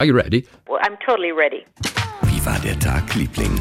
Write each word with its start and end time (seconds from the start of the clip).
Are 0.00 0.06
you 0.06 0.14
ready? 0.16 0.46
Well, 0.66 0.80
I'm 0.82 0.96
totally 1.04 1.30
ready. 1.30 1.66
Wie 2.22 2.44
war 2.46 2.58
der 2.60 2.78
Tag, 2.78 3.14
Liebling? 3.14 3.60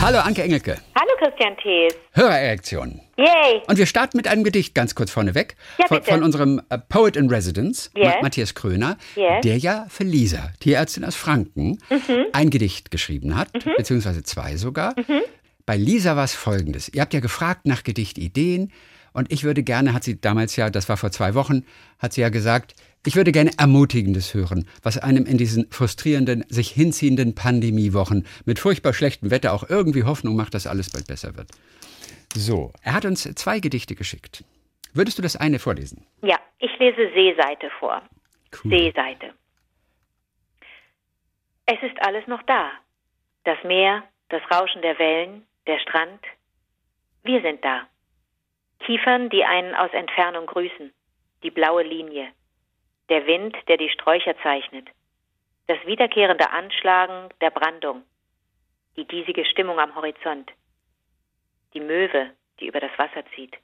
Hallo 0.00 0.18
Anke 0.20 0.42
Engelke. 0.44 0.78
Hallo 0.94 1.10
Christian 1.18 1.56
Thees. 1.60 1.94
Hörererektion. 2.12 3.00
Yay. 3.16 3.60
Und 3.66 3.76
wir 3.76 3.86
starten 3.86 4.16
mit 4.16 4.28
einem 4.28 4.44
Gedicht 4.44 4.74
ganz 4.76 4.94
kurz 4.94 5.10
vorneweg. 5.10 5.56
Ja, 5.78 5.88
von, 5.88 6.02
von 6.04 6.22
unserem 6.22 6.62
äh, 6.70 6.78
Poet 6.78 7.16
in 7.16 7.28
Residence, 7.28 7.90
Yes. 7.96 8.06
Ma- 8.14 8.22
Matthias 8.22 8.54
Kröner, 8.54 8.98
Yes. 9.16 9.40
der 9.42 9.58
ja 9.58 9.86
für 9.88 10.04
Lisa, 10.04 10.50
Tierärztin 10.60 11.04
aus 11.04 11.16
Franken, 11.16 11.78
Mhm. 11.90 12.26
ein 12.32 12.50
Gedicht 12.50 12.92
geschrieben 12.92 13.36
hat, 13.36 13.48
beziehungsweise 13.76 14.22
zwei 14.22 14.56
sogar. 14.56 14.94
Mhm. 14.96 15.22
Bei 15.66 15.76
Lisa 15.76 16.14
war 16.14 16.24
es 16.24 16.34
folgendes. 16.34 16.88
Ihr 16.88 17.00
habt 17.00 17.14
ja 17.14 17.20
gefragt 17.20 17.66
nach 17.66 17.82
Gedichtideen 17.82 18.70
und 19.12 19.32
ich 19.32 19.42
würde 19.42 19.64
gerne, 19.64 19.92
hat 19.92 20.04
sie 20.04 20.20
damals 20.20 20.54
ja, 20.56 20.70
das 20.70 20.88
war 20.88 20.96
vor 20.96 21.10
zwei 21.10 21.34
Wochen, 21.34 21.64
hat 21.98 22.12
sie 22.12 22.20
ja 22.20 22.28
gesagt, 22.28 22.74
ich 23.06 23.16
würde 23.16 23.32
gerne 23.32 23.52
Ermutigendes 23.58 24.34
hören, 24.34 24.68
was 24.82 24.98
einem 24.98 25.24
in 25.24 25.38
diesen 25.38 25.70
frustrierenden, 25.70 26.44
sich 26.48 26.70
hinziehenden 26.70 27.34
Pandemiewochen 27.34 28.26
mit 28.44 28.58
furchtbar 28.58 28.92
schlechtem 28.92 29.30
Wetter 29.30 29.54
auch 29.54 29.68
irgendwie 29.68 30.04
Hoffnung 30.04 30.36
macht, 30.36 30.54
dass 30.54 30.66
alles 30.66 30.90
bald 30.90 31.06
besser 31.06 31.36
wird. 31.36 31.50
So, 32.34 32.72
er 32.82 32.92
hat 32.92 33.06
uns 33.06 33.22
zwei 33.34 33.58
Gedichte 33.58 33.94
geschickt. 33.94 34.44
Würdest 34.92 35.18
du 35.18 35.22
das 35.22 35.36
eine 35.36 35.58
vorlesen? 35.58 36.06
Ja, 36.22 36.38
ich 36.58 36.70
lese 36.78 37.10
Seeseite 37.14 37.70
vor. 37.78 38.02
Cool. 38.52 38.70
Seeseite. 38.70 39.32
Es 41.66 41.80
ist 41.82 42.00
alles 42.02 42.26
noch 42.26 42.42
da. 42.42 42.70
Das 43.44 43.56
Meer, 43.64 44.02
das 44.28 44.42
Rauschen 44.52 44.82
der 44.82 44.98
Wellen, 44.98 45.46
der 45.66 45.78
Strand. 45.78 46.20
Wir 47.22 47.40
sind 47.42 47.64
da. 47.64 47.86
Kiefern, 48.80 49.30
die 49.30 49.44
einen 49.44 49.74
aus 49.74 49.90
Entfernung 49.92 50.46
grüßen. 50.46 50.92
Die 51.42 51.50
blaue 51.50 51.82
Linie. 51.82 52.28
Der 53.10 53.26
Wind, 53.26 53.56
der 53.68 53.76
die 53.76 53.90
Sträucher 53.90 54.34
zeichnet. 54.42 54.88
Das 55.66 55.78
wiederkehrende 55.84 56.50
Anschlagen 56.50 57.28
der 57.40 57.50
Brandung. 57.50 58.04
Die 58.96 59.04
diesige 59.04 59.44
Stimmung 59.44 59.78
am 59.78 59.94
Horizont. 59.94 60.50
Die 61.74 61.80
Möwe, 61.80 62.30
die 62.58 62.66
über 62.66 62.80
das 62.80 62.96
Wasser 62.98 63.24
zieht. 63.34 63.56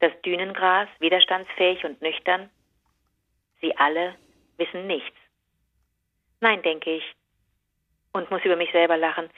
Das 0.00 0.12
Dünengras, 0.22 0.88
widerstandsfähig 0.98 1.84
und 1.84 2.02
nüchtern. 2.02 2.50
Sie 3.60 3.76
alle 3.76 4.16
wissen 4.56 4.86
nichts. 4.86 5.16
Nein, 6.40 6.62
denke 6.62 6.96
ich, 6.96 7.04
und 8.12 8.30
muss 8.30 8.44
über 8.44 8.56
mich 8.56 8.70
selber 8.72 8.96
lachen. 8.96 9.28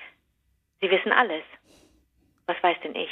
Sie 0.81 0.91
wissen 0.91 1.13
alles. 1.13 1.45
Was 2.47 2.63
weiß 2.63 2.77
denn 2.83 2.95
ich? 2.95 3.11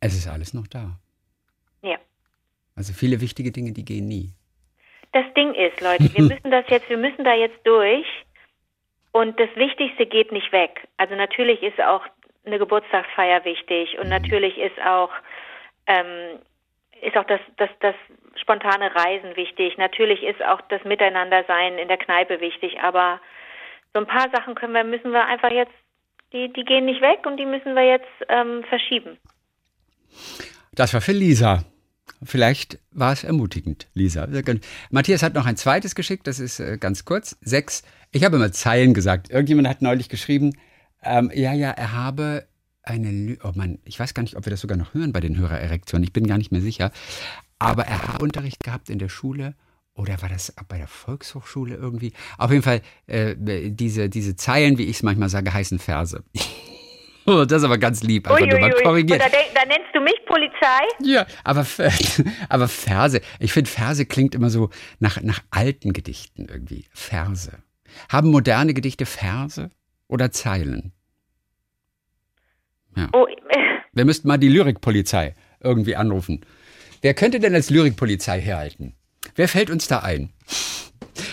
Es 0.00 0.14
ist 0.14 0.28
alles 0.28 0.52
noch 0.52 0.66
da. 0.66 0.98
Ja. 1.82 1.98
Also 2.76 2.92
viele 2.92 3.20
wichtige 3.20 3.52
Dinge, 3.52 3.72
die 3.72 3.84
gehen 3.84 4.06
nie. 4.08 4.32
Das 5.12 5.24
Ding 5.34 5.54
ist, 5.54 5.80
Leute, 5.80 6.12
wir 6.14 6.24
müssen 6.34 6.50
das 6.50 6.64
jetzt, 6.68 6.88
wir 6.88 6.98
müssen 6.98 7.24
da 7.24 7.34
jetzt 7.34 7.58
durch. 7.64 8.06
Und 9.12 9.38
das 9.38 9.48
Wichtigste 9.54 10.06
geht 10.06 10.32
nicht 10.32 10.50
weg. 10.50 10.88
Also 10.96 11.14
natürlich 11.14 11.62
ist 11.62 11.80
auch 11.80 12.02
eine 12.44 12.58
Geburtstagsfeier 12.58 13.44
wichtig 13.44 13.96
und 13.98 14.08
natürlich 14.08 14.58
ist 14.58 14.78
auch 14.84 15.10
ähm, 15.86 16.40
ist 17.04 17.16
auch 17.16 17.24
das, 17.24 17.40
das, 17.56 17.70
das 17.80 17.94
spontane 18.40 18.94
Reisen 18.94 19.36
wichtig. 19.36 19.76
Natürlich 19.78 20.22
ist 20.22 20.42
auch 20.42 20.60
das 20.68 20.82
Miteinandersein 20.84 21.78
in 21.78 21.88
der 21.88 21.98
Kneipe 21.98 22.40
wichtig. 22.40 22.80
Aber 22.80 23.20
so 23.92 24.00
ein 24.00 24.06
paar 24.06 24.28
Sachen 24.34 24.54
können 24.54 24.72
wir, 24.72 24.84
müssen 24.84 25.12
wir 25.12 25.26
einfach 25.26 25.50
jetzt, 25.50 25.72
die, 26.32 26.52
die 26.52 26.64
gehen 26.64 26.86
nicht 26.86 27.00
weg 27.00 27.26
und 27.26 27.36
die 27.36 27.46
müssen 27.46 27.74
wir 27.74 27.84
jetzt 27.84 28.08
ähm, 28.28 28.64
verschieben. 28.68 29.18
Das 30.72 30.92
war 30.94 31.00
für 31.00 31.12
Lisa. 31.12 31.62
Vielleicht 32.24 32.78
war 32.90 33.12
es 33.12 33.24
ermutigend, 33.24 33.88
Lisa. 33.94 34.28
Matthias 34.90 35.22
hat 35.22 35.34
noch 35.34 35.46
ein 35.46 35.56
zweites 35.56 35.94
geschickt, 35.94 36.26
das 36.26 36.40
ist 36.40 36.60
äh, 36.60 36.78
ganz 36.78 37.04
kurz. 37.04 37.36
Sechs. 37.40 37.82
Ich 38.12 38.24
habe 38.24 38.36
immer 38.36 38.52
Zeilen 38.52 38.94
gesagt. 38.94 39.30
Irgendjemand 39.30 39.68
hat 39.68 39.82
neulich 39.82 40.08
geschrieben, 40.08 40.52
ähm, 41.02 41.30
ja, 41.34 41.52
ja, 41.52 41.70
er 41.70 41.92
habe 41.92 42.46
eine 42.82 43.10
Lü 43.10 43.36
Oh 43.42 43.52
Mann, 43.54 43.78
ich 43.84 43.98
weiß 43.98 44.14
gar 44.14 44.22
nicht, 44.22 44.36
ob 44.36 44.46
wir 44.46 44.50
das 44.50 44.60
sogar 44.60 44.76
noch 44.76 44.94
hören 44.94 45.12
bei 45.12 45.20
den 45.20 45.36
Hörererektionen. 45.36 46.04
Ich 46.04 46.12
bin 46.12 46.26
gar 46.26 46.38
nicht 46.38 46.52
mehr 46.52 46.60
sicher. 46.60 46.92
Aber 47.58 47.84
er 47.86 48.02
hat 48.06 48.22
Unterricht 48.22 48.62
gehabt 48.62 48.90
in 48.90 48.98
der 48.98 49.08
Schule. 49.08 49.54
Oder 49.94 50.20
war 50.22 50.28
das 50.28 50.52
bei 50.68 50.78
der 50.78 50.88
Volkshochschule 50.88 51.76
irgendwie? 51.76 52.12
Auf 52.36 52.50
jeden 52.50 52.62
Fall, 52.62 52.82
äh, 53.06 53.36
diese, 53.70 54.08
diese 54.08 54.34
Zeilen, 54.34 54.76
wie 54.76 54.84
ich 54.84 54.96
es 54.96 55.02
manchmal 55.02 55.28
sage, 55.28 55.52
heißen 55.52 55.78
Verse. 55.78 56.22
Oh, 57.26 57.44
das 57.44 57.62
ist 57.62 57.64
aber 57.64 57.78
ganz 57.78 58.02
lieb. 58.02 58.28
Einfach 58.28 58.46
nur 58.46 58.60
mal 58.60 58.72
korrigiert. 58.82 59.20
Da, 59.20 59.26
da 59.28 59.64
nennst 59.66 59.94
du 59.94 60.00
mich 60.00 60.14
Polizei? 60.26 60.82
Ja, 61.02 61.26
aber, 61.42 61.66
aber 62.48 62.68
Verse, 62.68 63.20
ich 63.38 63.52
finde, 63.52 63.70
Verse 63.70 64.04
klingt 64.04 64.34
immer 64.34 64.50
so 64.50 64.70
nach, 64.98 65.20
nach 65.22 65.40
alten 65.50 65.92
Gedichten 65.92 66.46
irgendwie. 66.46 66.84
Verse. 66.92 67.58
Haben 68.08 68.30
moderne 68.30 68.74
Gedichte 68.74 69.06
Verse 69.06 69.70
oder 70.08 70.30
Zeilen? 70.30 70.92
Ja. 72.96 73.08
Oh, 73.12 73.26
Wir 73.92 74.04
müssten 74.04 74.28
mal 74.28 74.38
die 74.38 74.48
Lyrikpolizei 74.48 75.34
irgendwie 75.60 75.96
anrufen. 75.96 76.44
Wer 77.00 77.14
könnte 77.14 77.40
denn 77.40 77.54
als 77.54 77.70
Lyrikpolizei 77.70 78.40
herhalten? 78.40 78.94
Wer 79.34 79.48
fällt 79.48 79.70
uns 79.70 79.88
da 79.88 80.00
ein? 80.00 80.30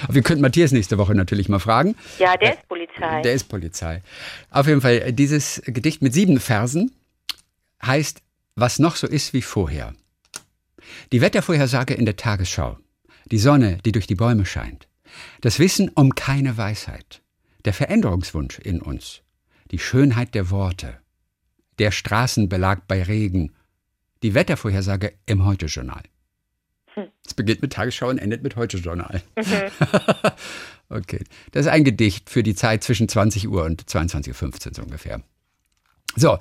Wir 0.09 0.21
könnten 0.21 0.41
Matthias 0.41 0.71
nächste 0.71 0.97
Woche 0.97 1.15
natürlich 1.15 1.49
mal 1.49 1.59
fragen. 1.59 1.95
ja, 2.19 2.35
der 2.37 2.53
ist 2.53 2.67
Polizei. 2.67 3.21
Der 3.21 3.33
ist 3.33 3.43
Polizei. 3.45 4.01
Auf 4.49 4.67
jeden 4.67 4.81
Fall, 4.81 5.01
äh, 5.01 5.13
dieses 5.13 5.61
Gedicht 5.65 6.01
mit 6.01 6.13
sieben 6.13 6.39
Versen 6.39 6.91
heißt 7.85 8.21
Was 8.55 8.79
noch 8.79 8.95
so 8.95 9.07
ist 9.07 9.33
wie 9.33 9.41
vorher. 9.41 9.93
Die 11.11 11.21
Wettervorhersage 11.21 11.93
in 11.93 12.05
der 12.05 12.15
Tagesschau. 12.15 12.77
Die 13.31 13.39
Sonne, 13.39 13.77
die 13.85 13.91
durch 13.91 14.07
die 14.07 14.15
Bäume 14.15 14.45
scheint. 14.45 14.87
Das 15.41 15.59
Wissen 15.59 15.89
um 15.89 16.15
keine 16.15 16.57
Weisheit. 16.57 17.21
Der 17.65 17.73
Veränderungswunsch 17.73 18.59
in 18.59 18.81
uns. 18.81 19.21
Die 19.71 19.79
Schönheit 19.79 20.35
der 20.35 20.49
Worte. 20.49 20.97
Der 21.79 21.91
Straßenbelag 21.91 22.81
bei 22.87 23.03
Regen. 23.03 23.53
Die 24.23 24.33
Wettervorhersage 24.33 25.13
im 25.25 25.45
Heute-Journal. 25.45 26.03
Es 27.25 27.33
beginnt 27.33 27.61
mit 27.61 27.73
Tagesschau 27.73 28.09
und 28.09 28.17
endet 28.17 28.43
mit 28.43 28.55
Heute-Journal. 28.55 29.21
okay. 30.89 31.23
Das 31.51 31.65
ist 31.65 31.71
ein 31.71 31.83
Gedicht 31.83 32.29
für 32.29 32.43
die 32.43 32.55
Zeit 32.55 32.83
zwischen 32.83 33.07
20 33.07 33.47
Uhr 33.47 33.63
und 33.63 33.83
22.15 33.83 34.67
Uhr 34.67 34.73
so 34.73 34.81
ungefähr. 34.81 35.21
So, 36.15 36.37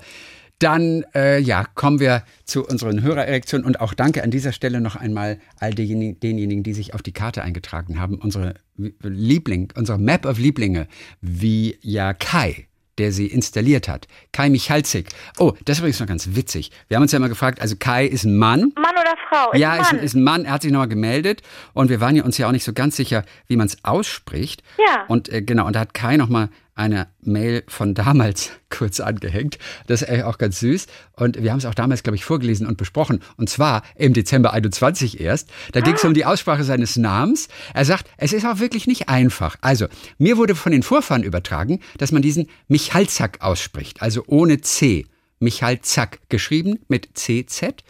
dann 0.61 1.05
äh, 1.15 1.39
ja, 1.39 1.65
kommen 1.73 1.99
wir 1.99 2.23
zu 2.45 2.65
unseren 2.65 3.01
Hörererektionen 3.01 3.65
und 3.65 3.79
auch 3.79 3.93
danke 3.93 4.23
an 4.23 4.29
dieser 4.29 4.51
Stelle 4.51 4.79
noch 4.79 4.95
einmal 4.95 5.39
all 5.59 5.73
denjenigen, 5.73 6.19
denjenigen, 6.19 6.63
die 6.63 6.73
sich 6.73 6.93
auf 6.93 7.01
die 7.01 7.13
Karte 7.13 7.41
eingetragen 7.41 7.99
haben. 7.99 8.19
Unsere 8.19 8.55
Liebling, 8.75 9.73
unsere 9.75 9.97
Map 9.97 10.25
of 10.25 10.37
Lieblinge, 10.37 10.87
wie 11.21 11.79
ja 11.81 12.13
Kai, 12.13 12.67
der 13.01 13.11
sie 13.11 13.25
installiert 13.25 13.87
hat. 13.87 14.07
Kai 14.31 14.49
Michalzik. 14.49 15.09
Oh, 15.39 15.53
das 15.65 15.77
ist 15.77 15.79
übrigens 15.79 15.99
noch 15.99 16.07
ganz 16.07 16.29
witzig. 16.33 16.71
Wir 16.87 16.97
haben 16.97 17.01
uns 17.01 17.11
ja 17.11 17.17
immer 17.17 17.29
gefragt, 17.29 17.59
also 17.59 17.75
Kai 17.79 18.05
ist 18.05 18.25
ein 18.25 18.37
Mann. 18.37 18.71
Mann 18.75 18.93
oder 18.93 19.15
Frau? 19.27 19.57
Ja, 19.57 19.71
ein 19.71 19.81
ist, 19.81 19.91
Mann. 19.93 20.03
ist 20.03 20.13
ein 20.13 20.23
Mann. 20.23 20.45
Er 20.45 20.51
hat 20.53 20.61
sich 20.61 20.71
nochmal 20.71 20.87
gemeldet 20.87 21.41
und 21.73 21.89
wir 21.89 21.99
waren 21.99 22.15
ja 22.15 22.23
uns 22.23 22.37
ja 22.37 22.47
auch 22.47 22.51
nicht 22.51 22.63
so 22.63 22.73
ganz 22.73 22.95
sicher, 22.95 23.23
wie 23.47 23.57
man 23.57 23.65
es 23.65 23.83
ausspricht. 23.83 24.61
Ja. 24.77 25.05
Und 25.07 25.29
äh, 25.29 25.41
genau, 25.41 25.65
und 25.65 25.75
da 25.75 25.79
hat 25.79 25.95
Kai 25.95 26.15
nochmal 26.17 26.49
eine 26.75 27.07
Mail 27.21 27.63
von 27.67 27.93
damals 27.93 28.51
kurz 28.69 28.99
angehängt. 28.99 29.57
Das 29.87 30.01
ist 30.01 30.09
eigentlich 30.09 30.23
auch 30.23 30.37
ganz 30.37 30.59
süß. 30.59 30.87
Und 31.13 31.41
wir 31.41 31.51
haben 31.51 31.59
es 31.59 31.65
auch 31.65 31.75
damals, 31.75 32.03
glaube 32.03 32.15
ich, 32.15 32.25
vorgelesen 32.25 32.65
und 32.65 32.77
besprochen. 32.77 33.21
Und 33.37 33.49
zwar 33.49 33.83
im 33.95 34.13
Dezember 34.13 34.53
21 34.53 35.19
erst. 35.19 35.49
Da 35.73 35.81
ging 35.81 35.95
es 35.95 36.03
um 36.03 36.13
die 36.13 36.25
Aussprache 36.25 36.63
seines 36.63 36.95
Namens. 36.95 37.47
Er 37.73 37.85
sagt, 37.85 38.09
es 38.17 38.33
ist 38.33 38.45
auch 38.45 38.59
wirklich 38.59 38.87
nicht 38.87 39.09
einfach. 39.09 39.57
Also, 39.61 39.87
mir 40.17 40.37
wurde 40.37 40.55
von 40.55 40.71
den 40.71 40.83
Vorfahren 40.83 41.23
übertragen, 41.23 41.79
dass 41.97 42.11
man 42.11 42.21
diesen 42.21 42.47
Michalzack 42.67 43.41
ausspricht. 43.41 44.01
Also 44.01 44.23
ohne 44.27 44.61
C. 44.61 45.05
Michalzack. 45.39 46.19
Geschrieben 46.29 46.79
mit 46.87 47.17
CZ 47.17 47.83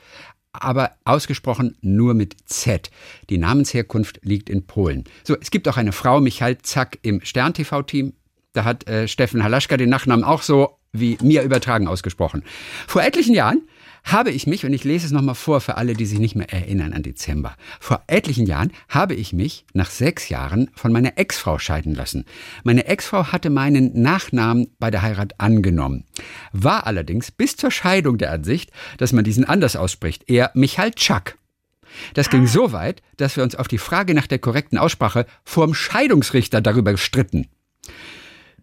aber 0.53 0.91
ausgesprochen 1.05 1.77
nur 1.81 2.13
mit 2.13 2.35
Z. 2.45 2.91
Die 3.29 3.37
Namensherkunft 3.37 4.19
liegt 4.23 4.49
in 4.49 4.65
Polen. 4.65 5.05
So, 5.23 5.37
es 5.39 5.51
gibt 5.51 5.67
auch 5.67 5.77
eine 5.77 5.91
Frau, 5.91 6.19
Michael 6.19 6.57
Zack, 6.59 6.99
im 7.01 7.21
Stern-TV-Team. 7.23 8.13
Da 8.53 8.65
hat 8.65 8.87
äh, 8.87 9.07
Steffen 9.07 9.43
Halaschka 9.43 9.77
den 9.77 9.89
Nachnamen 9.89 10.25
auch 10.25 10.41
so 10.41 10.77
wie 10.93 11.17
mir 11.21 11.43
übertragen 11.43 11.87
ausgesprochen. 11.87 12.43
Vor 12.85 13.01
etlichen 13.01 13.33
Jahren 13.33 13.61
habe 14.03 14.31
ich 14.31 14.47
mich, 14.47 14.65
und 14.65 14.73
ich 14.73 14.83
lese 14.83 15.05
es 15.05 15.11
nochmal 15.11 15.35
vor 15.35 15.61
für 15.61 15.77
alle, 15.77 15.93
die 15.93 16.05
sich 16.05 16.19
nicht 16.19 16.35
mehr 16.35 16.51
erinnern 16.51 16.91
an 16.91 17.03
Dezember, 17.03 17.55
vor 17.79 18.03
etlichen 18.07 18.45
Jahren 18.45 18.71
habe 18.89 19.13
ich 19.13 19.31
mich 19.31 19.65
nach 19.73 19.89
sechs 19.89 20.27
Jahren 20.29 20.69
von 20.73 20.91
meiner 20.91 21.17
Ex-Frau 21.17 21.59
scheiden 21.59 21.93
lassen. 21.93 22.25
Meine 22.63 22.87
Ex-Frau 22.87 23.27
hatte 23.31 23.49
meinen 23.49 24.01
Nachnamen 24.01 24.67
bei 24.79 24.91
der 24.91 25.01
Heirat 25.01 25.39
angenommen, 25.39 26.05
war 26.51 26.87
allerdings 26.87 27.31
bis 27.31 27.55
zur 27.55 27.71
Scheidung 27.71 28.17
der 28.17 28.31
Ansicht, 28.31 28.71
dass 28.97 29.13
man 29.13 29.23
diesen 29.23 29.45
anders 29.45 29.75
ausspricht, 29.75 30.29
eher 30.29 30.51
Michalczak. 30.55 31.37
Das 32.13 32.29
ging 32.29 32.47
so 32.47 32.71
weit, 32.71 33.01
dass 33.17 33.35
wir 33.35 33.43
uns 33.43 33.55
auf 33.55 33.67
die 33.67 33.77
Frage 33.77 34.13
nach 34.13 34.27
der 34.27 34.39
korrekten 34.39 34.77
Aussprache 34.77 35.25
vorm 35.43 35.73
Scheidungsrichter 35.73 36.61
darüber 36.61 36.97
stritten. 36.97 37.47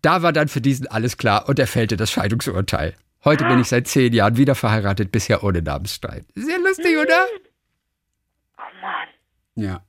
Da 0.03 0.23
war 0.23 0.33
dann 0.33 0.49
für 0.49 0.61
diesen 0.61 0.87
alles 0.87 1.17
klar 1.17 1.49
und 1.49 1.59
er 1.59 1.67
fällte 1.67 1.97
das 1.97 2.11
Scheidungsurteil. 2.11 2.95
Heute 3.25 3.45
bin 3.45 3.61
ich 3.61 3.69
seit 3.69 3.89
zehn 3.89 4.13
Jahren 4.13 4.37
wieder 4.37 4.55
verheiratet, 4.55 5.11
bisher 5.11 5.43
ohne 5.43 5.61
Namensstreit. 5.61 6.25
Sehr 6.35 6.59
lustig, 6.59 6.97
oder? 6.97 7.27
Oh 8.59 8.63
Mann. 8.81 9.09
Ja. 9.57 9.83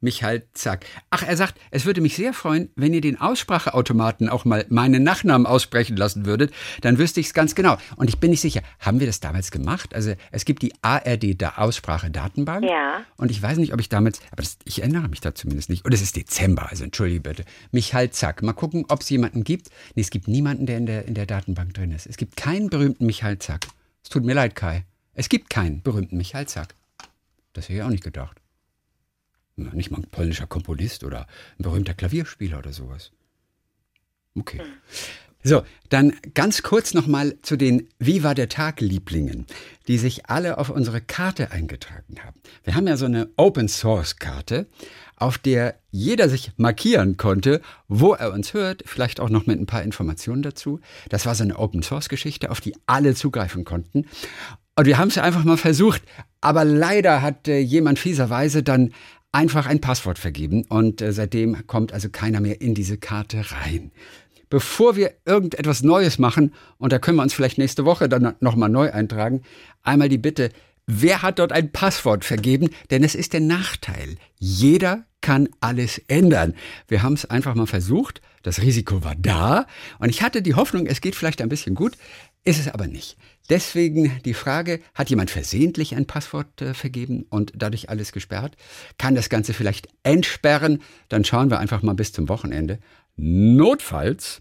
Michael 0.00 0.44
Zack. 0.54 0.86
Ach, 1.10 1.22
er 1.22 1.36
sagt, 1.36 1.60
es 1.70 1.84
würde 1.84 2.00
mich 2.00 2.16
sehr 2.16 2.32
freuen, 2.32 2.70
wenn 2.74 2.94
ihr 2.94 3.02
den 3.02 3.20
Ausspracheautomaten 3.20 4.28
auch 4.28 4.44
mal 4.44 4.64
meinen 4.70 5.02
Nachnamen 5.02 5.46
aussprechen 5.46 5.96
lassen 5.96 6.24
würdet. 6.24 6.52
Dann 6.80 6.98
wüsste 6.98 7.20
ich 7.20 7.26
es 7.26 7.34
ganz 7.34 7.54
genau. 7.54 7.76
Und 7.96 8.08
ich 8.08 8.18
bin 8.18 8.30
nicht 8.30 8.40
sicher, 8.40 8.62
haben 8.78 9.00
wir 9.00 9.06
das 9.06 9.20
damals 9.20 9.50
gemacht? 9.50 9.94
Also 9.94 10.14
es 10.32 10.44
gibt 10.44 10.62
die 10.62 10.72
ARD-Aussprache-Datenbank. 10.82 12.64
Ja. 12.64 13.02
Und 13.16 13.30
ich 13.30 13.42
weiß 13.42 13.58
nicht, 13.58 13.74
ob 13.74 13.80
ich 13.80 13.90
damals, 13.90 14.20
aber 14.30 14.42
das, 14.42 14.58
ich 14.64 14.80
erinnere 14.80 15.08
mich 15.08 15.20
da 15.20 15.34
zumindest 15.34 15.68
nicht. 15.68 15.84
Und 15.84 15.92
es 15.92 16.00
ist 16.00 16.16
Dezember, 16.16 16.70
also 16.70 16.84
entschuldige 16.84 17.20
bitte. 17.20 17.44
Michael 17.70 18.10
Zack. 18.10 18.42
Mal 18.42 18.54
gucken, 18.54 18.86
ob 18.88 19.02
es 19.02 19.10
jemanden 19.10 19.44
gibt. 19.44 19.68
Nee, 19.94 20.02
es 20.02 20.10
gibt 20.10 20.28
niemanden, 20.28 20.64
der 20.64 20.78
in 20.78 20.86
der, 20.86 21.06
in 21.06 21.14
der 21.14 21.26
Datenbank 21.26 21.74
drin 21.74 21.92
ist. 21.92 22.06
Es 22.06 22.16
gibt 22.16 22.36
keinen 22.36 22.70
berühmten 22.70 23.04
Michael 23.04 23.38
Zack. 23.38 23.66
Es 24.02 24.08
tut 24.08 24.24
mir 24.24 24.34
leid, 24.34 24.54
Kai. 24.54 24.84
Es 25.12 25.28
gibt 25.28 25.50
keinen 25.50 25.82
berühmten 25.82 26.16
Michael 26.16 26.46
Zack. 26.46 26.74
Das 27.52 27.64
hätte 27.64 27.74
ich 27.74 27.82
auch 27.82 27.88
nicht 27.88 28.04
gedacht. 28.04 28.39
Nicht 29.72 29.90
mal 29.90 29.98
ein 29.98 30.10
polnischer 30.10 30.46
Komponist 30.46 31.04
oder 31.04 31.26
ein 31.58 31.62
berühmter 31.62 31.94
Klavierspieler 31.94 32.58
oder 32.58 32.72
sowas. 32.72 33.12
Okay. 34.36 34.60
So, 35.42 35.62
dann 35.88 36.12
ganz 36.34 36.62
kurz 36.62 36.92
nochmal 36.92 37.38
zu 37.40 37.56
den 37.56 37.88
Wie 37.98 38.22
war 38.22 38.34
der 38.34 38.50
Tag 38.50 38.82
Lieblingen, 38.82 39.46
die 39.88 39.96
sich 39.96 40.28
alle 40.28 40.58
auf 40.58 40.68
unsere 40.68 41.00
Karte 41.00 41.50
eingetragen 41.50 42.16
haben. 42.22 42.38
Wir 42.62 42.74
haben 42.74 42.86
ja 42.86 42.98
so 42.98 43.06
eine 43.06 43.30
Open 43.38 43.68
Source 43.68 44.16
Karte, 44.16 44.66
auf 45.16 45.38
der 45.38 45.76
jeder 45.90 46.28
sich 46.28 46.52
markieren 46.58 47.16
konnte, 47.16 47.62
wo 47.88 48.12
er 48.12 48.32
uns 48.32 48.52
hört, 48.52 48.82
vielleicht 48.84 49.18
auch 49.18 49.30
noch 49.30 49.46
mit 49.46 49.58
ein 49.58 49.66
paar 49.66 49.82
Informationen 49.82 50.42
dazu. 50.42 50.80
Das 51.08 51.24
war 51.24 51.34
so 51.34 51.44
eine 51.44 51.58
Open 51.58 51.82
Source 51.82 52.10
Geschichte, 52.10 52.50
auf 52.50 52.60
die 52.60 52.76
alle 52.86 53.14
zugreifen 53.14 53.64
konnten. 53.64 54.04
Und 54.76 54.86
wir 54.86 54.98
haben 54.98 55.08
es 55.08 55.18
einfach 55.18 55.44
mal 55.44 55.56
versucht, 55.56 56.02
aber 56.42 56.64
leider 56.64 57.22
hat 57.22 57.48
äh, 57.48 57.58
jemand 57.58 57.98
fieserweise 57.98 58.62
dann 58.62 58.92
einfach 59.32 59.66
ein 59.66 59.80
Passwort 59.80 60.18
vergeben 60.18 60.64
und 60.68 61.00
äh, 61.00 61.12
seitdem 61.12 61.66
kommt 61.66 61.92
also 61.92 62.08
keiner 62.10 62.40
mehr 62.40 62.60
in 62.60 62.74
diese 62.74 62.98
Karte 62.98 63.44
rein. 63.50 63.92
Bevor 64.48 64.96
wir 64.96 65.12
irgendetwas 65.24 65.82
Neues 65.82 66.18
machen, 66.18 66.52
und 66.78 66.92
da 66.92 66.98
können 66.98 67.16
wir 67.16 67.22
uns 67.22 67.32
vielleicht 67.32 67.58
nächste 67.58 67.84
Woche 67.84 68.08
dann 68.08 68.34
nochmal 68.40 68.68
neu 68.68 68.90
eintragen, 68.90 69.42
einmal 69.82 70.08
die 70.08 70.18
Bitte, 70.18 70.50
wer 70.86 71.22
hat 71.22 71.38
dort 71.38 71.52
ein 71.52 71.70
Passwort 71.70 72.24
vergeben? 72.24 72.70
Denn 72.90 73.04
es 73.04 73.14
ist 73.14 73.32
der 73.32 73.40
Nachteil. 73.40 74.16
Jeder 74.38 75.04
kann 75.20 75.48
alles 75.60 75.98
ändern. 76.08 76.54
Wir 76.88 77.02
haben 77.02 77.12
es 77.12 77.26
einfach 77.26 77.54
mal 77.54 77.66
versucht. 77.66 78.20
Das 78.42 78.60
Risiko 78.62 79.04
war 79.04 79.14
da. 79.14 79.66
Und 79.98 80.08
ich 80.08 80.22
hatte 80.22 80.42
die 80.42 80.54
Hoffnung, 80.54 80.86
es 80.86 81.00
geht 81.00 81.14
vielleicht 81.14 81.42
ein 81.42 81.48
bisschen 81.48 81.76
gut. 81.76 81.96
Ist 82.44 82.58
es 82.58 82.68
aber 82.68 82.86
nicht. 82.86 83.16
Deswegen 83.50 84.20
die 84.24 84.34
Frage, 84.34 84.80
hat 84.94 85.10
jemand 85.10 85.30
versehentlich 85.30 85.94
ein 85.94 86.06
Passwort 86.06 86.62
äh, 86.62 86.72
vergeben 86.72 87.26
und 87.28 87.52
dadurch 87.54 87.90
alles 87.90 88.12
gesperrt? 88.12 88.56
Kann 88.96 89.14
das 89.14 89.28
Ganze 89.28 89.52
vielleicht 89.52 89.88
entsperren? 90.04 90.80
Dann 91.08 91.24
schauen 91.24 91.50
wir 91.50 91.58
einfach 91.58 91.82
mal 91.82 91.94
bis 91.94 92.12
zum 92.12 92.28
Wochenende. 92.28 92.78
Notfalls 93.16 94.40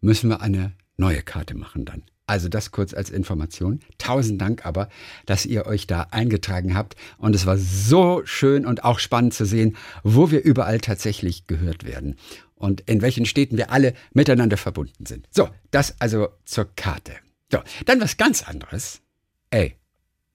müssen 0.00 0.28
wir 0.28 0.42
eine 0.42 0.72
neue 0.96 1.22
Karte 1.22 1.56
machen 1.56 1.84
dann. 1.84 2.02
Also 2.26 2.48
das 2.48 2.70
kurz 2.70 2.94
als 2.94 3.10
Information. 3.10 3.80
Tausend 3.98 4.40
Dank 4.40 4.64
aber, 4.64 4.88
dass 5.26 5.44
ihr 5.44 5.66
euch 5.66 5.86
da 5.86 6.06
eingetragen 6.10 6.74
habt. 6.74 6.96
Und 7.18 7.34
es 7.34 7.44
war 7.44 7.58
so 7.58 8.22
schön 8.24 8.64
und 8.64 8.84
auch 8.84 8.98
spannend 8.98 9.34
zu 9.34 9.44
sehen, 9.44 9.76
wo 10.04 10.30
wir 10.30 10.42
überall 10.42 10.80
tatsächlich 10.80 11.46
gehört 11.46 11.84
werden 11.84 12.16
und 12.64 12.80
in 12.82 13.02
welchen 13.02 13.26
Städten 13.26 13.56
wir 13.56 13.70
alle 13.70 13.94
miteinander 14.12 14.56
verbunden 14.56 15.06
sind. 15.06 15.28
So, 15.30 15.48
das 15.70 16.00
also 16.00 16.28
zur 16.44 16.74
Karte. 16.74 17.12
So, 17.52 17.60
dann 17.86 18.00
was 18.00 18.16
ganz 18.16 18.48
anderes. 18.48 19.02
Ey, 19.50 19.76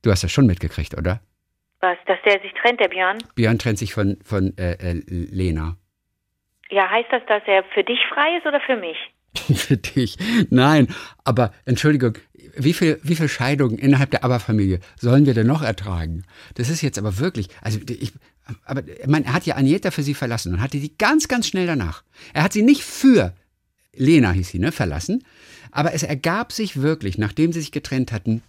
du 0.04 0.12
hast 0.12 0.24
das 0.24 0.32
schon 0.32 0.46
mitgekriegt, 0.46 0.98
oder? 0.98 1.22
Was, 1.82 1.98
dass 2.06 2.20
der 2.26 2.40
sich 2.42 2.54
trennt, 2.62 2.80
der 2.80 2.90
Björn? 2.90 3.18
Björn 3.36 3.58
trennt 3.58 3.80
sich 3.80 3.94
von, 3.94 4.18
von 4.24 4.58
äh, 4.58 4.74
äh, 4.74 5.02
Lena. 5.08 5.78
Ja, 6.70 6.90
heißt 6.90 7.10
das, 7.12 7.24
dass 7.28 7.42
er 7.48 7.64
für 7.74 7.84
dich 7.84 8.00
frei 8.14 8.38
ist 8.38 8.46
oder 8.46 8.62
für 8.62 8.76
mich? 8.76 8.98
für 9.58 9.78
dich. 9.78 10.18
Nein, 10.50 10.88
aber 11.24 11.52
Entschuldigung, 11.66 12.18
wie 12.56 12.74
viel, 12.74 13.00
wie 13.04 13.16
viel 13.16 13.28
Scheidungen 13.28 13.78
innerhalb 13.78 14.12
der 14.12 14.24
Aberfamilie 14.24 14.80
sollen 14.98 15.26
wir 15.26 15.34
denn 15.34 15.48
noch 15.48 15.62
ertragen? 15.62 16.26
Das 16.56 16.70
ist 16.70 16.82
jetzt 16.82 17.00
aber 17.00 17.18
wirklich, 17.20 17.48
also 17.62 17.80
ich, 17.88 18.14
aber 18.66 18.84
man, 19.08 19.24
er 19.24 19.34
hat 19.34 19.46
ja 19.46 19.56
Agneta 19.56 19.92
für 19.92 20.04
sie 20.04 20.14
verlassen 20.14 20.54
und 20.54 20.62
hatte 20.62 20.80
sie 20.80 20.94
ganz, 20.98 21.28
ganz 21.28 21.48
schnell 21.48 21.68
danach. 21.68 22.04
Er 22.34 22.44
hat 22.44 22.54
sie 22.54 22.62
nicht 22.62 22.84
für 22.84 23.34
Lena 23.94 24.32
hieß 24.32 24.50
sie, 24.50 24.60
ne, 24.60 24.72
verlassen, 24.72 25.24
aber 25.72 25.94
es 25.94 26.04
ergab 26.04 26.52
sich 26.52 26.82
wirklich, 26.82 27.18
nachdem 27.18 27.52
sie 27.52 27.60
sich 27.60 27.72
getrennt 27.72 28.12
hatten, 28.12 28.42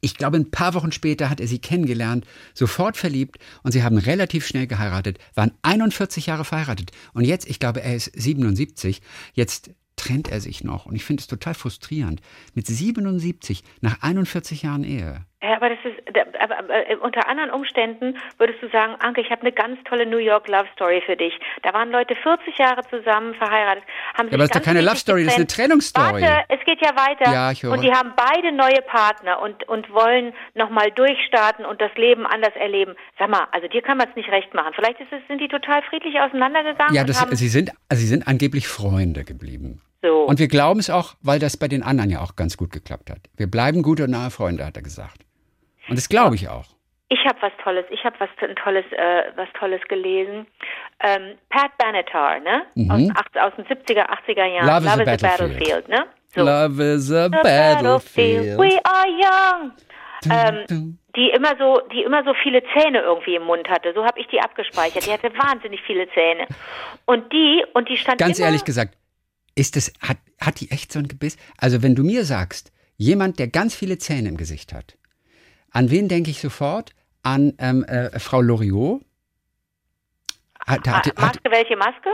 ich 0.00 0.16
glaube, 0.16 0.36
ein 0.36 0.50
paar 0.50 0.74
Wochen 0.74 0.92
später 0.92 1.30
hat 1.30 1.40
er 1.40 1.48
sie 1.48 1.58
kennengelernt, 1.58 2.26
sofort 2.54 2.96
verliebt 2.96 3.38
und 3.62 3.72
sie 3.72 3.82
haben 3.82 3.98
relativ 3.98 4.46
schnell 4.46 4.66
geheiratet, 4.66 5.18
waren 5.34 5.52
41 5.62 6.26
Jahre 6.26 6.44
verheiratet. 6.44 6.92
Und 7.12 7.24
jetzt, 7.24 7.48
ich 7.48 7.58
glaube, 7.58 7.82
er 7.82 7.96
ist 7.96 8.12
77, 8.14 9.00
jetzt 9.32 9.70
trennt 9.96 10.28
er 10.28 10.40
sich 10.40 10.62
noch. 10.62 10.86
Und 10.86 10.94
ich 10.94 11.04
finde 11.04 11.22
es 11.22 11.26
total 11.26 11.54
frustrierend. 11.54 12.20
Mit 12.54 12.66
77, 12.66 13.64
nach 13.80 14.02
41 14.02 14.62
Jahren 14.62 14.84
Ehe. 14.84 15.24
Ja, 15.42 15.56
aber 15.56 15.68
das 15.68 15.78
ist, 15.84 16.00
aber, 16.40 16.58
aber, 16.58 16.90
äh, 16.90 16.96
unter 16.96 17.28
anderen 17.28 17.50
Umständen 17.50 18.16
würdest 18.38 18.62
du 18.62 18.70
sagen, 18.70 18.94
Anke, 19.00 19.20
ich 19.20 19.30
habe 19.30 19.42
eine 19.42 19.52
ganz 19.52 19.78
tolle 19.84 20.06
New 20.06 20.16
York 20.16 20.48
Love 20.48 20.66
Story 20.72 21.02
für 21.04 21.14
dich. 21.14 21.34
Da 21.62 21.74
waren 21.74 21.90
Leute 21.90 22.14
40 22.14 22.56
Jahre 22.56 22.80
zusammen 22.88 23.34
verheiratet, 23.34 23.84
haben 24.14 24.28
sich 24.28 24.32
ja, 24.32 24.36
aber 24.36 24.38
das 24.38 24.44
ist 24.44 24.56
doch 24.56 24.62
keine 24.62 24.80
Love 24.80 24.96
Story, 24.96 25.24
das 25.24 25.34
ist 25.34 25.38
eine 25.38 25.46
Trennungsstory. 25.46 26.22
Warte, 26.22 26.44
es 26.48 26.64
geht 26.64 26.80
ja 26.80 26.96
weiter. 26.96 27.30
Ja, 27.30 27.50
ich 27.50 27.62
höre. 27.62 27.72
Und 27.72 27.82
die 27.82 27.92
haben 27.92 28.14
beide 28.16 28.50
neue 28.50 28.80
Partner 28.86 29.42
und, 29.42 29.68
und 29.68 29.92
wollen 29.92 30.32
nochmal 30.54 30.90
durchstarten 30.90 31.66
und 31.66 31.82
das 31.82 31.94
Leben 31.96 32.26
anders 32.26 32.56
erleben. 32.56 32.94
Sag 33.18 33.28
mal, 33.28 33.46
also 33.52 33.68
dir 33.68 33.82
kann 33.82 33.98
man 33.98 34.08
es 34.08 34.16
nicht 34.16 34.30
recht 34.30 34.54
machen. 34.54 34.72
Vielleicht 34.74 35.00
ist 35.00 35.12
es, 35.12 35.20
sind 35.28 35.38
die 35.40 35.48
total 35.48 35.82
friedlich 35.82 36.18
auseinandergegangen. 36.18 36.94
Ja, 36.94 37.04
das, 37.04 37.20
sie, 37.32 37.48
sind, 37.48 37.72
also 37.90 38.00
sie 38.00 38.08
sind 38.08 38.26
angeblich 38.26 38.68
Freunde 38.68 39.24
geblieben. 39.24 39.82
So. 40.02 40.24
Und 40.24 40.38
wir 40.38 40.48
glauben 40.48 40.80
es 40.80 40.90
auch, 40.90 41.14
weil 41.22 41.38
das 41.38 41.56
bei 41.56 41.68
den 41.68 41.82
anderen 41.82 42.10
ja 42.10 42.20
auch 42.20 42.36
ganz 42.36 42.56
gut 42.56 42.70
geklappt 42.70 43.10
hat. 43.10 43.18
Wir 43.36 43.50
bleiben 43.50 43.82
gute 43.82 44.04
und 44.04 44.10
nahe 44.10 44.30
Freunde, 44.30 44.64
hat 44.64 44.76
er 44.76 44.82
gesagt. 44.82 45.24
Und 45.88 45.96
das 45.96 46.08
glaube 46.08 46.34
ich 46.34 46.48
auch. 46.48 46.66
Ich 47.08 47.24
habe 47.24 47.38
was 47.40 47.52
Tolles, 47.62 47.84
ich 47.90 48.04
habe 48.04 48.16
was 48.18 48.28
Tolles, 48.64 48.84
äh, 48.90 49.30
was 49.36 49.48
Tolles 49.58 49.80
gelesen. 49.88 50.46
Ähm, 51.00 51.38
Pat 51.50 51.70
Benatar, 51.78 52.40
ne? 52.40 52.62
Mhm. 52.74 53.12
Aus, 53.16 53.24
aus, 53.40 53.52
den 53.56 53.64
70er, 53.66 54.08
80er 54.08 54.44
Jahren. 54.44 54.66
Love, 54.66 54.86
Love 54.86 55.02
is, 55.02 55.22
a 55.22 55.28
battlefield. 55.28 55.88
ne? 55.88 56.06
So. 56.34 56.42
Love 56.42 56.82
is 56.82 57.12
a 57.12 57.28
battlefield. 57.28 58.58
We 58.58 58.78
are 58.84 59.06
young. 59.06 59.72
Ähm, 60.28 60.98
die 61.14 61.30
immer 61.30 61.56
so, 61.58 61.80
die 61.92 62.02
immer 62.02 62.24
so 62.24 62.34
viele 62.42 62.62
Zähne 62.74 63.00
irgendwie 63.00 63.36
im 63.36 63.44
Mund 63.44 63.68
hatte. 63.68 63.92
So 63.94 64.04
habe 64.04 64.18
ich 64.18 64.26
die 64.26 64.40
abgespeichert. 64.40 65.06
Die 65.06 65.12
hatte 65.12 65.30
wahnsinnig 65.34 65.80
viele 65.86 66.08
Zähne. 66.10 66.46
Und 67.04 67.32
die, 67.32 67.64
und 67.74 67.88
die 67.88 67.96
stand 67.96 68.18
Ganz 68.18 68.40
ehrlich 68.40 68.64
gesagt, 68.64 68.94
ist 69.56 69.74
das, 69.74 69.92
hat, 70.00 70.18
hat 70.40 70.60
die 70.60 70.70
echt 70.70 70.92
so 70.92 71.00
ein 71.00 71.08
Gebiss? 71.08 71.36
Also 71.56 71.82
wenn 71.82 71.96
du 71.96 72.04
mir 72.04 72.24
sagst, 72.24 72.70
jemand, 72.96 73.40
der 73.40 73.48
ganz 73.48 73.74
viele 73.74 73.98
Zähne 73.98 74.28
im 74.28 74.36
Gesicht 74.36 74.72
hat, 74.72 74.96
an 75.70 75.90
wen 75.90 76.08
denke 76.08 76.30
ich 76.30 76.40
sofort? 76.40 76.92
An 77.22 77.54
ähm, 77.58 77.82
äh, 77.84 78.18
Frau 78.20 78.40
Loriot. 78.40 79.02
Hat, 80.64 80.86
hat, 80.86 81.06
hat, 81.06 81.18
Maske, 81.18 81.50
welche 81.50 81.76
Maske? 81.76 82.08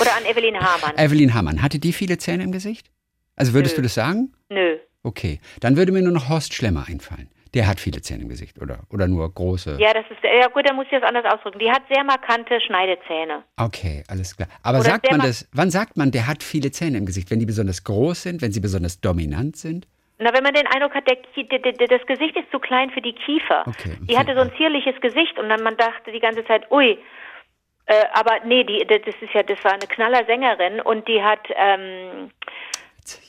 Oder 0.00 0.16
an 0.16 0.24
Evelyn 0.26 0.56
Hamann? 0.60 0.96
Evelyn 0.96 1.32
Hamann. 1.32 1.62
Hatte 1.62 1.78
die 1.78 1.92
viele 1.92 2.18
Zähne 2.18 2.42
im 2.42 2.52
Gesicht? 2.52 2.90
Also 3.36 3.54
würdest 3.54 3.74
Nö. 3.74 3.76
du 3.76 3.82
das 3.84 3.94
sagen? 3.94 4.32
Nö. 4.50 4.78
Okay. 5.02 5.40
Dann 5.60 5.76
würde 5.76 5.92
mir 5.92 6.02
nur 6.02 6.12
noch 6.12 6.28
Horst 6.28 6.54
Schlemmer 6.54 6.86
einfallen. 6.88 7.30
Der 7.54 7.66
hat 7.66 7.80
viele 7.80 8.00
Zähne 8.02 8.22
im 8.22 8.28
Gesicht, 8.28 8.60
oder? 8.60 8.80
Oder 8.90 9.08
nur 9.08 9.32
große? 9.32 9.76
Ja, 9.78 9.94
das 9.94 10.04
ist, 10.10 10.22
ja 10.22 10.48
gut, 10.48 10.68
dann 10.68 10.76
muss 10.76 10.86
ich 10.86 10.98
das 10.98 11.02
anders 11.02 11.24
ausdrücken. 11.24 11.58
Die 11.58 11.70
hat 11.70 11.82
sehr 11.90 12.04
markante 12.04 12.60
Schneidezähne. 12.60 13.42
Okay, 13.56 14.04
alles 14.08 14.36
klar. 14.36 14.48
Aber 14.62 14.80
Oder 14.80 14.90
sagt 14.90 15.10
man 15.10 15.20
das, 15.20 15.48
wann 15.52 15.70
sagt 15.70 15.96
man, 15.96 16.10
der 16.10 16.26
hat 16.26 16.42
viele 16.42 16.70
Zähne 16.70 16.98
im 16.98 17.06
Gesicht? 17.06 17.30
Wenn 17.30 17.38
die 17.38 17.46
besonders 17.46 17.84
groß 17.84 18.22
sind, 18.22 18.42
wenn 18.42 18.52
sie 18.52 18.60
besonders 18.60 19.00
dominant 19.00 19.56
sind? 19.56 19.86
Na, 20.18 20.34
wenn 20.34 20.42
man 20.42 20.52
den 20.52 20.66
Eindruck 20.66 20.94
hat, 20.94 21.08
der, 21.08 21.16
der, 21.58 21.72
der, 21.72 21.86
das 21.86 22.04
Gesicht 22.06 22.36
ist 22.36 22.50
zu 22.50 22.58
klein 22.58 22.90
für 22.90 23.00
die 23.00 23.12
Kiefer. 23.12 23.62
Okay, 23.66 23.96
Die 24.00 24.18
hatte 24.18 24.34
so 24.34 24.40
ein 24.40 24.50
zierliches 24.56 25.00
Gesicht 25.00 25.38
und 25.38 25.48
dann 25.48 25.62
man 25.62 25.76
dachte 25.76 26.10
die 26.10 26.20
ganze 26.20 26.44
Zeit, 26.44 26.70
ui. 26.72 26.98
Äh, 27.86 28.04
aber 28.12 28.44
nee, 28.44 28.64
die, 28.64 28.84
das 28.86 29.00
ist 29.06 29.32
ja, 29.32 29.42
das 29.42 29.62
war 29.64 29.72
eine 29.72 29.86
Knallersängerin 29.86 30.80
und 30.80 31.06
die 31.06 31.22
hat 31.22 31.40
ähm, 31.54 32.30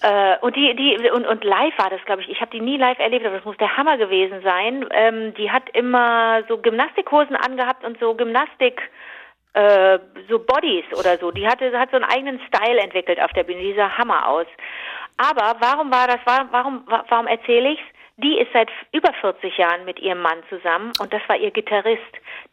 äh, 0.02 0.38
und 0.42 0.56
die, 0.56 0.76
die 0.76 1.10
und, 1.10 1.26
und 1.26 1.44
live 1.44 1.78
war 1.78 1.90
das, 1.90 2.04
glaube 2.06 2.22
ich. 2.22 2.30
Ich 2.30 2.42
habe 2.42 2.52
die 2.52 2.62
nie 2.62 2.78
live 2.78 3.00
erlebt, 3.00 3.26
aber 3.26 3.36
das 3.36 3.46
muss 3.46 3.58
der 3.58 3.76
Hammer 3.78 3.98
gewesen 3.98 4.42
sein. 4.44 4.86
Ähm, 4.92 5.34
die 5.36 5.52
hat 5.52 5.70
immer 5.74 6.44
so 6.48 6.58
Gymnastikhosen 6.58 7.36
angehabt 7.36 7.84
und 7.84 8.00
so 8.00 8.16
Gymnastik 8.16 8.82
äh, 9.54 10.00
so 10.30 10.40
Bodies 10.40 10.86
oder 10.98 11.18
so. 11.18 11.32
Die 11.32 11.48
hatte 11.48 11.78
hat 11.78 11.92
so 11.92 11.98
einen 11.98 12.06
eigenen 12.06 12.40
Style 12.48 12.80
entwickelt 12.80 13.22
auf 13.22 13.32
der 13.34 13.44
Bühne. 13.44 13.62
Die 13.62 13.74
sah 13.74 13.98
Hammer 13.98 14.28
aus. 14.28 14.48
Aber 15.18 15.58
warum 15.60 15.92
war 15.92 16.08
das? 16.08 16.20
Warum 16.26 16.84
warum, 16.86 17.28
erzähle 17.28 17.72
ich's? 17.72 17.84
Die 18.18 18.38
ist 18.38 18.52
seit 18.52 18.70
über 18.92 19.14
40 19.22 19.58
Jahren 19.58 19.86
mit 19.86 20.00
ihrem 20.00 20.22
Mann 20.22 20.44
zusammen 20.50 20.92
und 21.00 21.14
das 21.14 21.22
war 21.28 21.38
ihr 21.38 21.52
Gitarrist. 21.52 22.02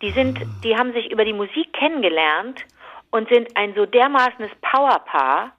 Die 0.01 0.13
sind, 0.13 0.39
die 0.63 0.77
haben 0.77 0.93
sich 0.93 1.11
über 1.11 1.25
die 1.25 1.33
Musik 1.33 1.73
kennengelernt 1.73 2.65
und 3.11 3.29
sind 3.29 3.57
ein 3.57 3.75
so 3.75 3.85
dermaßenes 3.85 4.53
Powerpaar. 4.63 5.53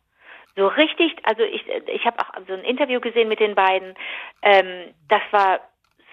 So 0.58 0.68
richtig, 0.68 1.16
also 1.24 1.44
ich, 1.44 1.64
ich 1.86 2.06
habe 2.06 2.20
auch 2.20 2.34
so 2.48 2.54
ein 2.54 2.64
Interview 2.64 3.00
gesehen 3.00 3.30
mit 3.30 3.40
den 3.40 3.54
beiden. 3.54 3.94
Ähm, 4.42 4.94
das 5.08 5.22
war 5.30 5.60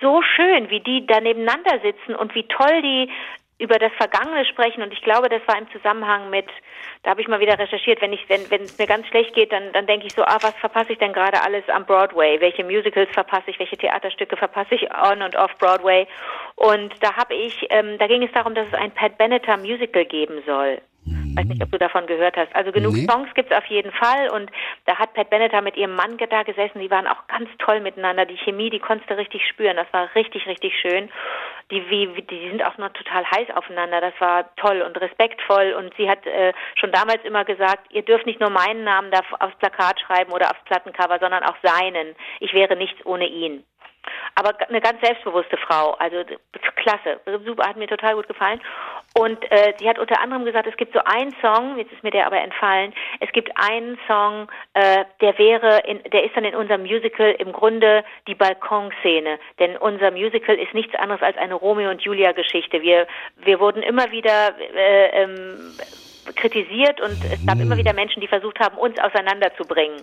so 0.03 0.21
schön, 0.21 0.69
wie 0.69 0.81
die 0.81 1.07
da 1.07 1.19
nebeneinander 1.21 1.81
sitzen 1.81 2.15
und 2.15 2.35
wie 2.35 2.47
toll 2.49 2.83
die 2.83 3.11
über 3.59 3.79
das 3.79 3.93
Vergangene 3.93 4.45
sprechen 4.45 4.83
und 4.83 4.93
ich 4.93 5.01
glaube, 5.01 5.29
das 5.29 5.41
war 5.47 5.57
im 5.57 5.71
Zusammenhang 5.71 6.29
mit, 6.29 6.47
da 7.05 7.11
habe 7.11 7.23
ich 7.23 7.29
mal 7.29 7.41
wieder 7.41 7.59
recherchiert, 7.59 8.03
wenn 8.03 8.13
ich, 8.13 8.29
wenn, 8.29 8.51
wenn 8.51 8.63
es 8.63 8.77
mir 8.79 8.87
ganz 8.87 9.07
schlecht 9.07 9.33
geht, 9.35 9.53
dann, 9.53 9.73
dann 9.73 9.87
denke 9.87 10.07
ich 10.07 10.13
so, 10.13 10.23
ah, 10.25 10.39
was 10.43 10.55
verpasse 10.57 10.93
ich 10.93 10.99
denn 10.99 11.13
gerade 11.13 11.41
alles 11.41 11.67
am 11.69 11.87
Broadway? 11.87 12.41
Welche 12.41 12.65
Musicals 12.65 13.11
verpasse 13.13 13.51
ich? 13.51 13.59
Welche 13.59 13.79
Theaterstücke 13.79 14.37
verpasse 14.37 14.75
ich 14.75 14.93
on 14.93 15.23
und 15.23 15.37
off 15.37 15.57
Broadway? 15.59 16.07
Und 16.57 16.93
da 17.01 17.17
habe 17.17 17.35
ich, 17.35 17.67
ähm, 17.71 17.97
da 17.99 18.09
ging 18.09 18.25
es 18.25 18.33
darum, 18.33 18.55
dass 18.55 18.67
es 18.67 18.75
ein 18.75 18.91
Pat 18.91 19.17
Benatar 19.17 19.57
Musical 19.57 20.05
geben 20.05 20.43
soll. 20.45 20.81
Ich 21.07 21.37
weiß 21.37 21.45
nicht, 21.47 21.63
ob 21.63 21.71
du 21.71 21.79
davon 21.79 22.07
gehört 22.07 22.37
hast. 22.37 22.55
Also 22.55 22.73
genug 22.73 22.95
Nee. 22.95 23.07
Songs 23.11 23.29
gibt's 23.35 23.53
auf 23.55 23.67
jeden 23.67 23.93
Fall 23.93 24.31
und 24.31 24.51
da 24.87 24.97
hat 24.97 25.13
Pat 25.15 25.29
Benatar 25.31 25.61
mit 25.63 25.77
ihrem 25.77 25.95
Mann 25.95 26.17
da 26.17 26.43
gesessen. 26.45 26.81
Die 26.81 26.91
waren 26.91 27.07
auch 27.07 27.27
ganz 27.27 27.49
toll 27.59 27.81
miteinander. 27.81 28.25
Die 28.25 28.39
Chemie, 28.39 28.71
die 28.71 28.79
konntest 28.79 29.11
du 29.11 29.17
richtig 29.19 29.47
spüren. 29.47 29.77
Das 29.77 29.87
war 29.93 30.09
richtig, 30.15 30.47
richtig 30.47 30.73
schön. 30.81 31.11
Die, 31.71 31.89
wie- 31.91 32.23
die 32.23 32.49
sind 32.49 32.65
auch 32.65 32.79
noch 32.79 32.91
total 32.91 33.25
heiß 33.31 33.49
aufeinander. 33.55 34.01
Das 34.01 34.15
war 34.21 34.55
toll 34.57 34.81
und 34.83 34.99
respektvoll. 35.01 35.75
Und 35.79 35.93
sie 35.97 36.09
hat 36.09 36.25
äh, 36.27 36.53
schon 36.77 36.93
damals 36.93 37.23
immer 37.25 37.45
gesagt, 37.45 37.93
ihr 37.93 38.03
dürft 38.03 38.27
nicht 38.27 38.41
nur 38.41 38.51
meinen 38.51 38.85
Namen 38.85 39.11
da 39.11 39.21
aufs 39.41 39.57
Plakat 39.59 40.01
schreiben 40.01 40.33
oder 40.33 40.51
aufs 40.51 40.65
Plattencover, 40.65 41.19
sondern 41.19 41.43
auch 41.43 41.57
seinen. 41.63 42.15
Ich 42.41 42.55
wäre 42.55 42.77
nichts 42.77 43.05
ohne 43.05 43.27
ihn. 43.27 43.65
Aber 44.35 44.53
eine 44.69 44.81
ganz 44.81 45.01
selbstbewusste 45.01 45.57
Frau, 45.57 45.93
also 45.93 46.25
klasse, 46.77 47.21
super, 47.45 47.69
hat 47.69 47.77
mir 47.77 47.87
total 47.87 48.15
gut 48.15 48.29
gefallen. 48.29 48.61
Und 49.17 49.39
äh, 49.51 49.75
sie 49.79 49.89
hat 49.89 49.99
unter 49.99 50.21
anderem 50.21 50.45
gesagt, 50.45 50.67
es 50.67 50.77
gibt 50.77 50.93
so 50.93 51.01
einen 51.05 51.35
Song, 51.41 51.79
jetzt 51.79 51.93
ist 51.93 52.03
mir 52.03 52.11
der 52.11 52.27
aber 52.27 52.41
entfallen, 52.41 52.93
es 53.21 53.31
gibt 53.33 53.51
einen 53.57 53.97
Song, 54.09 54.49
äh, 54.75 55.05
der 55.21 55.39
wäre, 55.39 55.81
in, 55.87 56.03
der 56.11 56.25
ist 56.25 56.37
dann 56.37 56.45
in 56.45 56.57
unserem 56.57 56.83
Musical 56.83 57.35
im 57.39 57.53
Grunde 57.53 58.05
die 58.27 58.35
Balkonszene. 58.35 59.39
Denn 59.61 59.77
unser 59.77 60.11
Musical 60.11 60.57
ist 60.57 60.75
nichts 60.75 60.95
anderes 60.97 61.23
als 61.23 61.37
eine 61.37 61.55
Romeo 61.55 61.91
und 61.91 62.03
Julia 62.03 62.33
Geschichte. 62.33 62.83
Wir, 62.83 63.07
wir 63.37 63.61
wurden 63.61 63.83
immer 63.83 64.11
wieder 64.11 64.55
äh, 64.59 65.23
ähm, 65.23 65.75
kritisiert 66.35 67.01
und 67.01 67.19
es 67.25 67.47
gab 67.47 67.61
immer 67.61 67.77
wieder 67.77 67.93
Menschen, 67.93 68.21
die 68.21 68.29
versucht 68.29 68.59
haben, 68.59 68.77
uns 68.79 68.99
auseinanderzubringen. 68.99 70.03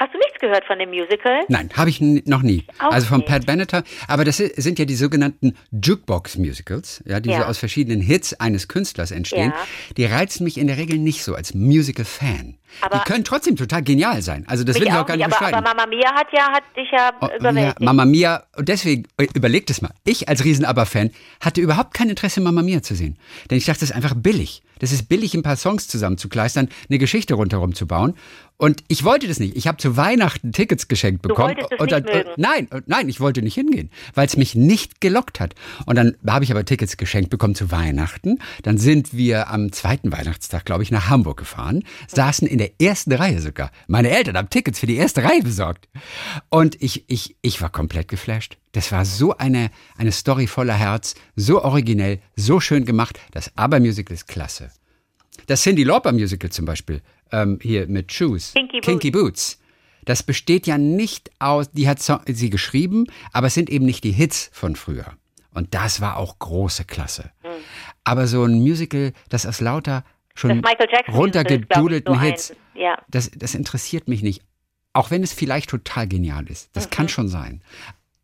Hast 0.00 0.14
du 0.14 0.18
nichts 0.18 0.38
gehört 0.40 0.64
von 0.64 0.78
dem 0.78 0.90
Musical? 0.90 1.40
Nein, 1.48 1.70
habe 1.76 1.90
ich 1.90 2.00
noch 2.00 2.42
nie. 2.42 2.64
Auch 2.78 2.92
also 2.92 3.06
von 3.08 3.18
nicht. 3.18 3.28
Pat 3.28 3.46
Benatar. 3.46 3.82
Aber 4.06 4.24
das 4.24 4.36
sind 4.38 4.78
ja 4.78 4.84
die 4.84 4.94
sogenannten 4.94 5.54
Jukebox-Musicals, 5.72 7.02
ja, 7.06 7.20
die 7.20 7.30
so 7.30 7.34
Ja. 7.36 7.46
aus 7.46 7.58
verschiedenen 7.58 8.00
Hits 8.00 8.34
eines 8.34 8.68
Künstlers 8.68 9.10
entstehen. 9.10 9.52
Ja. 9.54 9.66
Die 9.96 10.04
reizen 10.04 10.44
mich 10.44 10.58
in 10.58 10.66
der 10.66 10.76
Regel 10.76 10.98
nicht 10.98 11.24
so 11.24 11.34
als 11.34 11.54
Musical-Fan. 11.54 12.56
Aber- 12.82 12.98
Die 12.98 13.10
können 13.10 13.24
trotzdem 13.24 13.56
total 13.56 13.82
genial 13.82 14.20
sein. 14.22 14.44
Also 14.46 14.62
das 14.62 14.76
will 14.78 14.86
ich 14.86 14.92
auch 14.92 15.06
gar 15.06 15.16
nicht 15.16 15.24
aber, 15.24 15.30
bestreiten. 15.30 15.54
aber 15.54 15.74
Mama 15.74 15.86
Mia 15.86 16.12
hat 16.14 16.26
ja 16.32 16.48
hat 16.52 16.62
dich 16.76 16.88
ja 16.92 17.10
Oh, 17.20 17.26
ja, 17.26 17.36
überwältigt. 17.36 17.80
Mama 17.80 18.04
Mia, 18.04 18.44
und 18.56 18.68
deswegen, 18.68 19.04
äh, 19.16 19.26
überlegt 19.34 19.70
es 19.70 19.80
mal, 19.80 19.90
ich 20.04 20.28
als 20.28 20.44
Riesen-Aber-Fan 20.44 21.10
hatte 21.40 21.60
überhaupt 21.60 21.94
kein 21.94 22.10
Interesse, 22.10 22.40
Mama 22.40 22.62
Mia 22.62 22.82
zu 22.82 22.94
sehen. 22.94 23.16
Denn 23.50 23.58
ich 23.58 23.64
dachte, 23.64 23.80
das 23.80 23.90
ist 23.90 23.96
einfach 23.96 24.14
billig. 24.14 24.62
Das 24.80 24.92
ist 24.92 25.08
billig, 25.08 25.34
ein 25.34 25.42
paar 25.42 25.56
Songs 25.56 25.88
zusammenzukleistern, 25.88 26.68
eine 26.88 26.98
Geschichte 26.98 27.34
rundherum 27.34 27.74
zu 27.74 27.86
bauen. 27.86 28.14
Und 28.60 28.82
ich 28.88 29.04
wollte 29.04 29.28
das 29.28 29.38
nicht. 29.38 29.56
Ich 29.56 29.68
habe 29.68 29.78
zu 29.78 29.96
Weihnachten 29.96 30.50
Tickets 30.50 30.88
geschenkt 30.88 31.22
bekommen. 31.22 31.54
wolltest 31.56 31.72
es 31.72 31.78
und 31.78 31.92
nicht 31.92 32.08
dann, 32.08 32.16
mögen? 32.16 32.30
Nein, 32.36 32.66
und 32.72 32.88
nein, 32.88 33.08
ich 33.08 33.20
wollte 33.20 33.40
nicht 33.40 33.54
hingehen, 33.54 33.88
weil 34.14 34.26
es 34.26 34.36
mich 34.36 34.56
nicht 34.56 35.00
gelockt 35.00 35.38
hat. 35.38 35.54
Und 35.86 35.94
dann 35.94 36.16
habe 36.26 36.44
ich 36.44 36.50
aber 36.50 36.64
Tickets 36.64 36.96
geschenkt 36.96 37.30
bekommen 37.30 37.54
zu 37.54 37.70
Weihnachten. 37.70 38.40
Dann 38.64 38.76
sind 38.76 39.16
wir 39.16 39.48
am 39.48 39.70
zweiten 39.70 40.10
Weihnachtstag, 40.10 40.64
glaube 40.64 40.82
ich, 40.82 40.90
nach 40.90 41.08
Hamburg 41.08 41.38
gefahren, 41.38 41.84
saßen 42.08 42.48
in 42.48 42.58
der 42.58 42.72
ersten 42.80 43.12
Reihe 43.12 43.40
sogar. 43.40 43.70
Meine 43.86 44.10
Eltern 44.10 44.36
haben 44.36 44.50
Tickets 44.50 44.80
für 44.80 44.86
die 44.86 44.96
erste 44.96 45.22
Reihe 45.22 45.42
besorgt. 45.42 45.88
Und 46.48 46.82
ich, 46.82 47.04
ich, 47.08 47.36
ich 47.42 47.62
war 47.62 47.70
komplett 47.70 48.08
geflasht. 48.08 48.58
Das 48.72 48.90
war 48.90 49.04
so 49.04 49.36
eine, 49.36 49.70
eine 49.96 50.10
Story 50.10 50.48
voller 50.48 50.74
Herz, 50.74 51.14
so 51.36 51.62
originell, 51.62 52.20
so 52.34 52.58
schön 52.58 52.84
gemacht. 52.84 53.20
Das 53.30 53.52
Aber-Musical 53.54 54.14
ist 54.14 54.26
klasse. 54.26 54.72
Das 55.46 55.62
Cindy 55.62 55.84
Lauper 55.84 56.12
Musical 56.12 56.50
zum 56.50 56.66
Beispiel, 56.66 57.00
ähm, 57.32 57.58
hier 57.62 57.86
mit 57.88 58.12
Shoes, 58.12 58.54
Kinky 58.54 59.10
Boots. 59.10 59.22
Boots. 59.56 59.60
Das 60.04 60.22
besteht 60.22 60.66
ja 60.66 60.78
nicht 60.78 61.30
aus, 61.38 61.70
die 61.70 61.88
hat 61.88 62.00
sie 62.26 62.50
geschrieben, 62.50 63.06
aber 63.32 63.48
es 63.48 63.54
sind 63.54 63.68
eben 63.68 63.84
nicht 63.84 64.04
die 64.04 64.12
Hits 64.12 64.48
von 64.52 64.74
früher. 64.76 65.14
Und 65.52 65.74
das 65.74 66.00
war 66.00 66.16
auch 66.16 66.38
große 66.38 66.84
Klasse. 66.84 67.30
Hm. 67.42 67.50
Aber 68.04 68.26
so 68.26 68.44
ein 68.44 68.54
Musical, 68.60 69.12
das 69.28 69.44
aus 69.44 69.60
lauter 69.60 70.04
schon 70.34 70.62
runtergedudelten 71.08 72.20
Hits, 72.20 72.48
so 72.48 72.54
eins. 72.54 72.60
Ja. 72.74 72.96
das, 73.08 73.30
das 73.34 73.54
interessiert 73.54 74.08
mich 74.08 74.22
nicht. 74.22 74.42
Auch 74.92 75.10
wenn 75.10 75.22
es 75.22 75.32
vielleicht 75.32 75.70
total 75.70 76.08
genial 76.08 76.46
ist. 76.48 76.70
Das 76.74 76.86
Mhm. 76.86 76.90
kann 76.90 77.08
schon 77.08 77.28
sein. 77.28 77.62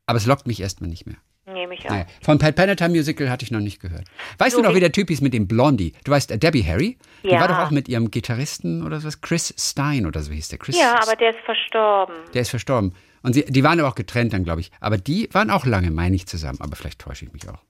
Aber 0.06 0.16
es 0.16 0.26
lockt 0.26 0.46
mich 0.46 0.60
erstmal 0.60 0.88
nicht 0.90 1.06
mehr. 1.06 1.16
Nehme 1.54 1.74
ich 1.74 1.84
auch. 1.86 1.90
Naja, 1.90 2.06
von 2.22 2.38
Pat 2.38 2.54
Benatar 2.56 2.88
Musical 2.90 3.30
hatte 3.30 3.44
ich 3.44 3.50
noch 3.50 3.60
nicht 3.60 3.80
gehört. 3.80 4.04
Weißt 4.38 4.56
So 4.56 4.60
du 4.62 4.68
noch, 4.68 4.74
wie- 4.74 4.80
der 4.80 4.92
Typ 4.92 5.08
hieß 5.08 5.20
mit 5.22 5.32
dem 5.32 5.48
Blondie? 5.48 5.94
Du 6.04 6.12
weißt, 6.12 6.30
äh, 6.32 6.38
Debbie 6.38 6.62
Harry? 6.64 6.98
Die 7.22 7.28
Ja. 7.28 7.40
war 7.40 7.48
doch 7.48 7.58
auch 7.58 7.70
mit 7.70 7.88
ihrem 7.88 8.10
Gitarristen 8.10 8.84
oder 8.84 9.00
sowas. 9.00 9.20
Chris 9.22 9.54
Stein 9.56 10.04
oder 10.06 10.20
so 10.20 10.32
hieß 10.32 10.48
der. 10.48 10.58
Chris 10.58 10.78
Ja, 10.78 11.00
aber 11.02 11.16
der 11.16 11.30
ist 11.30 11.38
verstorben. 11.44 12.16
der 12.34 12.42
ist 12.42 12.50
verstorben. 12.50 12.94
Und 13.22 13.32
sie, 13.32 13.44
die 13.46 13.64
waren 13.64 13.80
aber 13.80 13.88
auch 13.88 13.94
getrennt 13.94 14.34
dann, 14.34 14.44
glaube 14.44 14.60
ich. 14.60 14.70
Aber 14.80 14.98
die 14.98 15.28
waren 15.32 15.50
auch 15.50 15.64
lange, 15.64 15.90
meine 15.90 16.14
ich, 16.16 16.26
zusammen. 16.26 16.58
Aber 16.60 16.76
vielleicht 16.76 17.00
täusche 17.00 17.24
ich 17.24 17.32
mich 17.32 17.48
auch. 17.48 17.62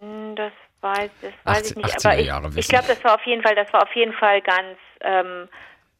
Hm, 0.00 0.34
Das 0.36 0.52
weiß, 0.80 1.10
das 1.22 1.32
weiß 1.44 1.56
80 1.58 1.70
ich 1.70 1.76
nicht. 1.76 1.86
80er 1.96 2.08
Aber 2.10 2.18
ich, 2.20 2.26
Jahre 2.26 2.48
ich 2.48 2.54
wissen. 2.56 2.68
glaube, 2.70 2.86
das 2.88 3.04
war 3.04 3.14
auf 3.14 3.26
jeden 3.26 3.42
Fall, 3.42 3.54
das 3.54 3.72
war 3.72 3.82
auf 3.82 3.94
jeden 3.94 4.12
Fall 4.14 4.40
ganz, 4.42 4.78
ähm, 5.02 5.48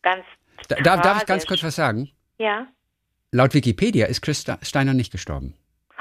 ganz. 0.02 0.24
Da, 0.68 0.76
darf, 0.76 1.00
darf 1.02 1.18
ich 1.20 1.26
ganz 1.26 1.46
kurz 1.46 1.62
was 1.62 1.74
sagen? 1.76 2.10
Ja. 2.38 2.66
Laut 3.32 3.52
Wikipedia 3.54 4.06
ist 4.06 4.20
Chris 4.22 4.40
Ste- 4.42 4.58
Steiner 4.62 4.94
nicht 4.94 5.10
gestorben. 5.10 5.54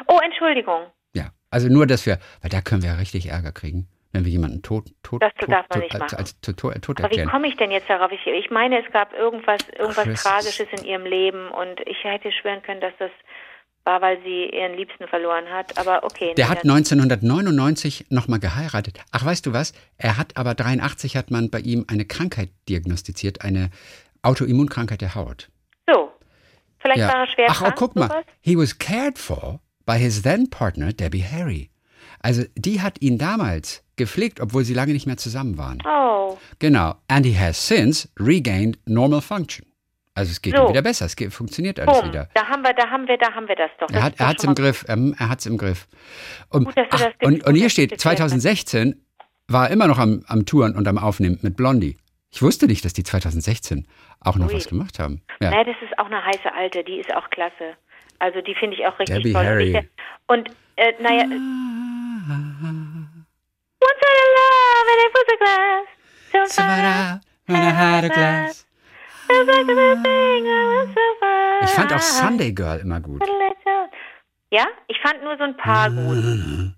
Oh, 0.08 0.20
Entschuldigung. 0.24 0.82
Ja, 1.54 1.56
also 1.56 1.70
nur, 1.70 1.86
dass 1.88 2.06
wir, 2.06 2.18
weil 2.42 2.50
da 2.50 2.62
können 2.62 2.82
wir 2.82 2.90
ja 2.90 2.96
richtig 2.96 3.28
Ärger 3.28 3.52
kriegen, 3.52 3.88
wenn 4.12 4.26
wir 4.26 4.32
jemanden 4.32 4.62
tot, 4.62 4.86
tot, 5.04 5.22
Das 5.22 5.34
tot, 5.40 5.50
darf 5.52 5.66
man 5.70 5.80
tot, 5.80 5.84
nicht 5.84 5.94
als, 5.96 6.12
machen. 6.12 6.16
als, 6.18 6.40
tot, 6.42 6.58
tot, 6.82 7.00
Aber 7.04 7.12
wie 7.16 7.24
komme 7.24 7.48
ich 7.48 7.56
denn 7.58 7.72
jetzt 7.72 7.90
darauf? 7.90 8.12
Ich, 8.12 8.26
ich 8.28 8.50
meine, 8.52 8.84
es 8.86 8.92
gab 8.92 9.14
irgendwas, 9.14 9.60
irgendwas 9.78 10.04
Chris- 10.06 10.24
Tragisches 10.24 10.68
in 10.80 10.86
ihrem 10.86 11.06
Leben 11.06 11.50
und 11.50 11.80
ich 11.86 12.04
hätte 12.04 12.32
schwören 12.32 12.62
können, 12.64 12.82
dass 12.82 12.94
das 13.00 13.12
war, 13.86 14.02
weil 14.02 14.18
sie 14.24 14.46
ihren 14.50 14.76
Liebsten 14.78 15.08
verloren 15.08 15.50
hat. 15.50 15.78
Aber 15.78 16.04
okay. 16.06 16.34
Der 16.38 16.46
nee, 16.46 16.52
hat 16.52 16.64
dann- 16.64 16.72
1999 16.72 18.06
nochmal 18.10 18.40
geheiratet. 18.40 19.00
Ach, 19.12 19.26
weißt 19.26 19.46
du 19.46 19.54
was? 19.54 19.74
Er 19.98 20.18
hat 20.18 20.38
aber 20.38 20.54
83 20.56 21.18
hat 21.18 21.32
man 21.32 21.50
bei 21.50 21.60
ihm 21.60 21.86
eine 21.90 22.06
Krankheit 22.06 22.50
diagnostiziert, 22.70 23.42
eine 23.42 23.70
Autoimmunkrankheit 24.22 25.02
der 25.02 25.16
Haut. 25.16 25.50
So. 25.88 26.12
Vielleicht 26.80 27.02
war 27.02 27.22
er 27.22 27.28
schwer 27.28 27.48
Ach, 27.50 27.62
oh, 27.62 27.64
krank, 27.66 27.76
guck 27.78 27.96
mal. 27.96 28.08
sowas? 28.10 28.26
He 28.42 28.58
was 28.58 28.78
cared 28.78 29.18
for 29.18 29.60
by 29.86 29.98
his 29.98 30.22
then 30.22 30.50
partner 30.50 30.94
Debbie 30.94 31.24
Harry. 31.24 31.70
Also 32.20 32.44
die 32.56 32.82
hat 32.82 33.02
ihn 33.02 33.18
damals 33.18 33.84
gepflegt, 33.96 34.40
obwohl 34.40 34.64
sie 34.64 34.74
lange 34.74 34.94
nicht 34.94 35.06
mehr 35.06 35.18
zusammen 35.18 35.58
waren. 35.58 35.80
Oh. 35.86 36.38
Genau. 36.60 36.96
And 37.08 37.26
he 37.26 37.38
has 37.38 37.68
since 37.68 38.08
regained 38.20 38.78
normal 38.86 39.22
function. 39.22 39.66
Also 40.16 40.32
es 40.32 40.42
geht 40.42 40.56
So. 40.56 40.64
ihm 40.66 40.70
wieder 40.70 40.82
besser, 40.84 41.06
es 41.06 41.16
geht, 41.16 41.34
funktioniert 41.34 41.80
alles 41.80 42.00
Bumm. 42.00 42.10
wieder. 42.10 42.30
Da 42.36 42.46
haben 42.48 42.62
wir, 42.64 42.74
da 42.74 42.88
haben 42.90 43.08
wir, 43.08 43.18
da 43.18 43.34
haben 43.34 43.48
wir 43.48 43.56
das 43.56 43.72
doch. 43.80 43.88
Das 43.88 43.98
Er 43.98 44.04
hat 44.04 44.20
er 44.20 44.28
hat's 44.28 44.44
schon 44.44 44.52
im 44.52 44.56
Griff, 44.56 44.86
ähm, 44.88 45.16
er 45.18 45.30
hat's 45.30 45.46
im 45.48 45.58
Griff. 45.58 45.88
Und, 46.50 46.66
Gut, 46.66 46.78
dass 46.78 46.88
du 46.90 46.96
ach, 46.98 47.00
das 47.02 47.14
und, 47.28 47.44
und 47.46 47.56
hier 47.56 47.70
steht, 47.70 47.92
erzählt 47.92 48.20
hast. 48.20 48.30
2016 48.30 49.02
war 49.48 49.68
er 49.68 49.74
immer 49.74 49.88
noch 49.88 49.98
am, 49.98 50.24
am 50.28 50.46
Touren 50.46 50.76
und 50.76 50.88
am 50.88 50.98
Aufnehmen 51.00 51.40
mit 51.42 51.58
Blondie. 51.58 51.98
Ich 52.30 52.42
wusste 52.42 52.68
nicht, 52.68 52.86
dass 52.86 52.94
die 52.94 53.04
2016 53.04 53.88
auch 54.20 54.38
noch 54.38 54.48
Ui. 54.50 54.56
was 54.56 54.68
gemacht 54.68 55.00
haben. 55.00 55.22
Ja. 55.42 55.50
Nee, 55.50 55.64
das 55.66 55.76
ist 55.84 55.98
auch 55.98 56.06
eine 56.06 56.24
heiße 56.24 56.52
Alte, 56.54 56.84
die 56.84 57.00
ist 57.00 57.14
auch 57.16 57.30
klasse. 57.32 57.76
Also 58.24 58.40
die 58.40 58.56
finde 58.56 58.78
ich 58.78 58.88
auch 58.88 58.98
richtig 59.00 59.18
Debbie 59.18 59.34
toll. 59.34 59.46
Harry. 59.46 59.90
Und, 60.28 60.50
äh, 60.78 60.94
naja. 61.02 61.26
Once 61.26 61.42
I 64.02 64.14
had 64.16 64.30
love 64.40 64.88
and 64.92 65.02
it 65.04 65.12
was 65.14 65.28
a 65.28 65.36
glass. 65.44 65.86
So 66.32 66.38
So 66.46 66.62
far 66.62 67.20
when 67.48 67.62
I 67.62 67.74
had 67.74 68.06
a 68.06 68.08
glass. 68.08 68.66
Ich 71.64 71.72
fand 71.72 71.92
auch 71.92 72.00
Sunday 72.00 72.54
Girl 72.54 72.80
immer 72.80 73.02
gut. 73.02 73.22
Ja, 74.52 74.68
ich 74.88 74.98
fand 75.02 75.22
nur 75.22 75.36
so 75.38 75.44
ein 75.44 75.58
paar 75.58 75.90
gut. 75.90 76.18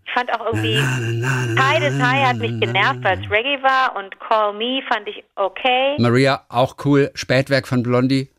Ich 0.03 0.13
fand 0.13 0.33
auch 0.33 0.47
irgendwie 0.47 0.77
Tie 0.77 1.79
the 1.79 1.89
Tie 1.95 2.25
hat 2.25 2.37
mich 2.37 2.59
genervt, 2.59 3.03
weil 3.03 3.21
es 3.21 3.29
Reggae 3.29 3.61
war 3.61 3.95
und 3.97 4.19
Call 4.19 4.53
Me 4.53 4.81
fand 4.89 5.07
ich 5.07 5.23
okay. 5.35 5.95
Maria, 5.99 6.43
auch 6.49 6.75
cool. 6.85 7.11
Spätwerk 7.13 7.67
von 7.67 7.83
Blondie. 7.83 8.31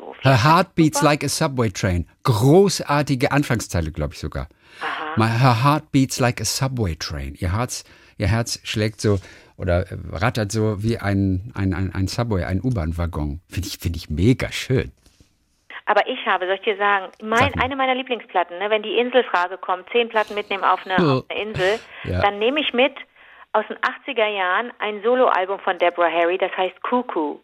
Doof. 0.00 0.16
Her 0.22 0.42
heart 0.44 0.74
beats 0.74 1.02
like 1.02 1.24
a 1.24 1.28
subway 1.28 1.70
train. 1.70 2.06
Großartige 2.24 3.32
Anfangszeile, 3.32 3.90
glaube 3.92 4.14
ich 4.14 4.20
sogar. 4.20 4.48
My, 5.16 5.26
her 5.26 5.62
heart 5.64 5.90
beats 5.92 6.20
like 6.20 6.40
a 6.40 6.44
subway 6.44 6.94
train. 6.96 7.34
Ihr 7.38 7.52
Herz, 7.56 7.84
ihr 8.18 8.28
Herz 8.28 8.60
schlägt 8.64 9.00
so 9.00 9.18
oder 9.56 9.90
äh, 9.90 9.96
rattert 10.12 10.52
so 10.52 10.82
wie 10.82 10.98
ein, 10.98 11.52
ein, 11.54 11.74
ein, 11.74 11.92
ein 11.94 12.06
Subway, 12.06 12.44
ein 12.44 12.60
U-Bahn-Waggon. 12.62 13.40
Finde 13.48 13.68
ich, 13.68 13.78
finde 13.78 13.96
ich 13.96 14.08
mega 14.10 14.52
schön. 14.52 14.92
Aber 15.86 16.06
ich 16.06 16.24
habe, 16.26 16.46
soll 16.46 16.56
ich 16.56 16.62
dir 16.62 16.76
sagen, 16.76 17.06
mein, 17.22 17.52
eine 17.60 17.74
meiner 17.74 17.94
Lieblingsplatten, 17.94 18.58
ne, 18.58 18.68
wenn 18.70 18.82
die 18.82 18.98
Inselfrage 18.98 19.56
kommt, 19.58 19.88
zehn 19.90 20.08
Platten 20.10 20.34
mitnehmen 20.34 20.62
auf 20.62 20.80
eine, 20.84 20.96
Oh. 20.98 21.18
auf 21.20 21.24
eine 21.30 21.40
Insel, 21.40 21.80
Ja. 22.04 22.20
dann 22.20 22.38
nehme 22.38 22.60
ich 22.60 22.72
mit 22.74 22.92
aus 23.54 23.64
den 23.68 23.78
80er 23.78 24.26
Jahren 24.28 24.70
ein 24.78 25.02
Soloalbum 25.02 25.58
von 25.60 25.78
Deborah 25.78 26.10
Harry, 26.12 26.36
das 26.38 26.52
heißt 26.56 26.82
Cuckoo. 26.82 27.40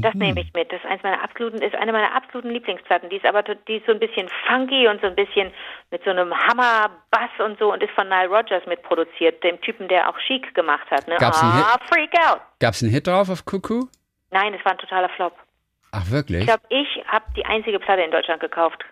Das 0.00 0.14
nehme 0.14 0.40
ich 0.40 0.52
mit. 0.54 0.72
Das 0.72 0.80
ist 0.80 0.86
eins 0.86 1.02
meiner 1.02 1.22
absoluten, 1.22 1.58
ist 1.58 1.74
eine 1.74 1.92
meiner 1.92 2.14
absoluten 2.14 2.50
Lieblingsplatten. 2.50 3.10
Die 3.10 3.16
ist 3.16 3.26
aber 3.26 3.42
die 3.42 3.76
ist 3.76 3.86
so 3.86 3.92
ein 3.92 3.98
bisschen 3.98 4.28
funky 4.46 4.88
und 4.88 5.00
so 5.00 5.08
ein 5.08 5.14
bisschen 5.14 5.52
mit 5.90 6.02
so 6.04 6.10
einem 6.10 6.32
Hammerbass 6.32 7.30
und 7.44 7.58
so 7.58 7.72
und 7.72 7.82
ist 7.82 7.92
von 7.92 8.08
Nile 8.08 8.28
Rodgers 8.28 8.64
mitproduziert, 8.66 9.42
dem 9.44 9.60
Typen, 9.60 9.88
der 9.88 10.08
auch 10.08 10.18
Chic 10.26 10.54
gemacht 10.54 10.90
hat. 10.90 11.06
Ne? 11.08 11.16
Gab's 11.18 11.42
einen 11.42 11.52
ah, 11.52 11.78
Freak 11.88 12.14
Out. 12.26 12.40
Gab 12.60 12.74
es 12.74 12.82
einen 12.82 12.92
Hit 12.92 13.06
drauf 13.06 13.28
auf 13.28 13.44
Cuckoo? 13.44 13.88
Nein, 14.30 14.54
es 14.54 14.64
war 14.64 14.72
ein 14.72 14.78
totaler 14.78 15.10
Flop. 15.10 15.36
Ach, 15.92 16.10
wirklich? 16.10 16.40
Ich 16.40 16.46
glaube, 16.46 16.62
ich 16.70 17.04
habe 17.06 17.26
die 17.36 17.44
einzige 17.44 17.78
Platte 17.78 18.02
in 18.02 18.10
Deutschland 18.10 18.40
gekauft. 18.40 18.82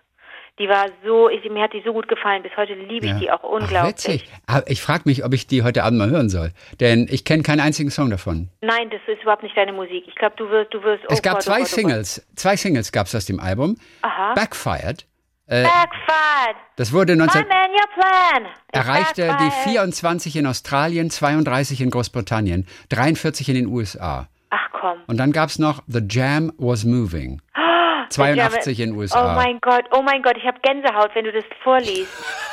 Die 0.61 0.69
war 0.69 0.85
so, 1.03 1.27
ich, 1.27 1.49
mir 1.49 1.63
hat 1.63 1.73
die 1.73 1.81
so 1.83 1.91
gut 1.91 2.07
gefallen. 2.07 2.43
Bis 2.43 2.55
heute 2.55 2.73
liebe 2.75 3.07
ich 3.07 3.11
Ja. 3.13 3.17
die 3.19 3.31
auch 3.31 3.39
Ach, 3.43 3.49
unglaublich. 3.49 3.93
witzig. 3.95 4.29
Aber 4.45 4.69
ich 4.69 4.79
frage 4.79 5.03
mich, 5.05 5.25
ob 5.25 5.33
ich 5.33 5.47
die 5.47 5.63
heute 5.63 5.83
Abend 5.83 5.97
mal 5.97 6.11
hören 6.11 6.29
soll. 6.29 6.51
Denn 6.79 7.07
ich 7.09 7.25
kenne 7.25 7.41
keinen 7.41 7.61
einzigen 7.61 7.89
Song 7.89 8.11
davon. 8.11 8.49
Nein, 8.61 8.91
das 8.91 9.01
ist 9.07 9.23
überhaupt 9.23 9.41
nicht 9.41 9.57
deine 9.57 9.73
Musik. 9.73 10.03
Ich 10.07 10.13
glaube, 10.13 10.35
du 10.37 10.47
wirst, 10.51 10.71
du 10.71 10.83
wirst. 10.83 11.03
es 11.09 11.17
oh 11.17 11.21
gab 11.23 11.33
Gott, 11.33 11.41
zwei 11.43 11.51
oh 11.53 11.55
Gott, 11.55 11.59
oh 11.59 11.75
Gott. 11.75 11.79
Singles. 11.79 12.27
Zwei 12.35 12.55
Singles 12.55 12.91
gab 12.91 13.07
es 13.07 13.15
aus 13.15 13.25
dem 13.25 13.39
Album. 13.39 13.75
Aha. 14.03 14.35
Backfired. 14.35 15.07
Backfired. 15.47 16.55
Das 16.75 16.93
wurde 16.93 17.15
19... 17.15 17.41
I'm 17.41 17.45
in 17.45 17.71
your 17.71 17.87
plan. 17.95 18.45
It's 18.45 18.53
erreichte 18.87 19.21
die 19.23 19.27
backfired. 19.27 19.63
24 19.63 20.35
in 20.35 20.45
Australien, 20.45 21.09
32 21.09 21.81
in 21.81 21.89
Großbritannien, 21.89 22.67
43 22.89 23.49
in 23.49 23.55
den 23.55 23.65
USA. 23.65 24.27
Ach 24.51 24.67
komm. 24.79 24.99
Und 25.07 25.17
dann 25.17 25.31
gab 25.31 25.49
es 25.49 25.57
noch 25.59 25.81
The 25.87 26.01
Jam 26.07 26.53
Was 26.57 26.85
Moving. 26.85 27.41
82 28.11 28.79
in 28.79 28.91
den 28.91 28.97
USA. 28.99 29.31
Oh 29.31 29.35
mein 29.35 29.59
Gott, 29.61 29.85
oh 29.91 30.01
mein 30.01 30.21
Gott, 30.21 30.37
ich 30.37 30.45
habe 30.45 30.59
Gänsehaut, 30.61 31.11
wenn 31.15 31.25
du 31.25 31.31
das 31.31 31.43
vorliest. 31.63 32.11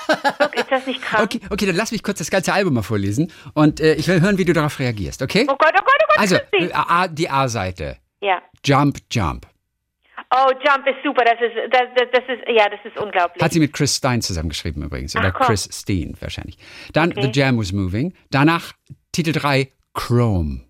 Look, 0.41 0.55
ist 0.57 0.71
das 0.71 0.87
nicht 0.87 1.03
krass? 1.03 1.23
Okay, 1.23 1.41
okay, 1.51 1.67
dann 1.67 1.77
lass 1.77 1.93
mich 1.93 2.03
kurz 2.03 2.19
das 2.19 2.31
ganze 2.31 2.53
Album 2.53 2.75
mal 2.75 2.83
vorlesen 2.83 3.33
und 3.55 3.81
äh, 3.81 3.95
ich 3.95 4.09
will 4.09 4.21
hören, 4.21 4.39
wie 4.39 4.45
du 4.45 4.53
darauf 4.53 4.79
reagierst, 4.79 5.23
okay? 5.23 5.47
Oh 5.49 5.57
Gott, 5.57 5.73
oh 5.75 5.85
Gott, 5.85 5.99
oh 6.03 6.07
Gott. 6.09 6.19
Also, 6.19 6.37
äh, 6.37 7.09
die 7.11 7.29
A-Seite. 7.29 7.97
Ja. 8.21 8.43
Jump, 8.65 8.99
Jump. 9.11 9.47
Oh, 10.35 10.51
Jump 10.63 10.87
ist 10.87 11.03
super. 11.03 11.25
Das 11.25 11.41
ist, 11.41 11.55
das, 11.73 11.83
das, 11.97 12.07
das 12.13 12.25
ist, 12.29 12.45
ja, 12.49 12.69
das 12.69 12.81
ist 12.85 12.99
unglaublich. 12.99 13.43
Hat 13.43 13.53
sie 13.53 13.61
mit 13.61 13.73
Chris 13.73 13.97
Stein 13.97 14.21
zusammengeschrieben 14.21 14.83
übrigens. 14.83 15.17
Oder 15.17 15.33
Ach. 15.35 15.47
Chris 15.47 15.69
Steen 15.73 16.17
wahrscheinlich. 16.21 16.59
Dann 16.93 17.13
Okay. 17.13 17.23
The 17.33 17.41
Jam 17.41 17.59
Was 17.59 17.73
Moving. 17.73 18.15
Danach 18.31 18.73
Titel 19.13 19.33
3, 19.33 19.69
Chrome. 19.95 20.68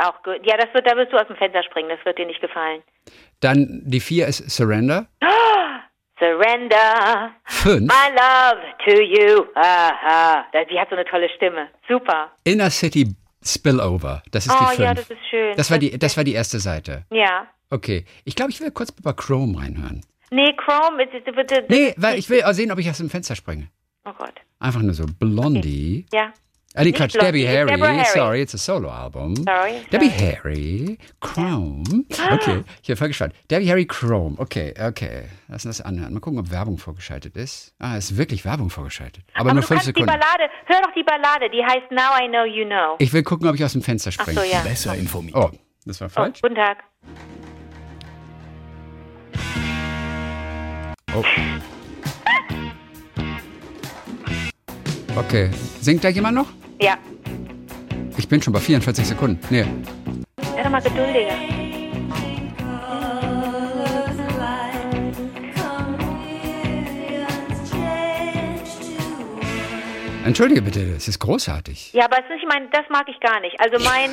Auch 0.00 0.22
gut. 0.22 0.40
Ja, 0.44 0.56
das 0.56 0.72
wird, 0.74 0.86
da 0.86 0.96
wirst 0.96 1.12
du 1.12 1.16
aus 1.16 1.26
dem 1.26 1.36
Fenster 1.36 1.62
springen. 1.62 1.88
Das 1.88 2.04
wird 2.04 2.18
dir 2.18 2.26
nicht 2.26 2.40
gefallen. 2.40 2.82
Dann 3.40 3.82
die 3.84 4.00
4 4.00 4.26
ist 4.26 4.50
Surrender. 4.50 5.06
Surrender 6.18 7.30
5, 7.44 7.82
my 7.82 8.08
love 8.14 8.60
to 8.84 9.00
you. 9.02 9.44
Aha. 9.54 10.46
Die 10.70 10.78
hat 10.80 10.88
so 10.88 10.96
eine 10.96 11.04
tolle 11.04 11.28
Stimme. 11.36 11.68
Super. 11.86 12.30
Inner 12.44 12.70
City 12.70 13.14
Spillover. 13.44 14.22
Das 14.30 14.46
ist 14.46 14.52
Oh 14.52 14.58
die 14.70 14.76
5. 14.76 14.78
ja, 14.78 14.94
das 14.94 15.10
ist 15.10 15.26
schön. 15.28 15.56
Das 15.56 15.70
war 15.70 15.78
die, 15.78 15.98
das 15.98 16.16
war 16.16 16.24
die 16.24 16.32
erste 16.32 16.58
Seite. 16.58 17.04
Ja. 17.10 17.46
Okay. 17.70 18.06
Ich 18.24 18.34
glaube, 18.34 18.50
ich 18.50 18.60
will 18.60 18.70
kurz 18.70 18.94
über 18.98 19.12
Chrome 19.14 19.58
reinhören. 19.58 20.00
Nee, 20.30 20.54
Chrome, 20.56 21.04
ist, 21.04 21.12
ist, 21.14 21.70
Nee, 21.70 21.94
weil 21.98 22.18
ich 22.18 22.28
will 22.30 22.42
sehen, 22.54 22.72
ob 22.72 22.78
ich 22.78 22.88
aus 22.88 22.98
dem 22.98 23.10
Fenster 23.10 23.36
springe. 23.36 23.68
Oh 24.04 24.12
Gott. 24.16 24.34
Einfach 24.58 24.80
nur 24.80 24.94
so 24.94 25.04
Blondie. 25.06 26.06
Ja. 26.12 26.32
Ah, 26.78 26.80
nee, 26.82 26.90
Nicht 26.90 26.96
Quatsch, 26.98 27.14
Debbie 27.14 27.46
Harry. 27.48 27.70
Harry. 27.80 28.04
Sorry, 28.12 28.42
it's 28.42 28.52
a 28.52 28.58
Solo-Album. 28.58 29.34
Sorry, 29.36 29.80
Debbie 29.90 30.10
sorry. 30.10 30.34
Harry, 30.34 30.98
Chrome. 31.22 31.82
Okay, 32.34 32.64
ich 32.82 32.86
bin 32.88 32.96
voll 32.96 33.08
gespannt. 33.08 33.32
Debbie 33.50 33.70
Harry, 33.70 33.86
Chrome. 33.86 34.34
Okay, 34.38 34.74
okay. 34.78 35.22
Lass 35.48 35.64
uns 35.64 35.78
das 35.78 35.86
anhören. 35.86 36.12
Mal 36.12 36.20
gucken, 36.20 36.38
ob 36.38 36.50
Werbung 36.50 36.76
vorgeschaltet 36.76 37.34
ist. 37.34 37.72
Ah, 37.78 37.96
es 37.96 38.10
ist 38.10 38.18
wirklich 38.18 38.44
Werbung 38.44 38.68
vorgeschaltet. 38.68 39.24
Aber, 39.32 39.40
Aber 39.40 39.54
nur 39.54 39.62
du 39.62 39.68
fünf 39.68 39.78
kannst 39.78 39.86
Sekunden. 39.86 40.10
die 40.12 40.18
Ballade, 40.18 40.52
hör 40.66 40.82
doch 40.82 40.92
die 40.94 41.02
Ballade, 41.02 41.48
die 41.50 41.64
heißt 41.64 41.90
Now 41.92 42.22
I 42.22 42.28
Know 42.28 42.44
You 42.44 42.66
Know. 42.66 42.96
Ich 42.98 43.10
will 43.14 43.22
gucken, 43.22 43.48
ob 43.48 43.54
ich 43.54 43.64
aus 43.64 43.72
dem 43.72 43.80
Fenster 43.80 44.10
Ach 44.10 44.22
springe. 44.22 44.40
so, 44.40 44.46
ja. 44.46 44.60
Besser 44.60 44.94
informiert. 44.96 45.34
Oh, 45.34 45.50
das 45.86 45.98
war 46.02 46.08
Oh, 46.08 46.10
falsch. 46.10 46.42
guten 46.42 46.56
Tag. 46.56 46.84
Oh. 51.14 51.24
Okay. 55.16 55.48
Singt 55.80 56.04
da 56.04 56.08
jemand 56.10 56.36
noch? 56.36 56.48
Ja. 56.80 56.96
Ich 58.16 58.28
bin 58.28 58.40
schon 58.42 58.52
bei 58.52 58.60
44 58.60 59.06
Sekunden. 59.06 59.38
Nee. 59.50 59.64
Sei 60.54 60.62
doch 60.62 60.70
mal 60.70 60.80
geduldiger. 60.82 61.34
Entschuldige 70.24 70.60
bitte, 70.62 70.84
das 70.94 71.06
ist 71.06 71.20
großartig. 71.20 71.92
Ja, 71.92 72.06
aber 72.06 72.18
es 72.18 72.24
ist, 72.30 72.42
ich 72.42 72.48
meine, 72.48 72.66
das 72.72 72.82
mag 72.90 73.06
ich 73.08 73.18
gar 73.20 73.38
nicht. 73.40 73.58
Also 73.60 73.76
mein, 73.84 74.10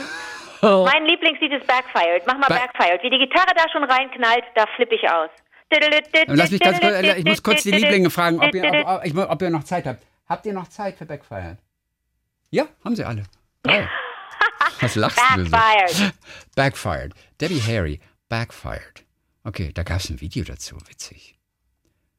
mein 0.85 1.05
Lieblingslied 1.05 1.51
ist 1.53 1.65
Backfired. 1.65 2.23
Mach 2.27 2.37
mal 2.37 2.47
Ba- 2.47 2.59
Backfired. 2.59 3.01
Wie 3.01 3.09
die 3.09 3.17
Gitarre 3.17 3.51
da 3.55 3.63
schon 3.71 3.83
reinknallt, 3.83 4.43
da 4.55 4.65
flippe 4.75 4.95
ich 4.95 5.09
aus. 5.09 5.29
Lass 6.27 6.51
mich 6.51 6.59
ganz 6.61 6.79
kurz, 6.79 6.93
ich 7.17 7.25
muss 7.25 7.41
kurz 7.41 7.63
die 7.63 7.71
Lieblinge 7.71 8.11
fragen, 8.11 8.39
ob 8.39 8.53
ihr, 8.53 8.63
ob, 8.85 9.31
ob 9.31 9.41
ihr 9.41 9.49
noch 9.49 9.63
Zeit 9.63 9.87
habt. 9.87 10.03
Habt 10.29 10.45
ihr 10.45 10.53
noch 10.53 10.67
Zeit 10.67 10.95
für 10.95 11.05
Backfired? 11.05 11.57
Ja, 12.53 12.67
haben 12.85 12.95
sie 12.95 13.03
alle. 13.03 13.23
Geil. 13.63 13.89
Was 14.79 14.93
lachst 14.93 15.17
du 15.35 15.45
so? 15.45 15.49
Backfired. 15.49 16.13
Backfired. 16.55 17.13
Debbie 17.41 17.59
Harry, 17.59 17.99
Backfired. 18.29 19.03
Okay, 19.43 19.71
da 19.73 19.81
gab 19.81 19.99
es 19.99 20.11
ein 20.11 20.21
Video 20.21 20.43
dazu, 20.43 20.77
witzig. 20.87 21.39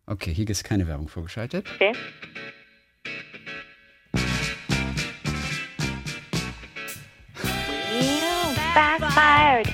Okay, 0.06 0.34
hier 0.34 0.50
ist 0.50 0.64
keine 0.64 0.88
Werbung 0.88 1.06
vorgeschaltet. 1.06 1.68
Okay. 1.76 1.92
Backfired. 8.74 9.68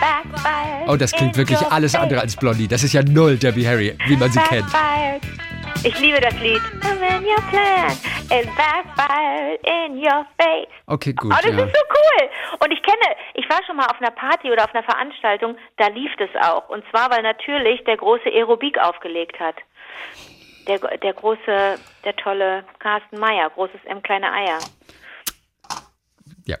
Backfired. 0.00 0.88
Oh, 0.88 0.96
das 0.96 1.12
klingt 1.12 1.36
in 1.36 1.38
wirklich 1.38 1.60
alles 1.60 1.94
andere 1.94 2.22
als 2.22 2.34
Blondie. 2.34 2.66
Das 2.66 2.82
ist 2.82 2.92
ja 2.92 3.04
null 3.04 3.36
Debbie 3.36 3.68
Harry, 3.68 3.96
wie 4.08 4.16
man 4.16 4.32
sie 4.32 4.40
kennt. 4.40 4.72
Backfired. 4.72 5.40
Ich 5.82 5.98
liebe 5.98 6.20
das 6.20 6.34
Lied. 6.40 6.60
I'm 6.82 7.00
in 7.02 7.24
your 7.24 7.40
plan. 7.50 7.90
It 8.30 8.46
backfired 8.54 9.60
in 9.64 9.96
your 9.96 10.26
face. 10.38 10.68
Okay, 10.86 11.12
gut. 11.14 11.32
Oh, 11.32 11.38
das 11.42 11.56
ja. 11.56 11.64
ist 11.64 11.74
so 11.74 11.82
cool. 11.88 12.28
Und 12.62 12.70
ich 12.72 12.82
kenne, 12.82 13.16
ich 13.34 13.48
war 13.48 13.64
schon 13.66 13.76
mal 13.76 13.86
auf 13.86 14.00
einer 14.00 14.10
Party 14.10 14.50
oder 14.50 14.64
auf 14.64 14.74
einer 14.74 14.84
Veranstaltung, 14.84 15.56
da 15.78 15.88
lief 15.88 16.10
das 16.18 16.28
auch. 16.42 16.68
Und 16.68 16.84
zwar, 16.90 17.10
weil 17.10 17.22
natürlich 17.22 17.82
der 17.84 17.96
große 17.96 18.28
Aerobik 18.28 18.78
aufgelegt 18.78 19.40
hat. 19.40 19.56
Der, 20.68 20.78
der 20.78 21.14
große, 21.14 21.78
der 22.04 22.16
tolle 22.16 22.64
Carsten 22.78 23.18
Meyer, 23.18 23.48
großes 23.50 23.80
M, 23.86 24.02
kleine 24.02 24.30
Eier. 24.32 24.58
ja. 26.46 26.56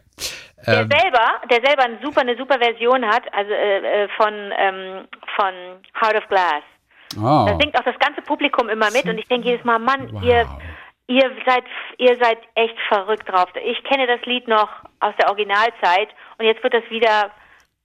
Der 0.66 0.80
Ähm, 0.80 0.90
selber, 0.90 1.40
der 1.50 1.60
selber 1.64 1.84
eine 1.84 1.98
super, 2.02 2.20
eine 2.22 2.36
super 2.36 2.58
Version 2.58 3.06
hat, 3.06 3.22
also 3.32 3.52
äh, 3.52 4.04
äh, 4.04 4.08
von, 4.16 4.52
ähm, 4.58 5.08
von 5.36 5.54
Heart 6.00 6.16
of 6.16 6.28
Glass. 6.28 6.62
Da 7.16 7.44
oh, 7.54 7.58
singt 7.60 7.76
auch 7.78 7.84
das 7.84 7.98
ganze 7.98 8.22
Publikum 8.22 8.68
immer 8.68 8.90
mit 8.92 9.04
und 9.04 9.18
ich 9.18 9.26
denke 9.26 9.48
jedes 9.48 9.64
Mal, 9.64 9.78
Mann, 9.78 10.12
Wow. 10.12 10.22
ihr, 10.22 10.46
ihr 11.08 11.30
seid, 11.46 11.64
ihr 11.98 12.16
seid 12.22 12.38
echt 12.54 12.76
verrückt 12.88 13.28
drauf. 13.28 13.48
Ich 13.64 13.82
kenne 13.84 14.06
das 14.06 14.24
Lied 14.26 14.46
noch 14.48 14.68
aus 15.00 15.14
der 15.20 15.28
Originalzeit 15.28 16.08
und 16.38 16.46
jetzt 16.46 16.62
wird 16.62 16.74
das 16.74 16.84
wieder, 16.90 17.30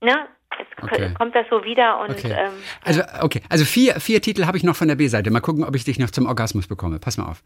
ne? 0.00 0.28
Jetzt 0.58 0.72
Okay. 0.82 1.12
kommt 1.18 1.34
das 1.34 1.44
so 1.50 1.64
wieder 1.64 1.98
und 2.00 2.10
okay. 2.10 2.34
ähm, 2.38 2.52
Also, 2.84 3.02
okay. 3.20 3.42
Also 3.50 3.64
vier, 3.64 4.00
vier 4.00 4.22
Titel 4.22 4.46
habe 4.46 4.56
ich 4.56 4.62
noch 4.64 4.76
von 4.76 4.88
der 4.88 4.94
B-Seite. 4.94 5.30
Mal 5.30 5.40
gucken, 5.40 5.64
ob 5.64 5.74
ich 5.74 5.84
dich 5.84 5.98
noch 5.98 6.10
zum 6.10 6.26
Orgasmus 6.26 6.66
bekomme. 6.68 6.98
Pass 7.00 7.18
mal 7.18 7.26
auf. 7.26 7.42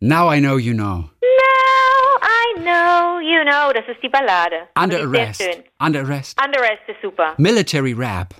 Now 0.00 0.32
I 0.32 0.40
know 0.40 0.56
you 0.58 0.72
know. 0.74 1.04
Now 1.20 2.18
I 2.22 2.60
know 2.60 3.20
you 3.20 3.42
know, 3.44 3.72
das 3.74 3.86
ist 3.88 4.02
die 4.02 4.08
Ballade. 4.08 4.66
Under 4.82 5.00
arrest. 5.02 5.42
Under 5.78 6.00
arrest. 6.00 6.40
Under 6.42 6.58
Arrest 6.60 6.82
ist 6.88 7.00
super. 7.02 7.34
Military 7.36 7.92
rap. 7.92 8.34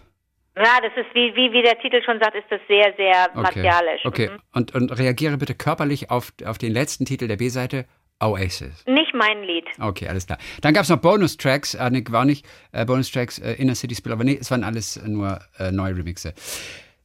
Ja, 0.59 0.81
das 0.83 0.92
ist 0.97 1.14
wie, 1.14 1.35
wie, 1.35 1.53
wie 1.53 1.62
der 1.62 1.79
Titel 1.79 2.03
schon 2.05 2.18
sagt, 2.21 2.35
ist 2.35 2.47
das 2.51 2.61
sehr, 2.68 2.92
sehr 2.97 3.29
Okay. 3.31 3.40
martialisch. 3.42 4.05
Okay. 4.05 4.31
Mhm. 4.31 4.38
Und, 4.53 4.75
und 4.75 4.99
reagiere 4.99 5.37
bitte 5.37 5.55
körperlich 5.55 6.11
auf, 6.11 6.33
auf 6.44 6.59
den 6.59 6.73
letzten 6.73 7.05
Titel 7.05 7.29
der 7.29 7.37
B-Seite. 7.37 7.87
Oasis. 8.21 8.85
Nicht 8.87 9.14
mein 9.14 9.44
Lied. 9.44 9.64
Okay, 9.81 10.09
alles 10.09 10.27
klar. 10.27 10.38
Dann 10.61 10.75
gab 10.75 10.83
es 10.83 10.88
noch 10.88 10.97
Bonustracks, 11.01 11.75
äh, 11.75 11.88
nee, 11.90 12.03
war 12.11 12.25
nicht 12.25 12.44
äh, 12.73 12.85
Bonustracks, 12.85 13.38
äh, 13.38 13.53
Inner 13.53 13.77
City 13.77 13.94
Spill, 13.94 14.11
aber 14.11 14.25
nee, 14.25 14.37
es 14.40 14.51
waren 14.51 14.64
alles 14.64 15.01
nur 15.07 15.38
äh, 15.61 15.71
neue 15.71 15.97
Remixe. 15.97 16.35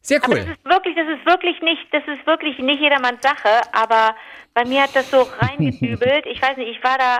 Sehr 0.01 0.23
Aber 0.23 0.33
das 0.35 0.45
cool. 0.45 0.51
ist 0.53 0.65
wirklich, 0.65 0.95
das 0.95 1.07
ist 1.07 1.25
wirklich 1.27 1.61
nicht, 1.61 1.85
das 1.91 2.01
ist 2.07 2.25
wirklich 2.25 2.57
nicht 2.57 2.81
jedermanns 2.81 3.21
Sache, 3.21 3.61
aber 3.73 4.15
bei 4.55 4.65
mir 4.65 4.81
hat 4.81 4.95
das 4.95 5.11
so 5.11 5.21
reingedübelt. 5.39 6.25
Ich 6.33 6.41
weiß 6.41 6.57
nicht, 6.57 6.69
ich 6.75 6.83
war 6.83 6.97
da, 6.97 7.19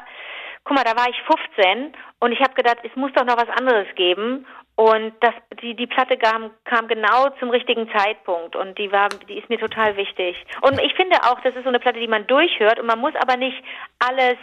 guck 0.63 0.75
mal, 0.75 0.83
da 0.83 0.95
war 0.95 1.07
ich 1.07 1.15
15 1.55 1.93
und 2.19 2.31
ich 2.31 2.39
habe 2.41 2.55
gedacht, 2.55 2.79
es 2.83 2.95
muss 2.95 3.11
doch 3.13 3.25
noch 3.25 3.37
was 3.37 3.49
anderes 3.49 3.87
geben. 3.95 4.47
Und 4.75 5.13
das, 5.19 5.33
die, 5.61 5.75
die 5.75 5.85
Platte 5.85 6.17
kam, 6.17 6.49
kam 6.65 6.87
genau 6.87 7.29
zum 7.39 7.51
richtigen 7.51 7.87
Zeitpunkt 7.95 8.55
und 8.55 8.77
die 8.79 8.91
war, 8.91 9.09
die 9.29 9.37
ist 9.37 9.47
mir 9.49 9.59
total 9.59 9.95
wichtig. 9.97 10.35
Und 10.61 10.81
ich 10.81 10.95
finde 10.95 11.15
auch, 11.23 11.39
das 11.41 11.55
ist 11.55 11.63
so 11.63 11.69
eine 11.69 11.79
Platte, 11.79 11.99
die 11.99 12.07
man 12.07 12.25
durchhört 12.25 12.79
und 12.79 12.87
man 12.87 12.99
muss 12.99 13.13
aber 13.15 13.37
nicht 13.37 13.63
alles 13.99 14.37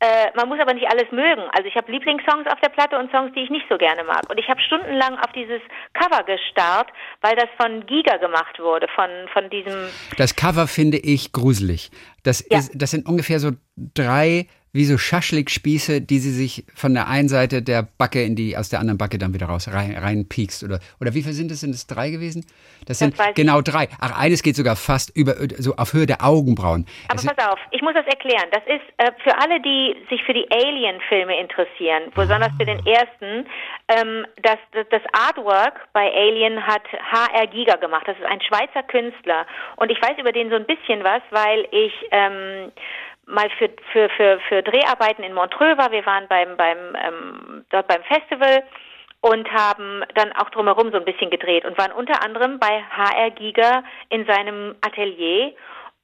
äh, 0.00 0.30
man 0.36 0.48
muss 0.48 0.58
aber 0.60 0.74
nicht 0.74 0.90
alles 0.90 1.10
mögen. 1.12 1.42
Also 1.52 1.68
ich 1.68 1.76
habe 1.76 1.90
Lieblingssongs 1.90 2.46
auf 2.48 2.60
der 2.60 2.68
Platte 2.68 2.98
und 2.98 3.10
Songs, 3.10 3.32
die 3.34 3.40
ich 3.40 3.50
nicht 3.50 3.64
so 3.70 3.78
gerne 3.78 4.04
mag. 4.04 4.28
Und 4.28 4.38
ich 4.38 4.48
habe 4.48 4.60
stundenlang 4.60 5.16
auf 5.18 5.32
dieses 5.32 5.60
Cover 5.94 6.22
gestarrt, 6.24 6.90
weil 7.22 7.36
das 7.36 7.48
von 7.56 7.86
Giga 7.86 8.16
gemacht 8.16 8.58
wurde, 8.58 8.86
von, 8.94 9.08
von 9.32 9.48
diesem... 9.50 9.88
Das 10.18 10.34
Cover 10.36 10.66
finde 10.66 10.98
ich 10.98 11.32
gruselig. 11.32 11.90
Das, 12.22 12.44
Ja. 12.50 12.58
ist, 12.58 12.72
das 12.74 12.90
sind 12.90 13.08
ungefähr 13.08 13.38
so 13.38 13.52
drei 13.76 14.46
wie 14.74 14.84
so 14.84 14.98
Schaschlikspieße, 14.98 16.00
die 16.00 16.18
sie 16.18 16.32
sich 16.32 16.64
von 16.74 16.94
der 16.94 17.06
einen 17.08 17.28
Seite 17.28 17.62
der 17.62 17.86
Backe 17.96 18.22
in 18.24 18.34
die, 18.34 18.56
aus 18.56 18.70
der 18.70 18.80
anderen 18.80 18.98
Backe 18.98 19.18
dann 19.18 19.32
wieder 19.32 19.46
raus 19.46 19.72
rein, 19.72 19.96
reinpiekst. 19.96 20.64
Oder, 20.64 20.80
oder 21.00 21.14
wie 21.14 21.22
viel 21.22 21.32
sind 21.32 21.52
es? 21.52 21.60
Sind 21.60 21.70
es 21.70 21.86
drei 21.86 22.10
gewesen? 22.10 22.44
Das, 22.86 22.98
sind 22.98 23.16
weiß 23.16 23.28
ich 23.28 23.34
genau 23.36 23.60
drei. 23.60 23.86
Ach, 24.00 24.18
eines 24.18 24.42
geht 24.42 24.56
sogar 24.56 24.74
fast 24.74 25.16
über, 25.16 25.36
so 25.58 25.76
auf 25.76 25.92
Höhe 25.92 26.06
der 26.06 26.24
Augenbrauen. 26.24 26.86
Aber 27.08 27.20
Es 27.20 27.24
pass 27.24 27.52
auf, 27.52 27.58
ich 27.70 27.82
muss 27.82 27.94
das 27.94 28.04
erklären. 28.06 28.50
Das 28.50 28.62
ist 28.66 28.82
äh, 28.98 29.12
für 29.22 29.38
alle, 29.38 29.60
die 29.60 29.94
sich 30.10 30.20
für 30.24 30.34
die 30.34 30.50
Alien-Filme 30.50 31.38
interessieren, 31.38 32.10
besonders 32.12 32.50
für 32.58 32.66
den 32.66 32.84
ersten, 32.84 33.46
ähm, 33.86 34.26
das, 34.42 34.58
das, 34.72 34.86
das 34.90 35.02
Artwork 35.12 35.86
bei 35.92 36.12
Alien 36.12 36.66
hat 36.66 36.82
HR 36.90 37.46
Giga 37.46 37.76
gemacht. 37.76 38.08
Das 38.08 38.18
ist 38.18 38.24
ein 38.24 38.40
Schweizer 38.42 38.82
Künstler. 38.82 39.46
Und 39.76 39.92
ich 39.92 40.02
weiß 40.02 40.18
über 40.18 40.32
den 40.32 40.50
so 40.50 40.56
ein 40.56 40.66
bisschen 40.66 41.04
was, 41.04 41.22
weil 41.30 41.68
ich 41.70 41.92
ähm, 42.10 42.72
mal 43.26 43.48
für, 43.58 43.70
für, 43.92 44.08
für, 44.10 44.40
für 44.48 44.62
Dreharbeiten 44.62 45.24
in 45.24 45.34
Montreux 45.34 45.78
war. 45.78 45.90
Wir 45.90 46.04
waren 46.06 46.28
beim, 46.28 46.56
beim, 46.56 46.78
ähm, 46.96 47.64
dort 47.70 47.88
beim 47.88 48.02
Festival 48.04 48.62
und 49.20 49.50
haben 49.50 50.04
dann 50.14 50.32
auch 50.32 50.50
drumherum 50.50 50.90
so 50.90 50.98
ein 50.98 51.04
bisschen 51.04 51.30
gedreht 51.30 51.64
und 51.64 51.78
waren 51.78 51.92
unter 51.92 52.22
anderem 52.22 52.58
bei 52.58 52.82
HR 52.90 53.30
Giga 53.30 53.82
in 54.10 54.26
seinem 54.26 54.74
Atelier 54.82 55.54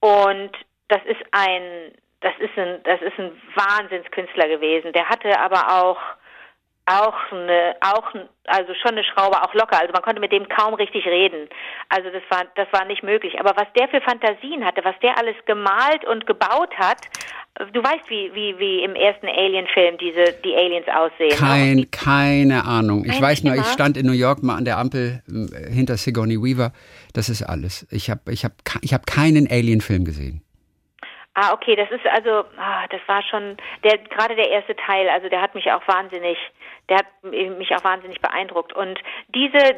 und 0.01 0.53
das 0.89 1.01
ist 1.05 1.21
ein 1.33 1.93
das 2.23 2.33
ist 2.39 2.57
ein 2.57 2.83
das 2.85 3.01
ist 3.03 3.19
ein 3.19 3.33
Wahnsinnskünstler 3.55 4.49
gewesen. 4.49 4.93
Der 4.93 5.09
hatte 5.09 5.39
aber 5.39 5.83
auch 5.83 5.99
auch 6.99 7.15
eine 7.33 7.77
auch 7.81 8.15
also 8.47 8.75
schon 8.75 8.93
eine 8.93 9.05
Schraube 9.05 9.43
auch 9.43 9.55
locker. 9.55 9.81
Also 9.81 9.93
man 9.93 10.03
konnte 10.03 10.21
mit 10.21 10.33
dem 10.33 10.49
kaum 10.49 10.75
richtig 10.75 11.07
reden. 11.07 11.49
Also 11.89 12.11
das 12.11 12.23
war 12.31 12.47
das 12.57 12.69
war 12.73 12.85
nicht 12.85 13.03
möglich. 13.03 13.39
Aber 13.39 13.53
was 13.57 13.67
der 13.79 13.89
für 13.89 14.01
Fantasien 14.01 14.65
hatte, 14.65 14.85
was 14.85 14.99
der 15.03 15.17
alles 15.19 15.37
gemalt 15.47 16.05
und 16.05 16.27
gebaut 16.27 16.75
hat, 16.77 16.99
du 17.73 17.83
weißt 17.83 18.09
wie 18.09 18.31
wie 18.35 18.59
wie 18.59 18.83
im 18.83 18.95
ersten 18.95 19.27
Alien-Film 19.27 19.99
diese 19.99 20.33
die 20.45 20.55
Aliens 20.55 20.87
aussehen. 20.89 21.31
ne? 21.31 21.37
Kein, 21.37 21.91
keine 21.91 22.65
Ahnung. 22.65 23.05
Ich 23.05 23.13
Kein 23.13 23.23
weiß 23.23 23.45
nur, 23.45 23.55
ich 23.55 23.67
stand 23.67 23.97
in 23.97 24.07
New 24.07 24.13
York 24.13 24.43
mal 24.43 24.57
an 24.57 24.65
der 24.65 24.79
Ampel 24.79 25.23
äh, 25.29 25.71
hinter 25.71 25.97
Sigourney 25.97 26.43
Weaver. 26.43 26.73
Das 27.15 27.29
ist 27.29 27.43
alles. 27.43 27.87
Ich 27.91 28.11
habe 28.11 28.33
ich 28.33 28.45
hab, 28.45 28.53
ich 28.83 28.95
hab 28.95 29.07
keinen 29.07 29.49
Alien-Film 29.51 30.05
gesehen. 30.05 30.43
Ah, 31.35 31.53
okay, 31.53 31.77
das 31.77 31.91
ist 31.91 32.05
also, 32.07 32.45
ah, 32.59 32.89
das 32.89 33.01
war 33.07 33.23
schon, 33.23 33.57
der 33.85 33.99
gerade 33.99 34.35
der 34.35 34.51
erste 34.51 34.75
Teil, 34.75 35.09
also 35.09 35.29
der 35.29 35.41
hat 35.41 35.55
mich 35.55 35.71
auch 35.71 35.87
wahnsinnig, 35.87 36.37
der 36.89 36.99
hat 36.99 37.07
mich 37.23 37.75
auch 37.75 37.85
wahnsinnig 37.85 38.21
beeindruckt. 38.21 38.73
Und 38.73 38.99
diese, 39.29 39.77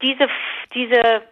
diese, 0.00 0.28
diese, 0.72 1.22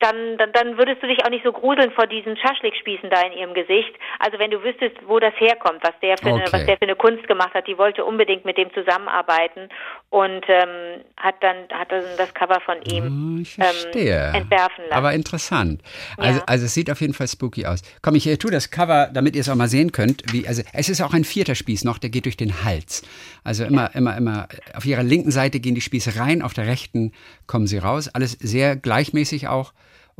dann, 0.00 0.36
dann, 0.36 0.52
dann 0.52 0.76
würdest 0.76 1.02
du 1.02 1.06
dich 1.06 1.24
auch 1.24 1.30
nicht 1.30 1.44
so 1.44 1.52
gruseln 1.52 1.90
vor 1.92 2.06
diesen 2.06 2.36
Schaschlikspießen 2.36 3.08
da 3.08 3.22
in 3.22 3.32
ihrem 3.38 3.54
Gesicht. 3.54 3.92
Also 4.18 4.38
wenn 4.38 4.50
du 4.50 4.62
wüsstest, 4.62 4.96
wo 5.06 5.18
das 5.18 5.32
herkommt, 5.38 5.78
was 5.82 5.92
der 6.02 6.18
für 6.18 6.26
eine, 6.26 6.42
Okay. 6.42 6.52
was 6.52 6.66
der 6.66 6.76
für 6.76 6.82
eine 6.82 6.96
Kunst 6.96 7.26
gemacht 7.28 7.54
hat, 7.54 7.66
die 7.66 7.78
wollte 7.78 8.04
unbedingt 8.04 8.44
mit 8.44 8.58
dem 8.58 8.72
zusammenarbeiten 8.74 9.68
und 10.10 10.44
ähm, 10.48 11.00
hat 11.16 11.36
dann 11.40 11.56
hat 11.72 11.90
dann 11.90 12.04
das 12.18 12.32
Cover 12.34 12.60
von 12.60 12.82
ihm 12.82 13.36
Oh, 13.38 13.40
Ich 13.40 13.54
verstehe. 13.54 14.28
ähm, 14.28 14.42
entwerfen 14.42 14.84
lassen. 14.88 14.92
Aber 14.92 15.12
interessant. 15.14 15.80
Also, 16.18 16.40
Ja. 16.40 16.44
also 16.46 16.66
es 16.66 16.74
sieht 16.74 16.90
auf 16.90 17.00
jeden 17.00 17.14
Fall 17.14 17.28
spooky 17.28 17.64
aus. 17.64 17.82
Komm, 18.02 18.14
ich 18.16 18.26
äh, 18.26 18.36
tue 18.36 18.50
das 18.50 18.70
Cover, 18.70 19.08
damit 19.12 19.34
ihr 19.36 19.40
es 19.40 19.48
auch 19.48 19.54
mal 19.54 19.68
sehen 19.68 19.92
könnt. 19.92 20.22
Wie, 20.32 20.46
also 20.46 20.62
es 20.74 20.88
ist 20.88 21.00
auch 21.00 21.14
ein 21.14 21.24
vierter 21.24 21.54
Spieß 21.54 21.84
noch, 21.84 21.98
der 21.98 22.10
geht 22.10 22.24
durch 22.26 22.36
den 22.36 22.64
Hals. 22.64 23.02
Also 23.44 23.64
immer, 23.64 23.94
immer, 23.94 24.16
immer. 24.16 24.48
Auf 24.74 24.84
ihrer 24.84 25.02
linken 25.02 25.30
Seite 25.30 25.60
gehen 25.60 25.74
die 25.74 25.80
Spieße 25.80 26.18
rein, 26.20 26.42
auf 26.42 26.52
der 26.52 26.66
rechten 26.66 27.12
kommen 27.46 27.66
sie 27.66 27.78
raus. 27.78 28.08
Alles 28.12 28.32
sehr 28.32 28.76
gleichmäßig 28.76 29.48
auch. 29.48 29.61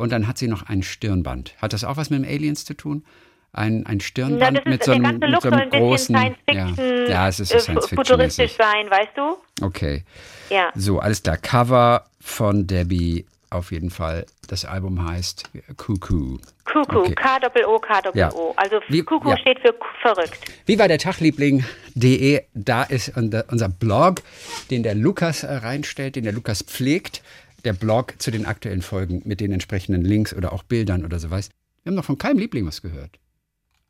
Und 0.02 0.10
dann 0.10 0.26
hat 0.26 0.36
sie 0.36 0.48
noch 0.48 0.64
ein 0.68 0.82
Stirnband. 0.82 1.54
Hat 1.62 1.72
das 1.72 1.84
auch 1.84 1.96
was 1.96 2.10
mit 2.10 2.24
dem 2.24 2.28
Aliens 2.28 2.64
zu 2.64 2.74
tun? 2.74 3.04
Ein, 3.52 3.86
ein 3.86 3.98
Na, 3.98 4.02
Stirnband 4.04 4.58
ist, 4.58 4.66
mit 4.66 4.82
so 4.82 4.90
einem, 4.92 5.18
mit 5.20 5.40
so 5.42 5.48
einem 5.50 5.70
großen. 5.70 6.16
Ja. 6.50 6.70
Ja, 7.06 7.28
es 7.28 7.38
ist 7.38 7.50
so 7.50 7.56
äh, 7.56 7.60
Science 7.60 7.86
Fiction. 7.86 8.04
futuristisch 8.04 8.56
sein, 8.56 8.90
weißt 8.90 9.12
du? 9.16 9.64
Okay. 9.64 10.02
Ja. 10.50 10.70
So, 10.74 10.98
alles 10.98 11.22
klar. 11.22 11.36
Cover 11.36 12.04
von 12.20 12.66
Debbie 12.66 13.26
auf 13.50 13.70
jeden 13.70 13.90
Fall. 13.90 14.26
Das 14.48 14.64
Album 14.64 15.08
heißt 15.08 15.50
Cuckoo. 15.76 16.38
Kuckuck, 16.64 16.96
Okay. 17.04 17.14
K-Doppel-O, 17.14 17.78
K-Doppel-O. 17.78 18.16
Ja. 18.18 18.52
Also 18.56 18.80
Wie- 18.88 19.02
Kuckuck 19.02 19.30
ja. 19.32 19.38
steht 19.38 19.60
für 19.60 19.74
verrückt. 20.00 20.38
Wie 20.66 20.78
war 20.78 20.88
der 20.88 20.98
Tagliebling.de? 20.98 22.42
Da 22.54 22.82
ist 22.84 23.12
unser, 23.16 23.44
unser 23.50 23.68
Blog, 23.68 24.22
den 24.70 24.82
der 24.82 24.94
Lukas 24.94 25.42
äh, 25.44 25.52
reinstellt, 25.52 26.16
den 26.16 26.24
der 26.24 26.32
Lukas 26.32 26.62
pflegt. 26.62 27.22
Der 27.64 27.72
Blog 27.72 28.14
zu 28.18 28.30
den 28.30 28.46
aktuellen 28.46 28.82
Folgen 28.82 29.22
mit 29.24 29.40
den 29.40 29.52
entsprechenden 29.52 30.04
Links 30.04 30.34
oder 30.34 30.52
auch 30.52 30.62
Bildern 30.62 31.04
oder 31.04 31.18
so 31.18 31.30
was. 31.30 31.50
Wir 31.82 31.90
haben 31.90 31.96
noch 31.96 32.04
von 32.04 32.18
keinem 32.18 32.38
Liebling 32.38 32.66
was 32.66 32.82
gehört. 32.82 33.18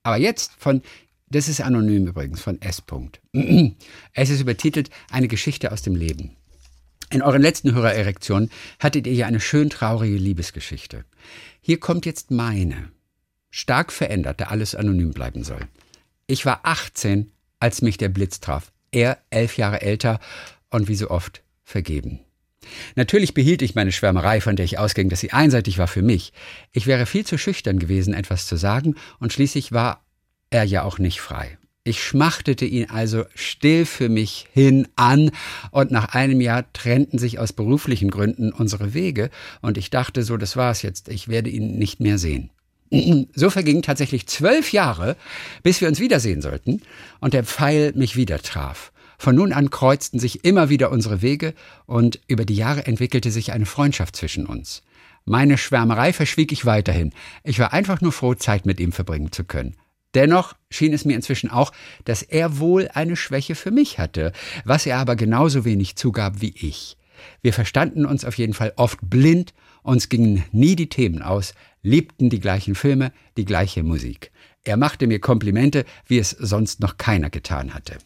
Aber 0.03 0.17
jetzt 0.17 0.53
von, 0.59 0.83
das 1.29 1.49
ist 1.49 1.61
anonym 1.61 2.07
übrigens, 2.07 2.41
von 2.41 2.61
S. 2.61 2.83
Es 4.13 4.31
ist 4.31 4.41
übertitelt 4.41 4.91
Eine 5.11 5.29
Geschichte 5.29 5.73
aus 5.73 5.83
dem 5.83 5.95
Leben. 5.95 6.37
In 7.11 7.23
euren 7.23 7.43
letzten 7.43 7.75
Hörererektionen 7.75 8.51
hattet 8.79 9.07
ihr 9.07 9.13
ja 9.13 9.27
eine 9.27 9.41
schön 9.41 9.69
traurige 9.69 10.17
Liebesgeschichte. 10.17 11.05
Hier 11.61 11.79
kommt 11.79 12.07
jetzt 12.07 12.31
meine. 12.31 12.91
Stark 13.51 13.93
verändert, 13.93 14.41
da 14.41 14.47
alles 14.47 14.75
anonym 14.75 15.13
bleiben 15.13 15.45
soll. 15.45 15.61
Ich 16.27 16.47
war 16.47 16.61
18, 16.63 17.31
als 17.61 17.83
mich 17.83 17.99
der 17.99 18.09
Blitz 18.09 18.41
traf. 18.41 18.73
Er 18.93 19.19
elf 19.29 19.59
Jahre 19.59 19.83
älter 19.83 20.21
und 20.71 20.89
wie 20.89 20.95
so 20.95 21.11
oft 21.11 21.43
vergeben. 21.65 22.21
Natürlich 22.95 23.35
behielt 23.35 23.63
ich 23.63 23.75
meine 23.75 23.93
Schwärmerei, 23.93 24.41
von 24.41 24.57
der 24.57 24.65
ich 24.65 24.79
ausging, 24.79 25.09
dass 25.09 25.21
sie 25.21 25.33
einseitig 25.33 25.79
war 25.79 25.89
für 25.89 26.03
mich. 26.03 26.33
Ich 26.73 26.87
wäre 26.87 27.07
viel 27.07 27.27
zu 27.27 27.39
schüchtern 27.39 27.79
gewesen, 27.79 28.15
etwas 28.15 28.47
zu 28.47 28.57
sagen, 28.57 28.95
und 29.19 29.33
schließlich 29.33 29.73
war 29.73 30.05
er 30.51 30.65
ja 30.65 30.83
auch 30.83 30.99
nicht 30.99 31.21
frei. 31.21 31.59
Ich 31.85 32.05
schmachtete 32.05 32.65
ihn 32.65 32.91
also 32.91 33.25
still 33.35 33.87
für 33.87 34.09
mich 34.09 34.47
hin 34.53 34.87
an, 34.95 35.31
und 35.73 35.91
nach 35.91 36.15
einem 36.15 36.41
Jahr 36.41 36.73
trennten 36.73 37.19
sich 37.19 37.39
aus 37.39 37.53
beruflichen 37.53 38.11
Gründen 38.11 38.53
unsere 38.53 38.95
Wege, 38.95 39.31
und 39.63 39.79
ich 39.79 39.91
dachte 39.91 40.23
so, 40.23 40.37
das 40.37 40.57
war's 40.57 40.83
jetzt, 40.83 41.09
ich 41.09 41.29
werde 41.29 41.51
ihn 41.51 41.79
nicht 41.79 42.01
mehr 42.01 42.19
sehen. 42.19 42.51
So 43.35 43.51
vergingen 43.51 43.83
tatsächlich 43.83 44.27
zwölf 44.27 44.73
Jahre, 44.73 45.17
bis 45.63 45.81
wir 45.81 45.89
uns 45.89 45.99
wiedersehen 45.99 46.43
sollten 46.43 46.83
und 47.21 47.35
der 47.35 47.45
Pfeil 47.45 47.93
mich 47.95 48.17
wieder 48.17 48.39
traf. 48.39 48.92
Von 49.23 49.37
nun 49.37 49.53
an 49.53 49.71
kreuzten 49.71 50.19
sich 50.19 50.45
immer 50.45 50.69
wieder 50.69 50.91
unsere 50.91 51.23
Wege 51.23 51.55
und 51.87 52.19
über 52.27 52.45
die 52.45 52.57
Jahre 52.57 52.87
entwickelte 52.87 53.31
sich 53.31 53.53
eine 53.53 53.67
Freundschaft 53.67 54.17
zwischen 54.17 54.47
uns. 54.47 54.83
Meine 55.25 55.59
Schwärmerei 55.59 56.13
verschwieg 56.13 56.51
ich 56.51 56.67
weiterhin. 56.67 57.13
Ich 57.45 57.61
war 57.61 57.73
einfach 57.73 58.01
nur 58.01 58.11
froh, 58.11 58.35
Zeit 58.35 58.67
mit 58.67 58.81
ihm 58.81 58.91
verbringen 58.91 59.31
zu 59.31 59.45
können. 59.45 59.77
Dennoch 60.15 60.55
schien 60.71 60.93
es 60.93 61.05
mir 61.05 61.15
inzwischen 61.15 61.51
auch, 61.51 61.71
dass 62.05 62.25
er 62.25 62.59
wohl 62.59 62.89
eine 62.95 63.15
Schwäche 63.15 63.55
für 63.55 63.71
mich 63.71 64.01
hatte, 64.01 64.33
was 64.65 64.87
er 64.87 64.99
aber 64.99 65.15
genauso 65.15 65.65
wenig 65.65 65.95
zugab 65.95 66.41
wie 66.41 66.57
ich. 66.57 66.97
Wir 67.43 67.53
verstanden 67.53 68.05
uns 68.05 68.25
auf 68.25 68.37
jeden 68.39 68.55
Fall 68.55 68.73
oft 68.75 68.99
blind, 69.03 69.55
uns 69.85 70.09
gingen 70.09 70.43
nie 70.51 70.75
die 70.75 70.89
Themen 70.89 71.23
aus, 71.23 71.55
liebten 71.85 72.29
die 72.29 72.41
gleichen 72.41 72.75
Filme, 72.75 73.13
die 73.37 73.45
gleiche 73.45 73.85
Musik. 73.85 74.33
Er 74.65 74.77
machte 74.77 75.07
mir 75.07 75.21
Komplimente, 75.21 75.85
wie 76.09 76.19
es 76.19 76.31
sonst 76.31 76.81
noch 76.81 76.97
keiner 76.97 77.31
getan 77.31 77.73
hatte. 77.73 77.99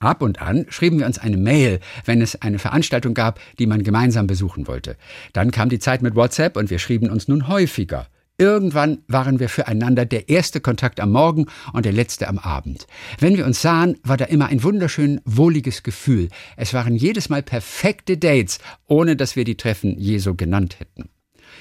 Ab 0.00 0.22
und 0.22 0.40
an 0.40 0.64
schrieben 0.70 0.98
wir 0.98 1.04
uns 1.04 1.18
eine 1.18 1.36
Mail, 1.36 1.78
wenn 2.06 2.22
es 2.22 2.40
eine 2.40 2.58
Veranstaltung 2.58 3.12
gab, 3.12 3.38
die 3.58 3.66
man 3.66 3.82
gemeinsam 3.82 4.26
besuchen 4.26 4.66
wollte. 4.66 4.96
Dann 5.34 5.50
kam 5.50 5.68
die 5.68 5.78
Zeit 5.78 6.00
mit 6.00 6.16
WhatsApp 6.16 6.56
und 6.56 6.70
wir 6.70 6.78
schrieben 6.78 7.10
uns 7.10 7.28
nun 7.28 7.48
häufiger. 7.48 8.06
Irgendwann 8.38 9.02
waren 9.08 9.40
wir 9.40 9.50
füreinander 9.50 10.06
der 10.06 10.30
erste 10.30 10.62
Kontakt 10.62 11.00
am 11.00 11.12
Morgen 11.12 11.48
und 11.74 11.84
der 11.84 11.92
letzte 11.92 12.28
am 12.28 12.38
Abend. 12.38 12.86
Wenn 13.18 13.36
wir 13.36 13.44
uns 13.44 13.60
sahen, 13.60 13.98
war 14.02 14.16
da 14.16 14.24
immer 14.24 14.46
ein 14.46 14.62
wunderschön 14.62 15.20
wohliges 15.26 15.82
Gefühl. 15.82 16.30
Es 16.56 16.72
waren 16.72 16.96
jedes 16.96 17.28
Mal 17.28 17.42
perfekte 17.42 18.16
Dates, 18.16 18.58
ohne 18.86 19.16
dass 19.16 19.36
wir 19.36 19.44
die 19.44 19.58
Treffen 19.58 19.98
je 19.98 20.16
so 20.16 20.34
genannt 20.34 20.80
hätten. 20.80 21.10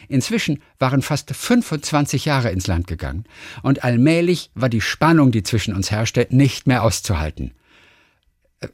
Inzwischen 0.07 0.61
waren 0.77 1.01
fast 1.01 1.35
25 1.35 2.23
Jahre 2.23 2.51
ins 2.51 2.67
Land 2.67 2.87
gegangen 2.87 3.25
und 3.63 3.83
allmählich 3.83 4.49
war 4.55 4.69
die 4.69 4.79
Spannung, 4.79 5.31
die 5.31 5.43
zwischen 5.43 5.75
uns 5.75 5.91
herrschte, 5.91 6.25
nicht 6.29 6.67
mehr 6.67 6.83
auszuhalten. 6.83 7.51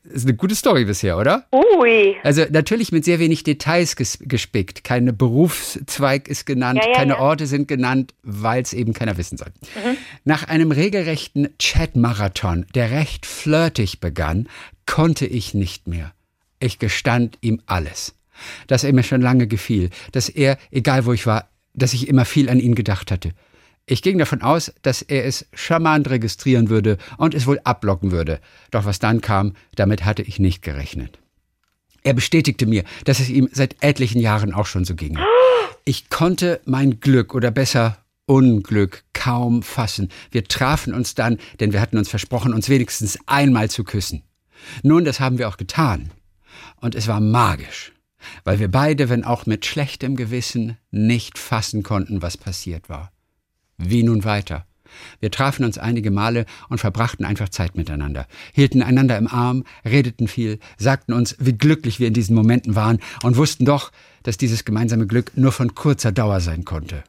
Ist 0.03 0.25
eine 0.25 0.35
gute 0.35 0.55
Story 0.55 0.85
bisher, 0.85 1.15
oder? 1.17 1.45
Ui. 1.51 2.15
Also 2.23 2.43
natürlich 2.49 2.91
mit 2.91 3.05
sehr 3.05 3.19
wenig 3.19 3.43
Details 3.43 3.95
ges 3.95 4.17
gespickt. 4.19 4.83
Keine 4.83 5.13
Berufszweig 5.13 6.27
ist 6.27 6.45
genannt, 6.45 6.79
Ja, 6.81 6.89
ja, 6.89 6.95
keine 6.95 7.13
ja. 7.13 7.19
Orte 7.19 7.45
sind 7.45 7.67
genannt, 7.67 8.15
weil 8.23 8.63
es 8.63 8.73
eben 8.73 8.93
keiner 8.93 9.17
wissen 9.17 9.37
soll. 9.37 9.51
Nach 10.23 10.47
einem 10.47 10.71
regelrechten 10.71 11.49
Chat-Marathon, 11.59 12.65
der 12.73 12.89
recht 12.89 13.27
flirtig 13.27 13.99
begann, 13.99 14.49
konnte 14.87 15.27
ich 15.27 15.53
nicht 15.53 15.87
mehr. 15.87 16.13
Ich 16.59 16.79
gestand 16.79 17.37
ihm 17.41 17.61
alles. 17.67 18.15
Dass 18.65 18.83
er 18.83 18.91
mir 18.91 19.03
schon 19.03 19.21
lange 19.21 19.45
gefiel, 19.45 19.91
dass 20.11 20.29
er, 20.29 20.57
egal 20.71 21.05
wo 21.05 21.13
ich 21.13 21.27
war, 21.27 21.49
dass 21.75 21.93
ich 21.93 22.07
immer 22.07 22.25
viel 22.25 22.49
an 22.49 22.59
ihn 22.59 22.73
gedacht 22.73 23.11
hatte. 23.11 23.31
Ich 23.87 24.01
ging 24.01 24.17
davon 24.17 24.41
aus, 24.41 24.73
dass 24.81 25.03
er 25.03 25.25
es 25.25 25.45
charmant 25.53 26.09
registrieren 26.09 26.69
würde 26.69 26.97
und 27.17 27.35
es 27.35 27.45
wohl 27.45 27.59
ablocken 27.63 28.11
würde. 28.11 28.39
Doch 28.71 28.85
was 28.85 28.99
dann 28.99 29.21
kam, 29.21 29.53
damit 29.75 30.05
hatte 30.05 30.23
ich 30.23 30.39
nicht 30.39 30.63
gerechnet. 30.63 31.19
Er 32.01 32.13
bestätigte 32.13 32.65
mir, 32.65 32.83
dass 33.03 33.19
es 33.19 33.29
ihm 33.29 33.49
seit 33.51 33.75
etlichen 33.81 34.19
Jahren 34.19 34.53
auch 34.53 34.65
schon 34.65 34.85
so 34.85 34.95
ginge. 34.95 35.23
Ich 35.85 36.09
konnte 36.09 36.61
mein 36.65 36.99
Glück 36.99 37.35
oder 37.35 37.51
besser 37.51 37.97
Unglück 38.25 39.03
kaum 39.13 39.61
fassen. 39.61 40.09
Wir 40.31 40.45
trafen 40.45 40.93
uns 40.93 41.13
dann, 41.13 41.37
denn 41.59 41.73
wir 41.73 41.81
hatten 41.81 41.97
uns 41.97 42.09
versprochen, 42.09 42.53
uns 42.53 42.69
wenigstens 42.69 43.19
einmal 43.27 43.69
zu 43.69 43.83
küssen. 43.83 44.23
Nun, 44.81 45.05
das 45.05 45.19
haben 45.19 45.37
wir 45.37 45.47
auch 45.47 45.57
getan. 45.57 46.11
Und 46.81 46.95
es 46.95 47.07
war 47.07 47.19
magisch, 47.19 47.91
weil 48.43 48.59
wir 48.59 48.69
beide, 48.69 49.09
wenn 49.09 49.23
auch 49.23 49.45
mit 49.45 49.65
schlechtem 49.65 50.15
Gewissen, 50.15 50.77
nicht 50.89 51.37
fassen 51.37 51.83
konnten, 51.83 52.23
was 52.23 52.37
passiert 52.37 52.89
war. 52.89 53.11
Wie 53.77 54.03
nun 54.03 54.23
weiter? 54.23 54.65
Wir 55.19 55.31
trafen 55.31 55.65
uns 55.65 55.77
einige 55.77 56.11
Male 56.11 56.45
und 56.69 56.79
verbrachten 56.79 57.25
einfach 57.25 57.49
Zeit 57.49 57.75
miteinander, 57.75 58.27
hielten 58.53 58.81
einander 58.81 59.17
im 59.17 59.27
Arm, 59.27 59.63
redeten 59.83 60.27
viel, 60.27 60.59
sagten 60.77 61.13
uns, 61.13 61.35
wie 61.39 61.53
glücklich 61.53 61.99
wir 61.99 62.07
in 62.07 62.13
diesen 62.13 62.35
Momenten 62.35 62.75
waren 62.75 62.99
und 63.23 63.37
wussten 63.37 63.65
doch, 63.65 63.91
dass 64.23 64.37
dieses 64.37 64.65
gemeinsame 64.65 65.07
Glück 65.07 65.31
nur 65.35 65.51
von 65.51 65.75
kurzer 65.75 66.11
Dauer 66.11 66.39
sein 66.39 66.65
konnte. 66.65 67.03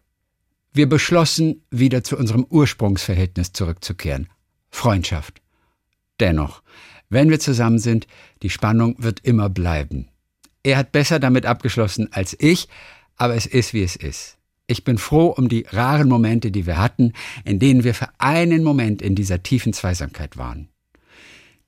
Wir 0.72 0.88
beschlossen, 0.88 1.62
wieder 1.70 2.04
zu 2.04 2.16
unserem 2.18 2.44
Ursprungsverhältnis 2.48 3.52
zurückzukehren. 3.52 4.28
Freundschaft. 4.70 5.40
Dennoch, 6.20 6.62
wenn 7.08 7.30
wir 7.30 7.40
zusammen 7.40 7.78
sind, 7.78 8.06
die 8.42 8.50
Spannung 8.50 8.96
wird 8.98 9.20
immer 9.20 9.48
bleiben. 9.48 10.08
Er 10.62 10.76
hat 10.76 10.92
besser 10.92 11.18
damit 11.18 11.46
abgeschlossen 11.46 12.12
als 12.12 12.36
ich, 12.38 12.68
aber 13.16 13.34
es 13.34 13.46
ist, 13.46 13.72
wie 13.72 13.82
es 13.82 13.96
ist. 13.96 14.36
Ich 14.66 14.84
bin 14.84 14.98
froh 14.98 15.28
um 15.28 15.48
die 15.48 15.66
raren 15.68 16.08
Momente, 16.08 16.50
die 16.50 16.66
wir 16.66 16.78
hatten, 16.78 17.12
in 17.44 17.58
denen 17.58 17.84
wir 17.84 17.94
für 17.94 18.08
einen 18.18 18.64
Moment 18.64 19.00
in 19.00 19.14
dieser 19.14 19.42
tiefen 19.42 19.72
Zweisamkeit 19.72 20.36
waren. 20.36 20.68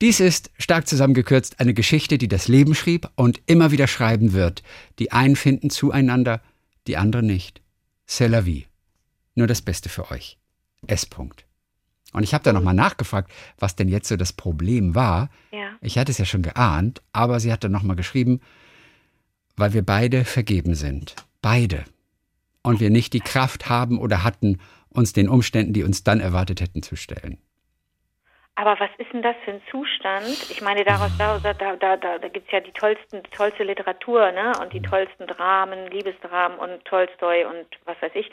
Dies 0.01 0.19
ist, 0.19 0.49
stark 0.57 0.87
zusammengekürzt, 0.87 1.59
eine 1.59 1.73
Geschichte, 1.73 2.17
die 2.17 2.29
das 2.29 2.47
Leben 2.47 2.73
schrieb 2.73 3.09
und 3.15 3.41
immer 3.47 3.71
wieder 3.71 3.87
schreiben 3.87 4.33
wird. 4.33 4.63
Die 4.97 5.11
einen 5.11 5.35
finden 5.35 5.69
zueinander, 5.69 6.41
die 6.87 6.97
anderen 6.97 7.25
nicht. 7.25 7.61
C'est 8.07 8.27
la 8.27 8.45
vie. 8.45 8.65
Nur 9.35 9.47
das 9.47 9.61
Beste 9.61 9.89
für 9.89 10.09
euch. 10.11 10.37
S. 10.87 11.05
-Punkt. 11.09 11.43
Und 12.13 12.23
ich 12.23 12.33
habe 12.33 12.43
da 12.43 12.53
nochmal 12.53 12.73
nachgefragt, 12.73 13.31
was 13.57 13.75
denn 13.75 13.87
jetzt 13.87 14.07
so 14.07 14.15
das 14.15 14.33
Problem 14.33 14.95
war. 14.95 15.29
Ja. 15.51 15.73
Ich 15.81 15.97
hatte 15.97 16.11
es 16.11 16.17
ja 16.17 16.25
schon 16.25 16.41
geahnt, 16.41 17.01
aber 17.11 17.39
sie 17.39 17.51
hat 17.51 17.63
dann 17.63 17.71
nochmal 17.71 17.95
geschrieben, 17.95 18.39
weil 19.57 19.73
wir 19.73 19.85
beide 19.85 20.25
vergeben 20.25 20.75
sind. 20.75 21.15
Beide. 21.41 21.85
Und 22.63 22.79
wir 22.79 22.89
nicht 22.89 23.13
die 23.13 23.19
Kraft 23.21 23.69
haben 23.69 23.99
oder 23.99 24.23
hatten, 24.23 24.59
uns 24.89 25.13
den 25.13 25.29
Umständen, 25.29 25.73
die 25.73 25.83
uns 25.83 26.03
dann 26.03 26.19
erwartet 26.19 26.61
hätten, 26.61 26.81
zu 26.81 26.95
stellen. 26.95 27.37
Aber 28.59 28.77
was 28.77 28.89
ist 28.97 29.13
denn 29.13 29.21
das 29.21 29.37
für 29.45 29.51
ein 29.51 29.61
Zustand? 29.71 30.51
Ich 30.51 30.61
meine, 30.61 30.83
daraus, 30.83 31.15
da, 31.17 31.39
da, 31.39 31.53
da, 31.53 31.95
da, 31.95 32.17
gibt 32.27 32.47
es 32.47 32.51
ja 32.51 32.59
die 32.59 32.73
tollsten, 32.73 33.23
tollste 33.31 33.63
Literatur, 33.63 34.33
ne? 34.33 34.51
Und 34.61 34.73
die 34.73 34.81
tollsten 34.81 35.27
Dramen, 35.27 35.87
Liebesdramen 35.87 36.59
und 36.59 36.83
Tolstoi 36.83 37.45
und 37.45 37.65
was 37.85 37.95
weiß 38.01 38.11
ich. 38.15 38.29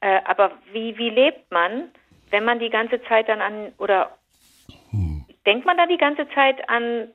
Äh, 0.00 0.20
aber 0.24 0.50
wie, 0.72 0.98
wie 0.98 1.10
lebt 1.10 1.52
man, 1.52 1.92
wenn 2.30 2.44
man 2.44 2.58
die 2.58 2.70
ganze 2.70 3.00
Zeit 3.04 3.28
dann 3.28 3.40
an, 3.40 3.72
oder 3.78 4.18
hm. 4.90 5.24
denkt 5.46 5.64
man 5.64 5.76
da 5.76 5.86
die 5.86 5.96
ganze 5.96 6.28
Zeit 6.30 6.68
an 6.68 7.12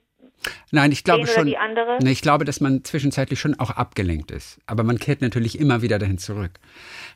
Nein, 0.71 0.91
ich 0.91 1.03
glaube 1.03 1.27
schon. 1.27 1.45
Die 1.45 1.57
andere? 1.57 1.97
Nee, 2.01 2.11
ich 2.11 2.21
glaube, 2.21 2.45
dass 2.45 2.61
man 2.61 2.83
zwischenzeitlich 2.83 3.39
schon 3.39 3.59
auch 3.59 3.71
abgelenkt 3.71 4.31
ist. 4.31 4.59
Aber 4.65 4.83
man 4.83 4.99
kehrt 4.99 5.21
natürlich 5.21 5.59
immer 5.59 5.81
wieder 5.81 5.99
dahin 5.99 6.17
zurück. 6.17 6.59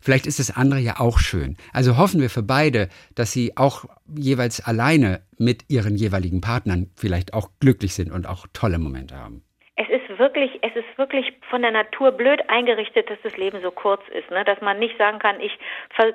Vielleicht 0.01 0.27
ist 0.27 0.39
das 0.39 0.55
andere 0.55 0.79
ja 0.79 0.99
auch 0.99 1.19
schön. 1.19 1.57
Also 1.73 1.97
hoffen 1.97 2.21
wir 2.21 2.29
für 2.29 2.43
beide, 2.43 2.89
dass 3.15 3.31
sie 3.31 3.57
auch 3.57 3.85
jeweils 4.15 4.65
alleine 4.65 5.21
mit 5.37 5.65
ihren 5.69 5.95
jeweiligen 5.95 6.41
Partnern 6.41 6.91
vielleicht 6.95 7.33
auch 7.33 7.49
glücklich 7.59 7.93
sind 7.93 8.11
und 8.11 8.27
auch 8.27 8.47
tolle 8.53 8.79
Momente 8.79 9.15
haben. 9.15 9.43
Es 9.79 9.89
ist 9.89 10.17
wirklich, 10.17 10.57
es 10.63 10.75
ist 10.75 10.97
wirklich 10.97 11.33
von 11.51 11.61
der 11.61 11.69
Natur 11.69 12.11
blöd 12.11 12.41
eingerichtet, 12.49 13.11
dass 13.11 13.19
das 13.21 13.37
Leben 13.37 13.61
so 13.61 13.69
kurz 13.69 14.01
ist, 14.09 14.29
ne? 14.31 14.43
Dass 14.43 14.59
man 14.59 14.79
nicht 14.79 14.97
sagen 14.97 15.19
kann, 15.19 15.39
ich 15.39 15.51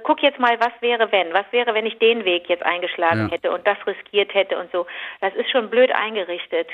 guck 0.02 0.20
jetzt 0.20 0.40
mal, 0.40 0.58
was 0.58 0.72
wäre 0.80 1.12
wenn, 1.12 1.32
was 1.32 1.46
wäre, 1.52 1.72
wenn 1.72 1.86
ich 1.86 1.96
den 1.98 2.24
Weg 2.24 2.48
jetzt 2.48 2.64
eingeschlagen 2.64 3.28
ja. 3.28 3.30
hätte 3.30 3.52
und 3.52 3.64
das 3.64 3.78
riskiert 3.86 4.34
hätte 4.34 4.58
und 4.58 4.72
so. 4.72 4.86
Das 5.20 5.32
ist 5.36 5.48
schon 5.50 5.70
blöd 5.70 5.92
eingerichtet 5.92 6.66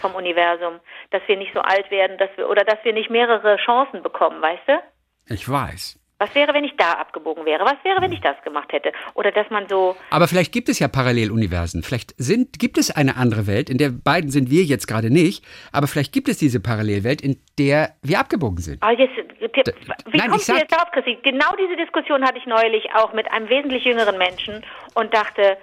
vom 0.00 0.14
Universum, 0.14 0.80
dass 1.10 1.22
wir 1.26 1.36
nicht 1.36 1.52
so 1.54 1.60
alt 1.60 1.90
werden, 1.90 2.18
dass 2.18 2.30
wir 2.36 2.48
oder 2.48 2.64
dass 2.64 2.78
wir 2.84 2.92
nicht 2.92 3.10
mehrere 3.10 3.56
Chancen 3.56 4.02
bekommen, 4.02 4.40
weißt 4.40 4.68
du? 4.68 5.34
Ich 5.34 5.48
weiß. 5.48 5.98
Was 6.18 6.34
wäre, 6.34 6.54
wenn 6.54 6.64
ich 6.64 6.74
da 6.78 6.92
abgebogen 6.92 7.44
wäre? 7.44 7.64
Was 7.66 7.76
wäre, 7.84 8.00
wenn 8.00 8.10
ich 8.10 8.20
das 8.20 8.40
gemacht 8.42 8.72
hätte? 8.72 8.92
Oder 9.12 9.32
dass 9.32 9.50
man 9.50 9.68
so. 9.68 9.96
Aber 10.08 10.28
vielleicht 10.28 10.50
gibt 10.50 10.70
es 10.70 10.78
ja 10.78 10.88
Paralleluniversen. 10.88 11.82
Vielleicht 11.82 12.14
sind, 12.16 12.58
gibt 12.58 12.78
es 12.78 12.90
eine 12.90 13.16
andere 13.16 13.46
Welt, 13.46 13.68
in 13.68 13.76
der 13.76 13.90
beiden 13.90 14.30
sind 14.30 14.50
wir 14.50 14.62
jetzt 14.62 14.86
gerade 14.86 15.10
nicht, 15.10 15.44
aber 15.72 15.86
vielleicht 15.86 16.14
gibt 16.14 16.28
es 16.28 16.38
diese 16.38 16.58
Parallelwelt, 16.58 17.20
in 17.20 17.38
der 17.58 17.90
wir 18.02 18.18
abgebogen 18.18 18.58
sind. 18.58 18.82
Oh, 18.82 18.88
jetzt, 18.88 19.14
wie 19.14 20.16
Nein, 20.16 20.30
kommst 20.30 20.48
du 20.48 20.54
jetzt 20.54 20.72
darauf, 20.72 20.90
Chrissy? 20.92 21.18
Genau 21.22 21.54
diese 21.60 21.76
Diskussion 21.76 22.24
hatte 22.24 22.38
ich 22.38 22.46
neulich 22.46 22.86
auch 22.94 23.12
mit 23.12 23.30
einem 23.30 23.50
wesentlich 23.50 23.84
jüngeren 23.84 24.16
Menschen 24.16 24.64
und 24.94 25.12
dachte, 25.12 25.58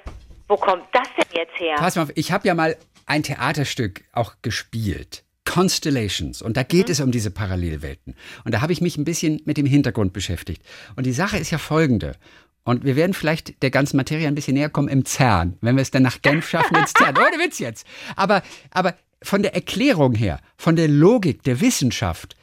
wo 0.47 0.55
kommt 0.55 0.83
das 0.91 1.07
denn 1.17 1.39
jetzt 1.39 1.59
her? 1.59 1.77
Pass 1.77 1.95
mal 1.95 2.03
auf, 2.03 2.11
ich 2.13 2.31
habe 2.31 2.47
ja 2.47 2.53
mal 2.53 2.75
ein 3.05 3.23
Theaterstück 3.23 4.03
auch 4.11 4.35
gespielt. 4.41 5.23
Constellations. 5.45 6.41
Und 6.41 6.57
da 6.57 6.63
geht 6.63 6.87
mhm. 6.87 6.91
es 6.91 6.99
um 6.99 7.11
diese 7.11 7.31
Parallelwelten. 7.31 8.15
Und 8.43 8.53
da 8.53 8.61
habe 8.61 8.73
ich 8.73 8.81
mich 8.81 8.97
ein 8.97 9.03
bisschen 9.03 9.41
mit 9.45 9.57
dem 9.57 9.65
Hintergrund 9.65 10.13
beschäftigt. 10.13 10.63
Und 10.95 11.05
die 11.05 11.13
Sache 11.13 11.37
ist 11.37 11.51
ja 11.51 11.57
folgende. 11.57 12.15
Und 12.63 12.85
wir 12.85 12.95
werden 12.95 13.13
vielleicht 13.13 13.61
der 13.61 13.71
ganzen 13.71 13.97
Materie 13.97 14.27
ein 14.27 14.35
bisschen 14.35 14.53
näher 14.53 14.69
kommen 14.69 14.87
im 14.87 15.05
CERN, 15.05 15.57
wenn 15.61 15.75
wir 15.75 15.81
es 15.81 15.91
dann 15.91 16.03
nach 16.03 16.21
Genf 16.21 16.47
schaffen 16.49 16.77
ins 16.77 16.93
CERN. 16.97 17.17
Ohne 17.17 17.43
Witz 17.43 17.59
jetzt. 17.59 17.85
Aber, 18.15 18.41
aber 18.71 18.95
von 19.21 19.43
der 19.43 19.53
Erklärung 19.53 20.13
her, 20.15 20.39
von 20.57 20.75
der 20.75 20.87
Logik 20.87 21.43
der 21.43 21.59
Wissenschaft, 21.59 22.35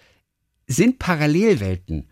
sind 0.67 0.99
Parallelwelten 0.99 2.09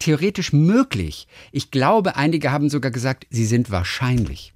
theoretisch 0.00 0.52
möglich. 0.52 1.28
Ich 1.52 1.70
glaube, 1.70 2.16
einige 2.16 2.50
haben 2.50 2.68
sogar 2.68 2.90
gesagt, 2.90 3.26
sie 3.30 3.46
sind 3.46 3.70
wahrscheinlich. 3.70 4.52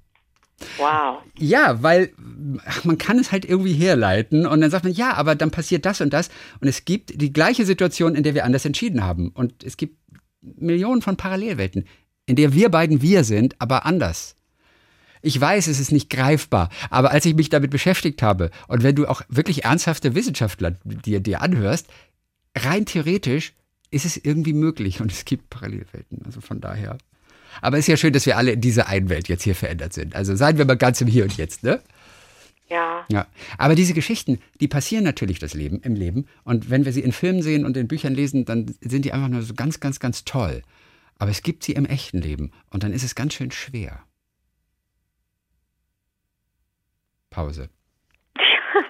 Wow. 0.77 1.21
Ja, 1.37 1.83
weil 1.83 2.11
ach, 2.65 2.83
man 2.83 2.97
kann 2.97 3.19
es 3.19 3.31
halt 3.31 3.45
irgendwie 3.45 3.73
herleiten 3.73 4.47
und 4.47 4.61
dann 4.61 4.71
sagt 4.71 4.85
man, 4.85 4.93
ja, 4.93 5.13
aber 5.13 5.35
dann 5.35 5.51
passiert 5.51 5.85
das 5.85 6.01
und 6.01 6.11
das 6.13 6.29
und 6.59 6.67
es 6.67 6.85
gibt 6.85 7.21
die 7.21 7.31
gleiche 7.31 7.65
Situation, 7.65 8.15
in 8.15 8.23
der 8.23 8.33
wir 8.33 8.45
anders 8.45 8.65
entschieden 8.65 9.03
haben 9.03 9.29
und 9.29 9.63
es 9.63 9.77
gibt 9.77 9.97
Millionen 10.41 11.01
von 11.01 11.17
Parallelwelten, 11.17 11.85
in 12.25 12.35
der 12.35 12.53
wir 12.53 12.69
beiden 12.69 13.01
wir 13.01 13.23
sind, 13.23 13.55
aber 13.59 13.85
anders. 13.85 14.35
Ich 15.21 15.39
weiß, 15.39 15.67
es 15.67 15.79
ist 15.79 15.91
nicht 15.91 16.09
greifbar, 16.09 16.69
aber 16.89 17.11
als 17.11 17.25
ich 17.25 17.35
mich 17.35 17.49
damit 17.49 17.69
beschäftigt 17.69 18.21
habe 18.21 18.49
und 18.67 18.83
wenn 18.83 18.95
du 18.95 19.07
auch 19.07 19.21
wirklich 19.29 19.65
ernsthafte 19.65 20.15
Wissenschaftler 20.15 20.71
dir, 20.83 21.19
dir 21.19 21.41
anhörst, 21.41 21.87
rein 22.55 22.85
theoretisch 22.85 23.53
ist 23.91 24.05
es 24.05 24.17
irgendwie 24.17 24.53
möglich 24.53 25.01
und 25.01 25.11
es 25.11 25.25
gibt 25.25 25.49
Parallelwelten. 25.49 26.23
Also 26.25 26.41
von 26.41 26.61
daher. 26.61 26.97
Aber 27.61 27.77
es 27.77 27.85
ist 27.85 27.87
ja 27.87 27.97
schön, 27.97 28.13
dass 28.13 28.25
wir 28.25 28.37
alle 28.37 28.51
in 28.51 28.61
dieser 28.61 28.87
einen 28.87 29.09
Welt 29.09 29.27
jetzt 29.27 29.43
hier 29.43 29.55
verändert 29.55 29.93
sind. 29.93 30.15
Also 30.15 30.35
seien 30.35 30.57
wir 30.57 30.65
mal 30.65 30.77
ganz 30.77 31.01
im 31.01 31.07
Hier 31.07 31.23
und 31.23 31.35
Jetzt, 31.37 31.63
ne? 31.63 31.81
Ja. 32.69 33.05
ja. 33.09 33.27
Aber 33.57 33.75
diese 33.75 33.93
Geschichten, 33.93 34.39
die 34.59 34.67
passieren 34.67 35.03
natürlich 35.03 35.39
das 35.39 35.53
Leben, 35.53 35.79
im 35.81 35.95
Leben. 35.95 36.27
Und 36.43 36.69
wenn 36.69 36.85
wir 36.85 36.91
sie 36.91 37.01
in 37.01 37.11
Filmen 37.11 37.41
sehen 37.41 37.65
und 37.65 37.77
in 37.77 37.87
Büchern 37.87 38.13
lesen, 38.13 38.45
dann 38.45 38.75
sind 38.81 39.05
die 39.05 39.13
einfach 39.13 39.29
nur 39.29 39.41
so 39.41 39.53
ganz, 39.53 39.79
ganz, 39.79 39.99
ganz 39.99 40.25
toll. 40.25 40.63
Aber 41.17 41.31
es 41.31 41.41
gibt 41.41 41.63
sie 41.63 41.73
im 41.73 41.85
echten 41.85 42.21
Leben. 42.21 42.51
Und 42.69 42.83
dann 42.83 42.91
ist 42.93 43.03
es 43.03 43.15
ganz 43.15 43.33
schön 43.33 43.51
schwer. 43.51 44.03
Pause. 47.29 47.69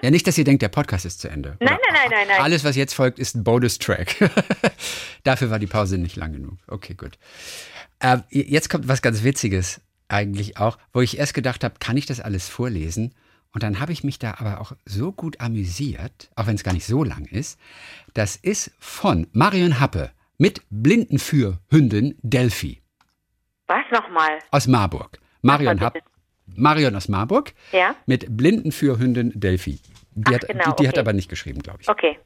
Ja, 0.02 0.10
nicht, 0.10 0.26
dass 0.26 0.38
ihr 0.38 0.44
denkt, 0.44 0.62
der 0.62 0.68
Podcast 0.68 1.04
ist 1.04 1.20
zu 1.20 1.28
Ende. 1.28 1.56
Nein, 1.60 1.78
nein, 1.82 1.92
nein, 1.92 2.10
nein, 2.10 2.28
nein. 2.28 2.40
Alles, 2.40 2.64
was 2.64 2.76
jetzt 2.76 2.94
folgt, 2.94 3.18
ist 3.18 3.34
ein 3.34 3.44
Bonus-Track. 3.44 4.30
Dafür 5.24 5.50
war 5.50 5.58
die 5.58 5.66
Pause 5.66 5.98
nicht 5.98 6.16
lang 6.16 6.32
genug. 6.32 6.58
Okay, 6.66 6.94
gut. 6.94 7.18
Äh, 7.98 8.18
jetzt 8.30 8.70
kommt 8.70 8.86
was 8.88 9.02
ganz 9.02 9.24
Witziges 9.24 9.80
eigentlich 10.08 10.56
auch, 10.58 10.78
wo 10.92 11.00
ich 11.00 11.18
erst 11.18 11.34
gedacht 11.34 11.64
habe, 11.64 11.74
kann 11.80 11.96
ich 11.96 12.06
das 12.06 12.20
alles 12.20 12.48
vorlesen? 12.48 13.14
Und 13.52 13.62
dann 13.62 13.80
habe 13.80 13.92
ich 13.92 14.04
mich 14.04 14.18
da 14.18 14.34
aber 14.38 14.60
auch 14.60 14.72
so 14.84 15.12
gut 15.12 15.40
amüsiert, 15.40 16.30
auch 16.36 16.46
wenn 16.46 16.54
es 16.54 16.64
gar 16.64 16.74
nicht 16.74 16.86
so 16.86 17.02
lang 17.02 17.24
ist. 17.24 17.58
Das 18.14 18.36
ist 18.36 18.70
von 18.78 19.26
Marion 19.32 19.80
Happe 19.80 20.12
mit 20.36 20.62
Blindenführhündin 20.70 22.16
Delphi. 22.22 22.82
Was 23.66 23.84
nochmal? 23.92 24.38
Aus 24.50 24.66
Marburg. 24.66 25.18
Marion 25.42 25.80
Happe. 25.80 26.00
Marion 26.58 26.94
aus 26.96 27.08
Marburg 27.08 27.52
ja? 27.72 27.94
mit 28.06 28.36
Blindenführhündin 28.36 29.32
Delphi. 29.34 29.80
Die, 30.12 30.24
Ach, 30.26 30.32
hat, 30.32 30.48
genau, 30.48 30.52
die, 30.52 30.64
die 30.64 30.70
okay. 30.70 30.88
hat 30.88 30.98
aber 30.98 31.12
nicht 31.12 31.28
geschrieben, 31.28 31.60
glaube 31.60 31.80
ich. 31.82 31.88
Okay. 31.88 32.18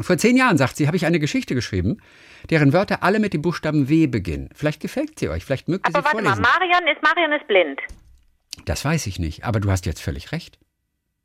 Vor 0.00 0.16
zehn 0.18 0.36
Jahren, 0.36 0.56
sagt 0.56 0.76
sie, 0.76 0.86
habe 0.86 0.96
ich 0.96 1.04
eine 1.04 1.18
Geschichte 1.18 1.54
geschrieben, 1.54 1.98
deren 2.48 2.72
Wörter 2.72 3.02
alle 3.02 3.18
mit 3.18 3.34
dem 3.34 3.42
Buchstaben 3.42 3.88
W 3.88 4.06
beginnen. 4.06 4.48
Vielleicht 4.54 4.80
gefällt 4.80 5.18
sie 5.18 5.28
euch, 5.28 5.44
vielleicht 5.44 5.68
mögt 5.68 5.88
ihr 5.88 5.94
Aber 5.94 6.00
sie 6.00 6.04
warte 6.04 6.22
vorlesen. 6.22 6.42
mal, 6.42 6.58
Marion 6.58 6.88
ist, 6.94 7.02
Marion 7.02 7.32
ist 7.32 7.46
blind. 7.48 7.80
Das 8.66 8.84
weiß 8.84 9.06
ich 9.06 9.18
nicht, 9.18 9.44
aber 9.44 9.58
du 9.58 9.70
hast 9.70 9.86
jetzt 9.86 10.00
völlig 10.00 10.32
recht. 10.32 10.58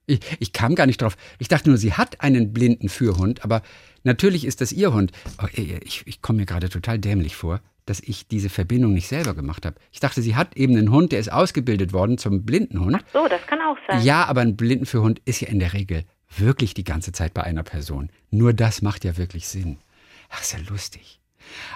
Ich, 0.08 0.20
ich 0.40 0.54
kam 0.54 0.76
gar 0.76 0.86
nicht 0.86 1.02
drauf. 1.02 1.16
Ich 1.40 1.48
dachte 1.48 1.70
nur, 1.70 1.78
sie 1.78 1.94
hat 1.94 2.22
einen 2.22 2.54
blinden 2.54 2.90
Führhund, 2.90 3.44
aber 3.44 3.62
natürlich 4.04 4.46
ist 4.46 4.62
das 4.62 4.72
ihr 4.72 4.94
Hund. 4.94 5.12
Oh, 5.42 5.48
ich 5.54 6.06
ich 6.06 6.22
komme 6.22 6.40
mir 6.40 6.46
gerade 6.46 6.70
total 6.70 7.00
dämlich 7.00 7.36
vor, 7.36 7.62
dass 7.86 8.00
ich 8.00 8.28
diese 8.28 8.50
Verbindung 8.50 8.94
nicht 8.94 9.08
selber 9.08 9.36
gemacht 9.36 9.66
habe. 9.66 9.76
Ich 9.92 10.00
dachte, 10.00 10.22
sie 10.22 10.36
hat 10.36 10.58
eben 10.58 10.76
einen 10.76 10.92
Hund, 10.92 11.12
der 11.12 11.20
ist 11.20 11.32
ausgebildet 11.32 11.94
worden 11.94 12.18
zum 12.18 12.44
Blindenhund. 12.44 12.98
Ach 13.00 13.14
so, 13.14 13.28
das 13.28 13.46
kann 13.48 13.62
auch 13.62 13.78
sein. 13.88 14.02
Ja, 14.04 14.26
aber 14.26 14.42
ein 14.42 14.56
Blindenführhund 14.56 15.22
ist 15.26 15.42
ja 15.42 15.48
in 15.48 15.60
der 15.60 15.74
Regel 15.74 16.04
wirklich 16.38 16.74
die 16.74 16.84
ganze 16.84 17.12
Zeit 17.12 17.34
bei 17.34 17.44
einer 17.44 17.64
Person. 17.64 18.10
Nur 18.32 18.54
das 18.54 18.82
macht 18.82 19.04
ja 19.04 19.18
wirklich 19.18 19.48
Sinn. 19.48 19.78
Ach, 20.30 20.42
ist 20.42 20.54
ja 20.54 20.60
lustig. 20.70 21.20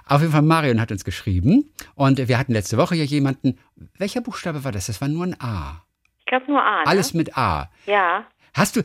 Auf 0.06 0.22
jeden 0.22 0.34
Fall, 0.34 0.42
Marion 0.42 0.82
hat 0.82 0.92
uns 0.92 1.04
geschrieben 1.04 1.72
und 1.96 2.28
wir 2.28 2.38
hatten 2.38 2.54
letzte 2.54 2.78
Woche 2.78 2.96
ja 2.96 3.04
jemanden. 3.04 3.60
Welcher 3.98 4.22
Buchstabe 4.22 4.64
war 4.64 4.72
das? 4.72 4.88
Das 4.88 5.00
war 5.02 5.08
nur 5.08 5.26
ein 5.26 5.40
A. 5.40 5.84
Ich 6.20 6.26
glaube 6.26 6.48
nur 6.48 6.64
A. 6.64 6.80
Ne? 6.80 6.88
Alles 6.88 7.14
mit 7.14 7.38
A. 7.38 7.70
Ja. 7.86 8.26
Hast 8.54 8.76
du, 8.76 8.82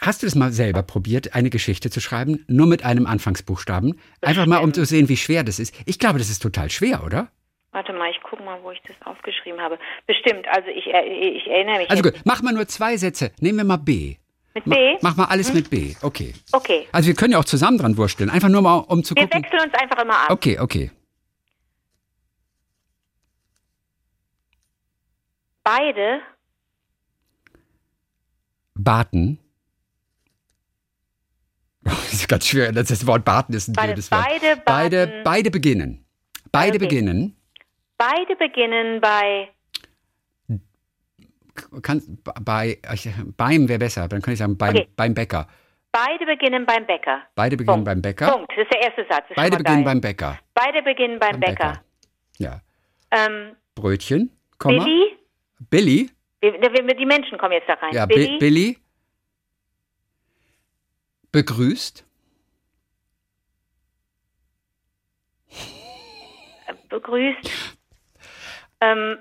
hast 0.00 0.22
du 0.22 0.26
das 0.26 0.34
mal 0.34 0.52
selber 0.52 0.82
probiert, 0.82 1.34
eine 1.34 1.50
Geschichte 1.50 1.90
zu 1.90 2.00
schreiben, 2.00 2.44
nur 2.48 2.66
mit 2.66 2.84
einem 2.84 3.06
Anfangsbuchstaben? 3.06 3.98
Einfach 4.20 4.46
mal, 4.46 4.58
um 4.58 4.72
zu 4.74 4.84
sehen, 4.84 5.08
wie 5.08 5.16
schwer 5.16 5.44
das 5.44 5.58
ist. 5.58 5.74
Ich 5.86 5.98
glaube, 5.98 6.18
das 6.18 6.28
ist 6.30 6.40
total 6.40 6.70
schwer, 6.70 7.04
oder? 7.04 7.28
Warte 7.72 7.92
mal, 7.92 8.10
ich 8.10 8.20
gucke 8.22 8.42
mal, 8.42 8.62
wo 8.62 8.70
ich 8.70 8.80
das 8.86 8.94
aufgeschrieben 9.04 9.60
habe. 9.60 9.78
Bestimmt, 10.06 10.46
also 10.48 10.68
ich, 10.68 10.86
er- 10.86 11.06
ich 11.06 11.46
erinnere 11.48 11.78
mich. 11.78 11.90
Also 11.90 12.02
gut, 12.02 12.14
mach 12.24 12.40
mal 12.42 12.52
nur 12.52 12.68
zwei 12.68 12.96
Sätze. 12.96 13.32
Nehmen 13.40 13.58
wir 13.58 13.64
mal 13.64 13.78
B. 13.78 14.16
Mit 14.54 14.64
B? 14.64 14.70
Hm? 14.92 14.98
Mach 15.02 15.16
mal 15.16 15.24
alles 15.24 15.52
mit 15.52 15.70
B. 15.70 15.96
Okay. 16.00 16.32
Okay. 16.52 16.86
Also 16.92 17.08
wir 17.08 17.14
können 17.16 17.32
ja 17.32 17.38
auch 17.40 17.44
zusammen 17.44 17.76
dran 17.78 17.96
wursteln. 17.96 18.30
Einfach 18.30 18.48
nur 18.48 18.62
mal, 18.62 18.76
um 18.78 19.02
zu 19.02 19.16
Wir 19.16 19.24
gucken. 19.24 19.42
wechseln 19.42 19.60
uns 19.68 19.74
einfach 19.74 20.00
immer 20.02 20.14
ab. 20.14 20.30
Okay, 20.30 20.60
okay. 20.60 20.90
Beide, 25.64 26.20
Baten. 28.74 29.38
Das 32.10 32.12
ist 32.12 32.28
ganz 32.28 32.46
schwer. 32.46 32.72
Das, 32.72 33.06
Wort 33.06 33.24
Baten 33.24 33.52
ist 33.54 33.68
ein 33.68 33.72
beide, 33.74 33.88
blödes 33.88 34.10
Wort. 34.10 34.24
beide, 34.24 34.56
Beide, 34.64 35.06
baden- 35.06 35.24
beide 35.24 35.50
beginnen. 35.50 36.04
Beide 36.52 36.76
Okay. 36.76 36.78
beginnen. 36.78 37.36
beide 37.98 38.36
beginnen 38.36 39.00
bei 39.00 39.48
Kann, 41.82 42.02
bei, 42.44 42.78
beim 43.36 43.68
wäre 43.68 43.78
besser. 43.78 44.08
Dann 44.08 44.20
könnte 44.20 44.32
ich 44.32 44.38
sagen, 44.40 44.56
beim, 44.58 44.74
Okay. 44.74 44.88
beim 44.96 45.14
Bäcker. 45.14 45.46
beide 45.92 46.26
beginnen 46.26 46.66
beim 46.66 46.84
Bäcker. 46.86 47.22
Beide 47.36 47.56
beginnen 47.56 47.74
Punkt. 47.76 47.84
beim 47.84 48.02
Bäcker. 48.02 48.30
Punkt. 48.32 48.50
Das 48.56 48.64
ist 48.64 48.72
der 48.72 48.80
erste 48.82 49.06
Satz. 49.08 49.24
Beide 49.36 49.56
beginnen 49.58 49.84
beim 49.84 50.00
Bäcker. 50.00 50.38
Beide 50.54 50.82
beginnen 50.82 51.18
beim, 51.20 51.38
Beim 51.38 51.40
Bäcker. 51.40 51.80
Ja. 52.38 52.60
Ähm, 53.12 53.52
Brötchen, 53.76 54.30
Komma. 54.58 54.82
Billy, 54.84 55.16
Billy. 55.70 56.10
wir, 56.40 56.94
die 56.96 57.06
Menschen 57.06 57.38
kommen 57.38 57.52
jetzt 57.52 57.68
da 57.68 57.74
rein. 57.74 57.92
Ja, 57.94 58.06
Billy, 58.06 58.38
Billy. 58.38 58.78
Begrüßt. 61.34 62.04
begrüßt. 66.88 67.50
Ähm, 68.80 69.18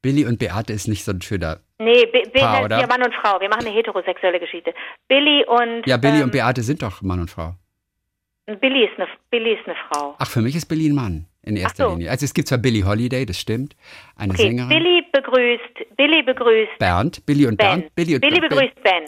Billy 0.00 0.24
und 0.24 0.38
Beate 0.38 0.72
ist 0.72 0.88
nicht 0.88 1.04
so 1.04 1.12
ein 1.12 1.20
schöner. 1.20 1.60
nee, 1.78 2.06
Bi- 2.06 2.22
Bi- 2.32 2.40
Paar, 2.40 2.64
oder? 2.64 2.80
ja 2.80 2.86
Mann 2.86 3.02
und 3.02 3.12
Frau. 3.16 3.38
Wir 3.38 3.50
machen 3.50 3.66
eine 3.66 3.76
heterosexuelle 3.76 4.40
Geschichte. 4.40 4.72
Billy 5.08 5.44
und 5.46 5.86
Ja, 5.86 5.98
Billy 5.98 6.18
ähm, 6.18 6.24
und 6.24 6.30
Beate 6.32 6.62
sind 6.62 6.80
doch 6.80 7.02
Mann 7.02 7.20
und 7.20 7.30
Frau. 7.30 7.54
Billy 8.46 8.84
ist 8.86 8.98
eine 8.98 9.08
Billy 9.28 9.52
ist 9.58 9.66
eine 9.66 9.76
Frau. 9.92 10.14
Ach, 10.18 10.30
für 10.30 10.40
mich 10.40 10.56
ist 10.56 10.64
Billy 10.66 10.88
ein 10.88 10.94
Mann 10.94 11.26
in 11.46 11.56
erster 11.56 11.84
so. 11.84 11.90
Linie. 11.92 12.10
Also 12.10 12.24
es 12.24 12.34
gibt 12.34 12.48
zwar 12.48 12.58
Billie 12.58 12.84
Holiday, 12.84 13.24
das 13.24 13.38
stimmt, 13.38 13.74
eine 14.16 14.32
Okay, 14.32 14.42
Sängerin. 14.42 14.68
Billy 14.68 15.02
begrüßt, 15.12 15.96
Billy 15.96 16.22
begrüßt 16.22 16.78
Bernd, 16.78 17.24
Billy 17.24 17.46
und 17.46 17.56
Ben. 17.56 17.80
Bernd. 17.80 17.94
Billy, 17.94 18.14
und 18.16 18.20
Billy 18.20 18.40
Ben. 18.40 18.48
begrüßt 18.48 18.82
Ben. 18.82 19.04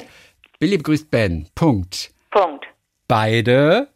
Billy 0.58 0.76
begrüßt 0.78 1.10
Ben. 1.10 1.48
Punkt. 1.54 2.12
Punkt. 2.30 2.64
Beide. 3.06 3.88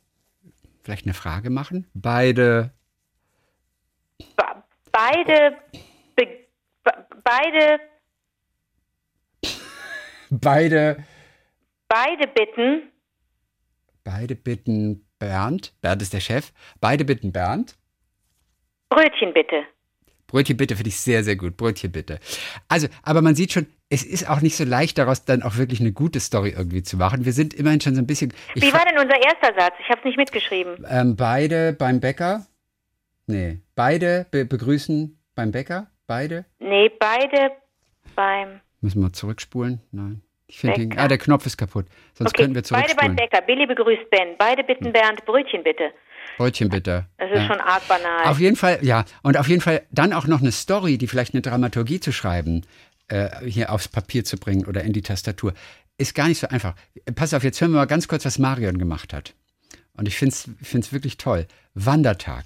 Vielleicht 0.82 1.06
eine 1.06 1.14
Frage 1.14 1.50
machen? 1.50 1.86
Beide. 1.94 2.70
Beide, 4.92 5.56
be, 6.16 6.28
beide, 7.24 7.80
Beide. 10.30 11.04
beide 11.88 12.26
bitten, 12.26 12.92
Beide 14.04 14.34
bitten 14.34 15.06
Bernd. 15.18 15.72
Bernd 15.80 16.02
ist 16.02 16.12
der 16.12 16.20
Chef. 16.20 16.52
Beide 16.80 17.04
bitten 17.04 17.32
Bernd. 17.32 17.76
Brötchen 18.94 19.32
bitte. 19.32 19.62
Brötchen 20.26 20.56
bitte 20.56 20.76
finde 20.76 20.88
ich 20.88 20.96
sehr, 20.98 21.22
sehr 21.24 21.36
gut. 21.36 21.56
Brötchen 21.56 21.92
bitte. 21.92 22.18
Also, 22.68 22.88
aber 23.02 23.20
man 23.20 23.34
sieht 23.34 23.52
schon, 23.52 23.66
es 23.90 24.02
ist 24.02 24.28
auch 24.30 24.40
nicht 24.40 24.56
so 24.56 24.64
leicht, 24.64 24.96
daraus 24.96 25.24
dann 25.26 25.42
auch 25.42 25.56
wirklich 25.56 25.80
eine 25.80 25.92
gute 25.92 26.20
Story 26.20 26.50
irgendwie 26.56 26.82
zu 26.82 26.96
machen. 26.96 27.24
Wir 27.26 27.32
sind 27.32 27.52
immerhin 27.52 27.80
schon 27.82 27.94
so 27.94 28.00
ein 28.00 28.06
bisschen. 28.06 28.32
Wie 28.54 28.72
war 28.72 28.84
denn 28.86 28.98
unser 28.98 29.16
erster 29.22 29.52
Satz? 29.58 29.74
Ich 29.80 29.88
habe 29.90 29.98
es 30.00 30.04
nicht 30.06 30.16
mitgeschrieben. 30.16 30.86
ähm, 30.88 31.16
beide 31.16 31.74
beim 31.74 32.00
Bäcker. 32.00 32.46
Nee. 33.26 33.58
Beide 33.74 34.26
be 34.30 34.44
begrüßen 34.46 35.18
beim 35.34 35.50
Bäcker. 35.52 35.88
Beide. 36.06 36.44
Nee, 36.58 36.90
beide 36.98 37.52
beim. 38.16 38.60
Müssen 38.80 39.02
wir 39.02 39.12
zurückspulen? 39.12 39.80
Nein. 39.92 40.22
Ich 40.46 40.58
finde. 40.60 40.96
Ah, 40.98 41.08
der 41.08 41.18
Knopf 41.18 41.46
ist 41.46 41.56
kaputt. 41.56 41.86
Sonst 42.14 42.30
Okay, 42.30 42.42
könnten 42.42 42.54
wir 42.56 42.62
beide 42.62 42.72
beim 42.72 42.86
zurückspulen. 42.88 43.16
Bäcker. 43.16 43.40
Billy 43.42 43.66
begrüßt 43.66 44.10
Ben. 44.10 44.34
Beide 44.38 44.64
bitten 44.64 44.92
Bernd 44.92 45.24
Brötchen 45.24 45.62
bitte. 45.62 45.92
Brötchen 46.38 46.68
bitte. 46.68 47.06
Das 47.18 47.30
ist 47.30 47.36
Ja. 47.36 47.46
schon 47.46 47.60
arg 47.60 47.86
banal. 47.88 48.24
Auf 48.26 48.40
jeden 48.40 48.56
Fall, 48.56 48.78
ja. 48.82 49.04
Und 49.22 49.36
auf 49.36 49.48
jeden 49.48 49.60
Fall 49.60 49.82
dann 49.90 50.12
auch 50.12 50.26
noch 50.26 50.40
eine 50.40 50.52
Story, 50.52 50.98
die 50.98 51.06
vielleicht 51.06 51.34
eine 51.34 51.42
Dramaturgie 51.42 52.00
zu 52.00 52.12
schreiben, 52.12 52.62
äh, 53.08 53.28
hier 53.46 53.70
aufs 53.72 53.88
Papier 53.88 54.24
zu 54.24 54.36
bringen 54.36 54.64
oder 54.66 54.82
in 54.82 54.92
die 54.92 55.02
Tastatur, 55.02 55.52
ist 55.98 56.14
gar 56.14 56.28
nicht 56.28 56.40
so 56.40 56.48
einfach. 56.48 56.74
Pass 57.14 57.34
auf, 57.34 57.44
jetzt 57.44 57.60
hören 57.60 57.72
wir 57.72 57.78
mal 57.78 57.86
ganz 57.86 58.08
kurz, 58.08 58.24
was 58.24 58.38
Marion 58.38 58.78
gemacht 58.78 59.12
hat. 59.12 59.34
Und 59.94 60.08
ich 60.08 60.16
finde 60.16 60.34
es 60.34 60.92
wirklich 60.92 61.18
toll. 61.18 61.46
Wandertag. 61.74 62.44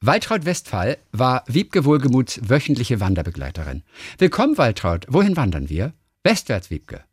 Waltraud 0.00 0.44
Westphal 0.44 0.98
war 1.12 1.44
Wiebke 1.46 1.84
Wohlgemuths 1.84 2.40
wöchentliche 2.48 3.00
Wanderbegleiterin. 3.00 3.84
Willkommen, 4.18 4.58
Waltraud. 4.58 5.06
Wohin 5.08 5.36
wandern 5.36 5.68
wir? 5.70 5.92
Westwärts, 6.24 6.70
Wiebke. 6.70 7.04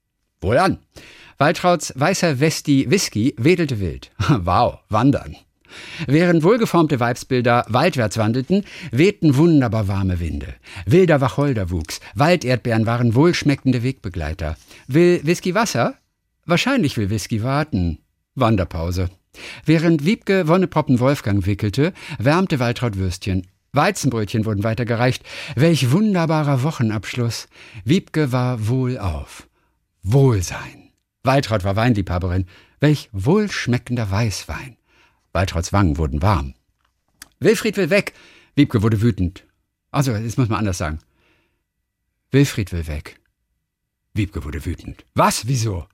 Wohl 0.42 0.58
an. 0.58 0.80
Waltrauds 1.38 1.94
weißer 1.96 2.40
Westi 2.40 2.88
Whisky 2.90 3.36
wedelte 3.38 3.80
wild. 3.80 4.12
wow, 4.30 4.80
wandern. 4.90 5.36
Während 6.08 6.44
wohlgeformte 6.44 7.00
Weibsbilder 7.00 7.66
waldwärts 7.68 8.18
wandelten, 8.18 8.64
wehten 8.92 9.38
wunderbar 9.38 9.88
warme 9.88 10.20
Winde. 10.20 10.54
Wilder 10.86 11.22
Wacholderwuchs, 11.22 12.00
Walderdbeeren 12.16 12.86
waren 12.86 13.16
wohlschmeckende 13.16 13.84
Wegbegleiter. 13.84 14.58
Will 14.88 15.22
Whisky 15.24 15.54
Wasser? 15.56 15.96
Wahrscheinlich 16.46 16.98
will 16.98 17.10
Whisky 17.10 17.44
warten. 17.44 18.00
Wanderpause. 18.36 19.10
Während 19.66 20.06
Wiebke 20.06 20.48
Wonneproppen 20.48 21.00
Wolfgang 21.00 21.46
wickelte, 21.46 21.94
wärmte 22.18 22.60
Waltraud 22.60 22.98
Würstchen. 22.98 23.48
Weizenbrötchen 23.72 24.46
wurden 24.46 24.64
weitergereicht. 24.64 25.24
Welch 25.56 25.92
wunderbarer 25.92 26.64
Wochenabschluss. 26.64 27.48
Wiebke 27.86 28.32
war 28.32 28.68
wohlauf. 28.68 29.48
Wohlsein. 30.02 30.92
Waltraud 31.24 31.64
war 31.64 31.76
Weinliebhaberin. 31.76 32.46
Welch 32.80 33.10
wohlschmeckender 33.12 34.10
Weißwein. 34.10 34.78
Waltrauds 35.34 35.72
Wangen 35.74 35.98
wurden 35.98 36.22
warm. 36.22 36.54
Wilfried 37.40 37.78
will 37.78 37.90
weg. 37.90 38.14
Wiebke 38.56 38.82
wurde 38.82 39.02
wütend. 39.02 39.46
Also, 39.92 40.14
das 40.14 40.38
muss 40.38 40.50
man 40.50 40.60
anders 40.60 40.78
sagen. 40.78 41.00
Wilfried 42.32 42.72
will 42.72 42.88
weg. 42.88 43.20
Wiebke 44.14 44.44
wurde 44.44 44.66
wütend. 44.66 45.06
Was? 45.16 45.48
Wieso? 45.48 45.88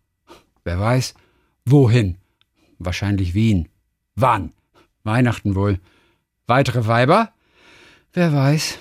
Wer 0.64 0.80
weiß. 0.80 1.14
Wohin? 1.66 2.18
Wahrscheinlich 2.80 3.34
Wien. 3.34 3.70
Wann? 4.16 4.54
Weihnachten 5.04 5.56
wohl. 5.56 5.80
Weitere 6.48 6.88
Weiber? 6.88 7.34
Wer 8.14 8.34
weiß. 8.34 8.78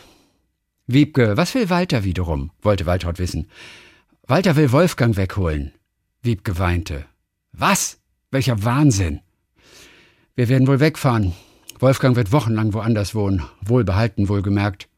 Wiebke, 0.87 1.37
was 1.37 1.55
will 1.55 1.71
Walter 1.71 2.05
wiederum? 2.05 2.51
wollte 2.63 2.87
Waltraud 2.87 3.19
wissen. 3.19 3.49
Walter 4.27 4.57
will 4.57 4.73
Wolfgang 4.73 5.17
wegholen. 5.17 5.73
Wiebke 6.23 6.59
weinte. 6.59 7.07
Was? 7.53 7.99
Welcher 8.31 8.65
Wahnsinn! 8.65 9.21
Wir 10.37 10.49
werden 10.49 10.67
wohl 10.67 10.81
wegfahren. 10.81 11.33
Wolfgang 11.79 12.17
wird 12.17 12.33
wochenlang 12.33 12.73
woanders 12.73 13.15
wohnen. 13.15 13.45
Wohlbehalten, 13.65 14.29
wohlgemerkt. 14.29 14.89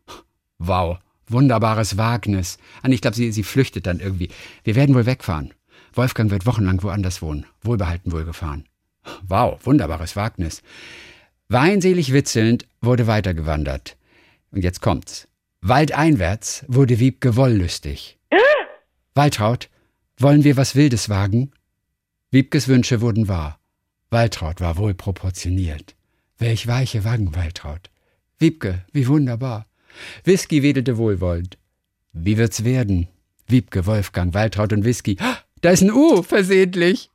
Wow, 0.58 0.98
wunderbares 1.26 1.98
Wagnis. 1.98 2.56
Ah, 2.82 2.88
ich 2.88 3.02
glaube, 3.02 3.16
sie, 3.16 3.30
sie 3.32 3.42
flüchtet 3.42 3.86
dann 3.86 4.00
irgendwie. 4.00 4.30
Wir 4.64 4.76
werden 4.76 4.94
wohl 4.94 5.04
wegfahren. 5.04 5.52
Wolfgang 5.92 6.30
wird 6.30 6.46
wochenlang 6.46 6.82
woanders 6.82 7.20
wohnen. 7.20 7.44
Wohlbehalten, 7.62 8.12
wohlgefahren. 8.12 8.64
Wow, 9.28 9.58
wunderbares 9.64 10.16
Wagnis. 10.16 10.62
Weinselig 11.48 12.14
witzelnd 12.14 12.66
wurde 12.80 13.06
weitergewandert. 13.06 13.98
Und 14.50 14.64
jetzt 14.64 14.80
kommt's. 14.80 15.28
Waldeinwärts 15.60 16.64
wurde 16.66 16.98
Wiebke 16.98 17.36
wollüstig. 17.36 18.18
Waltraud, 19.14 19.68
wollen 20.18 20.44
wir 20.44 20.56
was 20.56 20.76
Wildes 20.76 21.08
wagen? 21.08 21.52
Wiebkes 22.30 22.68
Wünsche 22.68 23.02
wurden 23.02 23.28
wahr. 23.28 23.58
Waltraud 24.10 24.60
war 24.60 24.76
wohl 24.76 24.94
proportioniert. 24.94 25.94
Welch 26.38 26.66
weiche 26.66 27.04
Wangen, 27.04 27.34
Waltraud. 27.34 27.90
Wiebke, 28.38 28.84
wie 28.92 29.08
wunderbar. 29.08 29.66
Whisky 30.24 30.62
wedelte 30.62 30.96
wohlwollend. 30.98 31.58
Wie 32.12 32.36
wird's 32.36 32.64
werden? 32.64 33.08
Wiebke, 33.46 33.86
Wolfgang, 33.86 34.34
Waltraud 34.34 34.72
und 34.72 34.84
Whisky. 34.84 35.16
Ah, 35.20 35.38
Da 35.62 35.70
ist 35.70 35.82
ein 35.82 35.90
U, 35.92 36.22
versehentlich. 36.22 37.10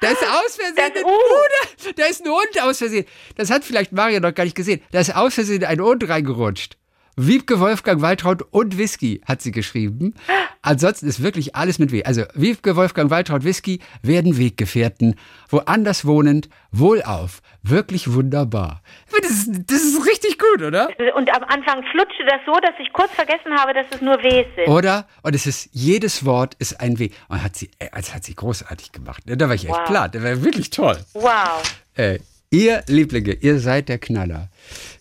Da 0.00 0.10
ist 0.10 0.22
aus 0.22 0.56
Versehen 0.56 0.92
ein 0.96 1.04
U. 1.04 1.08
U. 1.08 1.84
Da, 1.84 1.92
da 1.96 2.04
ist 2.06 2.24
ein 2.24 2.30
Hund 2.30 2.62
aus 2.62 2.78
Versehen. 2.78 3.04
Das 3.36 3.50
hat 3.50 3.64
vielleicht 3.64 3.92
Mario 3.92 4.20
noch 4.20 4.34
gar 4.34 4.44
nicht 4.44 4.56
gesehen. 4.56 4.80
Da 4.90 5.00
ist 5.00 5.14
aus 5.14 5.34
Versehen 5.34 5.64
ein 5.64 5.80
Hund 5.80 6.08
reingerutscht. 6.08 6.76
Wiebke 7.16 7.60
Wolfgang 7.60 8.02
Waltraud 8.02 8.42
und 8.50 8.76
Whisky 8.78 9.20
hat 9.24 9.40
sie 9.40 9.52
geschrieben. 9.52 10.14
Ansonsten 10.62 11.06
ist 11.06 11.22
wirklich 11.22 11.54
alles 11.54 11.78
mit 11.78 11.92
W. 11.92 12.02
Also 12.04 12.22
Wiebke 12.34 12.74
Wolfgang 12.76 13.10
Waltraud 13.10 13.44
Whisky 13.44 13.80
werden 14.02 14.38
Weggefährten, 14.38 15.14
woanders 15.48 16.04
wohnend, 16.06 16.48
wohlauf. 16.72 17.40
Wirklich 17.62 18.12
wunderbar. 18.12 18.82
Das 19.22 19.30
ist, 19.30 19.48
das 19.70 19.82
ist 19.82 20.06
richtig 20.06 20.38
gut, 20.38 20.62
oder? 20.62 20.88
Und 21.16 21.30
am 21.34 21.44
Anfang 21.44 21.82
flutschte 21.92 22.24
das 22.26 22.40
so, 22.46 22.52
dass 22.60 22.74
ich 22.80 22.92
kurz 22.92 23.10
vergessen 23.12 23.52
habe, 23.56 23.72
dass 23.74 23.86
es 23.90 24.00
nur 24.00 24.16
Ws 24.22 24.46
sind. 24.56 24.68
Oder? 24.68 25.06
Und 25.22 25.34
es 25.34 25.46
ist, 25.46 25.68
jedes 25.72 26.24
Wort 26.24 26.54
ist 26.58 26.80
ein 26.80 26.98
W. 26.98 27.10
Und 27.28 27.42
hat 27.42 27.56
sie, 27.56 27.70
äh, 27.78 27.88
das 27.94 28.14
hat 28.14 28.24
sie 28.24 28.34
großartig 28.34 28.92
gemacht. 28.92 29.22
Da 29.26 29.48
war 29.48 29.54
ich 29.54 29.64
echt 29.64 29.74
Wow. 29.74 29.84
platt. 29.86 30.14
Das 30.14 30.22
war 30.22 30.42
wirklich 30.42 30.70
toll. 30.70 30.98
Wow. 31.14 31.62
Äh, 31.94 32.18
ihr 32.50 32.82
Lieblinge, 32.86 33.32
ihr 33.34 33.58
seid 33.60 33.88
der 33.88 33.98
Knaller. 33.98 34.48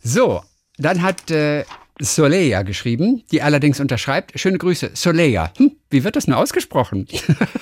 So, 0.04 0.42
dann 0.78 1.02
hat 1.02 1.32
äh, 1.32 1.66
Soleja 2.04 2.64
geschrieben, 2.64 3.24
die 3.32 3.42
allerdings 3.42 3.80
unterschreibt, 3.80 4.38
schöne 4.38 4.58
Grüße, 4.58 4.92
Soleja. 4.94 5.52
Hm, 5.58 5.78
wie 5.90 6.04
wird 6.04 6.16
das 6.18 6.28
nur 6.28 6.38
ausgesprochen? 6.38 7.08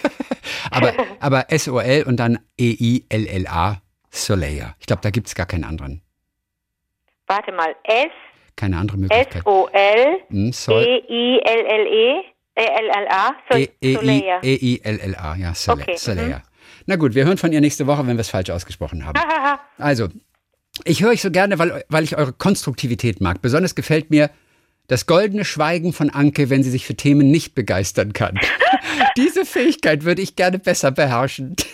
aber, 0.72 0.94
aber 1.20 1.52
S-O-L 1.52 2.04
und 2.04 2.18
dann 2.18 2.40
E-I-L-L-A, 2.58 3.82
Soleja. 4.10 4.76
Ich 4.80 4.88
glaube, 4.88 5.02
da 5.04 5.12
gibt 5.12 5.28
es 5.28 5.36
gar 5.36 5.46
keinen 5.46 5.64
anderen. 5.64 6.02
Warte 7.28 7.52
mal. 7.52 7.76
S, 7.84 8.08
Keine 8.56 8.78
andere 8.78 8.98
Möglichkeit. 8.98 9.36
S-O-L, 9.44 10.18
Hm, 10.30 10.52
Sol 10.52 10.82
E-I-L-L-E, 10.84 12.22
E-L-L-A, 12.56 13.32
Sol- 13.50 13.68
Soleja. 13.84 14.40
E-I-L-L-A, 14.44 15.36
ja, 15.36 15.54
Sole 15.54 15.84
Okay, 15.84 15.96
Soleja. 15.98 16.42
Na 16.88 16.96
gut, 16.96 17.14
wir 17.16 17.26
hören 17.26 17.38
von 17.38 17.54
ihr 17.54 17.62
nächste 17.62 17.86
Woche, 17.88 18.06
wenn 18.08 18.18
wir 18.18 18.22
es 18.22 18.30
falsch 18.30 18.50
ausgesprochen 18.50 19.06
haben. 19.06 19.20
Also, 19.78 20.08
ich 20.86 21.02
höre 21.02 21.10
euch 21.12 21.22
so 21.22 21.32
gerne, 21.32 21.60
weil, 21.60 21.84
weil 21.90 22.04
ich 22.04 22.18
eure 22.18 22.34
Konstruktivität 22.34 23.22
mag. 23.22 23.42
Besonders 23.42 23.76
gefällt 23.76 24.10
mir 24.10 24.30
das 24.88 25.06
goldene 25.06 25.46
Schweigen 25.46 25.94
von 25.94 26.10
Anke, 26.10 26.50
wenn 26.50 26.64
sie 26.64 26.70
sich 26.72 26.86
für 26.86 26.96
Themen 26.96 27.32
nicht 27.32 27.56
begeistern 27.56 28.14
kann. 28.14 28.38
Diese 29.18 29.46
Fähigkeit 29.46 30.04
würde 30.04 30.22
ich 30.22 30.36
gerne 30.36 30.60
besser 30.60 30.92
beherrschen. 30.92 31.56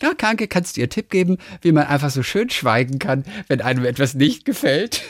Ja, 0.00 0.12
Anke, 0.22 0.46
kannst 0.46 0.76
du 0.76 0.80
ihr 0.80 0.88
Tipp 0.88 1.10
geben, 1.10 1.38
wie 1.60 1.72
man 1.72 1.86
einfach 1.86 2.10
so 2.10 2.22
schön 2.22 2.50
schweigen 2.50 2.98
kann, 2.98 3.24
wenn 3.48 3.60
einem 3.60 3.84
etwas 3.84 4.14
nicht 4.14 4.44
gefällt? 4.44 5.02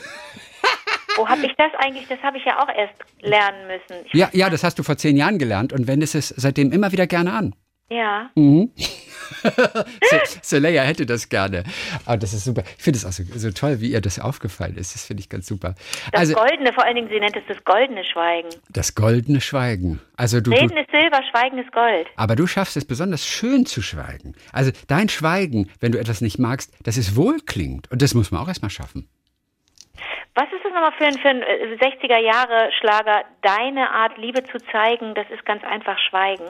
Wo 1.16 1.28
habe 1.28 1.44
ich 1.47 1.53
das 1.59 1.72
eigentlich? 1.78 2.07
Das 2.09 2.18
habe 2.22 2.38
ich 2.38 2.44
ja 2.44 2.62
auch 2.62 2.68
erst 2.68 2.94
lernen 3.20 3.66
müssen. 3.66 4.05
Ich, 4.07 4.14
Ja, 4.14 4.28
ja, 4.32 4.49
das 4.51 4.64
hast 4.64 4.78
du 4.78 4.82
vor 4.82 4.97
zehn 4.97 5.16
Jahren 5.16 5.38
gelernt 5.38 5.72
und 5.72 5.86
wendest 5.86 6.14
es 6.14 6.28
seitdem 6.36 6.72
immer 6.72 6.90
wieder 6.92 7.07
gerne 7.07 7.32
an. 7.32 7.55
ja. 7.90 8.30
So- 8.34 8.70
Soleil 10.43 10.79
hätte 10.81 11.07
das 11.07 11.29
gerne. 11.29 11.64
Aber 12.05 12.16
das 12.16 12.33
ist 12.33 12.45
super. 12.45 12.62
Ich 12.77 12.83
finde 12.83 12.99
es 12.99 13.05
auch 13.05 13.12
so, 13.12 13.22
so 13.37 13.51
toll, 13.51 13.81
wie 13.81 13.91
ihr 13.93 14.01
das 14.01 14.18
aufgefallen 14.18 14.77
ist. 14.77 14.95
Das 14.95 15.05
finde 15.07 15.20
ich 15.22 15.29
ganz 15.29 15.47
super. 15.47 15.74
Das 16.12 16.20
Also, 16.20 16.35
Goldene, 16.35 16.72
vor 16.72 16.85
allen 16.85 16.97
Dingen, 16.97 17.09
sie 17.09 17.18
nennt 17.20 17.37
es 17.37 17.43
das 17.49 17.62
goldene 17.64 18.05
Schweigen. 18.05 18.49
das 18.70 18.95
goldene 18.95 19.41
Schweigen. 19.41 20.01
Also 20.16 20.41
du, 20.41 20.51
Reden 20.51 20.70
du, 20.70 20.81
ist 20.81 20.91
Silber, 20.91 21.20
Schweigen 21.31 21.59
ist 21.59 21.72
Gold. 21.72 22.07
aber 22.16 22.37
du 22.37 22.47
schaffst 22.47 22.77
es 22.77 22.85
besonders 22.85 23.27
schön 23.27 23.66
zu 23.66 23.83
schweigen. 23.83 24.35
Also 24.53 24.70
dein 24.89 25.09
Schweigen, 25.09 25.70
wenn 25.81 25.93
du 25.93 25.99
etwas 25.99 26.20
nicht 26.20 26.39
magst, 26.39 26.72
dass 26.87 26.97
es 26.97 27.16
wohlklingt. 27.16 27.91
Und 27.91 28.03
das 28.03 28.14
muss 28.14 28.31
man 28.31 28.41
auch 28.43 28.49
erstmal 28.49 28.70
schaffen. 28.70 29.09
Was 30.35 30.45
ist 30.53 30.62
das 30.64 30.72
nochmal 30.74 30.93
für 30.99 31.07
ein, 31.07 31.14
für 31.18 31.29
ein 31.29 31.43
äh, 31.43 31.77
60er-Jahre-Schlager? 31.81 33.24
Deine 33.43 33.91
Art, 33.91 34.18
Liebe 34.18 34.45
zu 34.45 34.59
zeigen, 34.70 35.14
das 35.14 35.27
ist 35.31 35.45
ganz 35.47 35.64
einfach 35.64 35.99
Schweigen. 36.11 36.45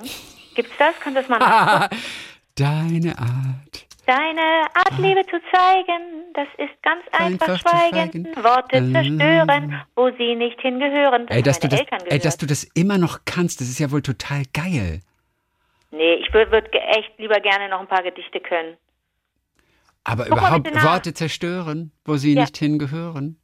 Gibt's 0.56 0.72
das? 0.78 0.94
Kannst 1.00 1.18
du 1.18 1.22
das 1.22 1.28
mal? 1.28 1.88
Deine 2.56 3.18
Art. 3.18 3.86
Deine 4.06 4.66
Art, 4.74 4.98
Liebe 4.98 5.24
zu 5.26 5.36
zeigen, 5.52 6.32
das 6.32 6.46
ist 6.58 6.82
ganz 6.82 7.02
einfach, 7.12 7.48
Einfach 7.48 7.60
schweigen. 7.60 8.24
Worte 8.36 8.76
Ähm. 8.76 8.92
zerstören, 8.92 9.82
wo 9.96 10.10
sie 10.16 10.36
nicht 10.36 10.60
hingehören. 10.60 11.26
Das 11.26 11.36
Ey, 11.36 11.42
dass 11.42 11.58
du, 11.60 11.68
das, 11.68 11.80
ey, 12.06 12.18
dass 12.18 12.36
du 12.38 12.46
das 12.46 12.64
immer 12.74 12.98
noch 12.98 13.20
kannst, 13.24 13.60
das 13.60 13.68
ist 13.68 13.78
ja 13.80 13.90
wohl 13.90 14.02
total 14.02 14.42
geil. 14.54 15.00
nee, 15.90 16.14
ich 16.14 16.32
würde 16.32 16.50
würd 16.52 16.72
echt 16.74 17.18
lieber 17.18 17.40
gerne 17.40 17.68
noch 17.68 17.80
ein 17.80 17.88
paar 17.88 18.02
Gedichte 18.02 18.40
können. 18.40 18.76
Aber 20.04 20.24
Guck 20.24 20.38
überhaupt. 20.38 20.82
Worte 20.84 21.14
zerstören, 21.14 21.90
wo 22.04 22.16
sie 22.16 22.34
Ja. 22.34 22.42
nicht 22.42 22.56
hingehören. 22.56 23.38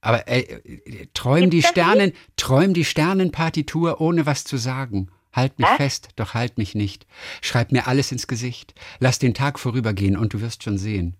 Aber 0.00 0.26
ey, 0.26 0.40
äh, 0.42 1.06
träum 1.14 1.48
Gibt's 1.50 1.50
die 1.50 1.62
Sternen, 1.62 2.12
träum 2.36 2.74
die 2.74 2.84
Sternenpartitur, 2.84 4.00
ohne 4.00 4.26
was 4.26 4.44
zu 4.44 4.56
sagen. 4.56 5.10
Halt 5.32 5.58
mich 5.58 5.68
Was? 5.68 5.76
fest, 5.76 6.08
doch 6.16 6.34
halt 6.34 6.58
mich 6.58 6.74
nicht. 6.74 7.06
Schreib 7.40 7.70
mir 7.72 7.86
alles 7.86 8.10
ins 8.12 8.26
Gesicht. 8.26 8.74
Lass 8.98 9.18
den 9.18 9.34
Tag 9.34 9.58
vorübergehen 9.58 10.16
und 10.16 10.34
du 10.34 10.40
wirst 10.40 10.62
schon 10.64 10.76
sehen. 10.78 11.16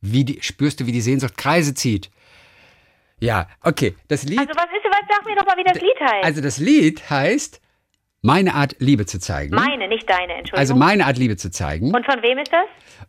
Wie 0.00 0.24
die, 0.24 0.42
spürst 0.42 0.80
du, 0.80 0.86
wie 0.86 0.92
die 0.92 1.00
Sehnsucht 1.00 1.36
Kreise 1.36 1.74
zieht? 1.74 2.10
Ja, 3.20 3.48
okay. 3.62 3.94
Das 4.08 4.22
Lied, 4.24 4.38
Also 4.38 4.52
was 4.54 4.64
ist, 4.66 4.84
was, 4.84 5.00
sag 5.10 5.24
mir 5.26 5.34
doch 5.36 5.46
mal, 5.46 5.56
wie 5.56 5.64
das 5.64 5.80
Lied 5.80 6.00
heißt. 6.00 6.24
also 6.24 6.40
das 6.40 6.58
Lied 6.58 7.10
heißt 7.10 7.60
Meine 8.22 8.54
Art 8.54 8.76
Liebe 8.78 9.06
zu 9.06 9.18
zeigen. 9.18 9.54
meine, 9.56 9.88
nicht 9.88 10.08
deine, 10.08 10.34
Entschuldigung. 10.34 10.58
also 10.58 10.74
meine 10.76 11.06
Art 11.06 11.18
Liebe 11.18 11.36
zu 11.36 11.50
zeigen. 11.50 11.94
Und 11.94 12.04
von 12.04 12.22
wem 12.22 12.38
ist 12.38 12.52
das? 12.52 12.66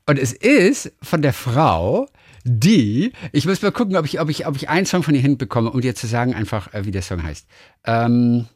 Und 0.07 0.17
es 0.17 0.33
ist 0.33 0.93
von 1.03 1.21
der 1.21 1.33
Frau, 1.33 2.07
die, 2.43 3.11
ich 3.33 3.45
muss 3.45 3.61
mal 3.61 3.71
gucken, 3.71 3.97
ob 3.97 4.05
ich, 4.05 4.19
ob 4.19 4.29
ich, 4.29 4.47
ob 4.47 4.55
ich 4.55 4.69
einen 4.69 4.85
Song 4.87 5.03
von 5.03 5.13
ihr 5.13 5.21
hinbekomme, 5.21 5.69
um 5.71 5.81
dir 5.81 5.93
zu 5.93 6.07
sagen, 6.07 6.33
einfach, 6.33 6.73
äh, 6.73 6.85
wie 6.85 6.91
der 6.91 7.01
Song 7.03 7.21
heißt. 7.21 7.47
Ähm, 7.85 8.47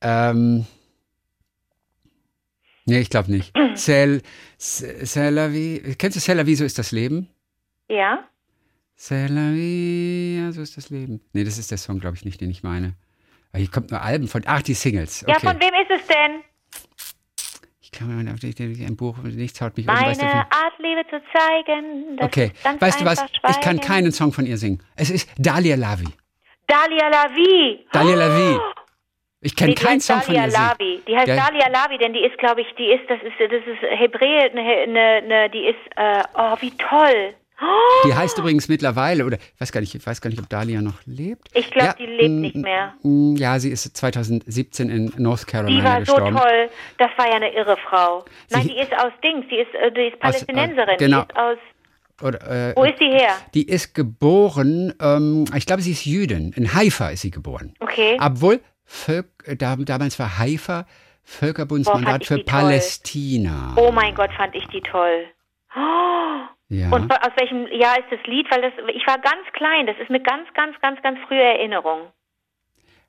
ähm, 0.00 0.66
nee, 2.84 3.00
ich 3.00 3.10
glaube 3.10 3.30
nicht. 3.30 3.52
La 5.14 5.52
vie. 5.52 5.94
Kennst 5.98 6.16
du 6.16 6.20
C'est 6.20 6.34
la 6.34 6.44
vie, 6.46 6.54
so 6.56 6.64
ist 6.64 6.78
das 6.78 6.90
Leben? 6.92 7.28
Ja? 7.88 8.24
C'est 8.98 9.28
la 9.28 9.52
vie, 9.52 10.38
ja, 10.40 10.52
so 10.52 10.60
ist 10.62 10.76
das 10.76 10.90
Leben. 10.90 11.20
Nee, 11.32 11.44
das 11.44 11.58
ist 11.58 11.70
der 11.70 11.78
Song, 11.78 12.00
glaube 12.00 12.16
ich, 12.16 12.24
nicht, 12.24 12.40
den 12.40 12.50
ich 12.50 12.62
meine. 12.62 12.94
Aber 13.52 13.60
hier 13.60 13.70
kommt 13.70 13.90
nur 13.90 14.02
Alben 14.02 14.26
von, 14.28 14.42
ach, 14.46 14.62
die 14.62 14.74
Singles. 14.74 15.22
Okay. 15.22 15.32
Ja, 15.32 15.38
von 15.52 15.60
wem 15.60 15.74
ist 15.82 16.00
es 16.00 16.06
denn? 16.08 16.42
ich 17.80 17.92
kann 17.92 18.08
mir 18.08 18.32
ein 18.32 18.96
Buch, 18.96 19.16
nichts 19.22 19.60
haut 19.60 19.76
mich 19.76 19.88
um. 19.88 19.94
weißt 19.94 20.20
du, 20.20 20.24
wie- 20.24 20.28
Meine 20.28 20.52
Art, 20.52 20.74
Liebe 20.78 21.02
zu 21.08 21.20
zeigen. 21.32 22.18
Okay, 22.20 22.52
weißt 22.78 23.00
du 23.00 23.04
was? 23.04 23.18
einfach 23.20 23.34
Ich 23.50 23.60
kann 23.60 23.76
schweigen. 23.76 23.80
keinen 23.80 24.12
Song 24.12 24.32
von 24.32 24.44
ihr 24.46 24.58
singen. 24.58 24.82
Es 24.96 25.10
ist 25.10 25.28
Dalia 25.38 25.76
Lavi. 25.76 26.04
Dalia 26.66 27.08
Lavi. 27.08 27.86
Dalia 27.92 28.14
Lavi. 28.16 28.58
Ich 29.40 29.54
kenne 29.54 29.74
die 29.74 29.80
keinen 29.82 30.00
Song 30.00 30.20
von 30.20 30.34
Dalia 30.34 30.48
ihr. 30.48 30.52
Lavi. 30.52 31.00
Die 31.06 31.16
heißt 31.16 31.28
Ja. 31.28 31.36
Dalia 31.36 31.68
Lavi, 31.68 31.96
denn 31.98 32.12
die 32.12 32.24
ist, 32.24 32.36
glaube 32.38 32.60
ich, 32.62 32.66
die 32.76 32.86
ist, 32.86 33.08
das 33.08 33.18
ist, 33.22 33.34
das 33.38 33.52
ist 33.52 33.82
Hebräer, 33.98 34.52
ne, 34.54 34.86
ne, 34.92 35.22
ne, 35.26 35.50
die 35.50 35.66
ist, 35.66 35.78
äh, 35.96 36.22
oh, 36.34 36.56
wie 36.60 36.72
toll. 36.76 37.34
Die 38.04 38.14
heißt 38.14 38.38
übrigens 38.38 38.68
mittlerweile, 38.68 39.24
oder 39.24 39.36
ich 39.36 39.60
weiß 39.60 39.72
gar 39.72 39.80
nicht, 39.80 39.92
ich 39.92 40.06
weiß 40.06 40.20
gar 40.20 40.30
nicht, 40.30 40.38
ob 40.40 40.48
Dalia 40.48 40.80
noch 40.80 41.00
lebt. 41.06 41.48
Ich 41.54 41.70
glaube, 41.72 41.88
Ja, 41.88 41.92
die 41.94 42.06
lebt 42.06 42.30
mm, 42.30 42.40
nicht 42.40 42.54
mehr. 42.56 42.94
mm, 43.02 43.34
Ja, 43.34 43.58
sie 43.58 43.70
ist 43.70 43.96
2017 43.96 44.88
in 44.88 45.12
North 45.18 45.42
Die 45.42 45.46
Carolina 45.50 45.84
war 45.84 46.04
so 46.04 46.14
gestorben. 46.14 46.36
toll. 46.36 46.68
Das 46.98 47.10
war 47.16 47.26
ja 47.28 47.34
eine 47.34 47.52
irre 47.52 47.76
Frau. 47.88 48.24
Nein, 48.50 48.62
Sie- 48.62 48.68
die 48.68 48.78
ist 48.78 48.92
aus 48.94 49.10
Dings. 49.24 49.44
Die 49.50 49.56
ist, 49.56 49.74
äh, 49.74 49.90
die 49.90 50.02
ist 50.02 50.14
Aus, 50.22 50.42
äh, 50.42 50.46
Palästinenserin. 50.46 50.96
genau. 50.98 51.22
Die 51.22 51.30
ist 51.32 51.36
aus. 51.36 51.58
Oder, 52.22 52.70
äh, 52.70 52.76
Wo 52.76 52.84
ist 52.84 53.00
die 53.00 53.08
her? 53.10 53.30
Die 53.54 53.68
ist 53.68 53.92
geboren, 53.92 54.94
ähm, 55.00 55.44
ich 55.56 55.66
glaube, 55.66 55.82
sie 55.82 55.90
ist 55.92 56.04
Jüdin. 56.04 56.52
In 56.56 56.74
Haifa 56.74 57.08
ist 57.10 57.22
sie 57.22 57.30
geboren. 57.32 57.74
Okay. 57.80 58.16
Obwohl, 58.20 58.60
Völk, 58.90 59.26
äh, 59.44 59.54
da, 59.54 59.76
damals 59.76 60.18
war 60.18 60.38
Haifa 60.38 60.86
Völkerbundsmandat 61.22 62.22
ich 62.22 62.28
für 62.28 62.36
die 62.36 62.44
toll. 62.44 62.60
Palästina. 62.62 63.74
Oh 63.76 63.92
mein 63.92 64.14
Gott, 64.14 64.30
fand 64.32 64.54
ich 64.54 64.66
die 64.68 64.80
toll. 64.80 65.26
Oh. 65.76 66.40
Ja. 66.70 66.90
Und 66.90 67.12
aus 67.12 67.32
welchem 67.36 67.66
Jahr 67.68 67.98
ist 67.98 68.06
das 68.10 68.20
Lied? 68.26 68.50
Weil 68.50 68.62
das, 68.62 68.72
ich 68.94 69.06
war 69.06 69.18
ganz 69.18 69.44
klein. 69.52 69.86
Das 69.86 69.96
ist 69.98 70.08
eine 70.08 70.20
ganz, 70.20 70.48
ganz, 70.54 70.74
ganz, 70.80 71.00
ganz 71.02 71.18
frühe 71.28 71.42
Erinnerung. 71.42 72.08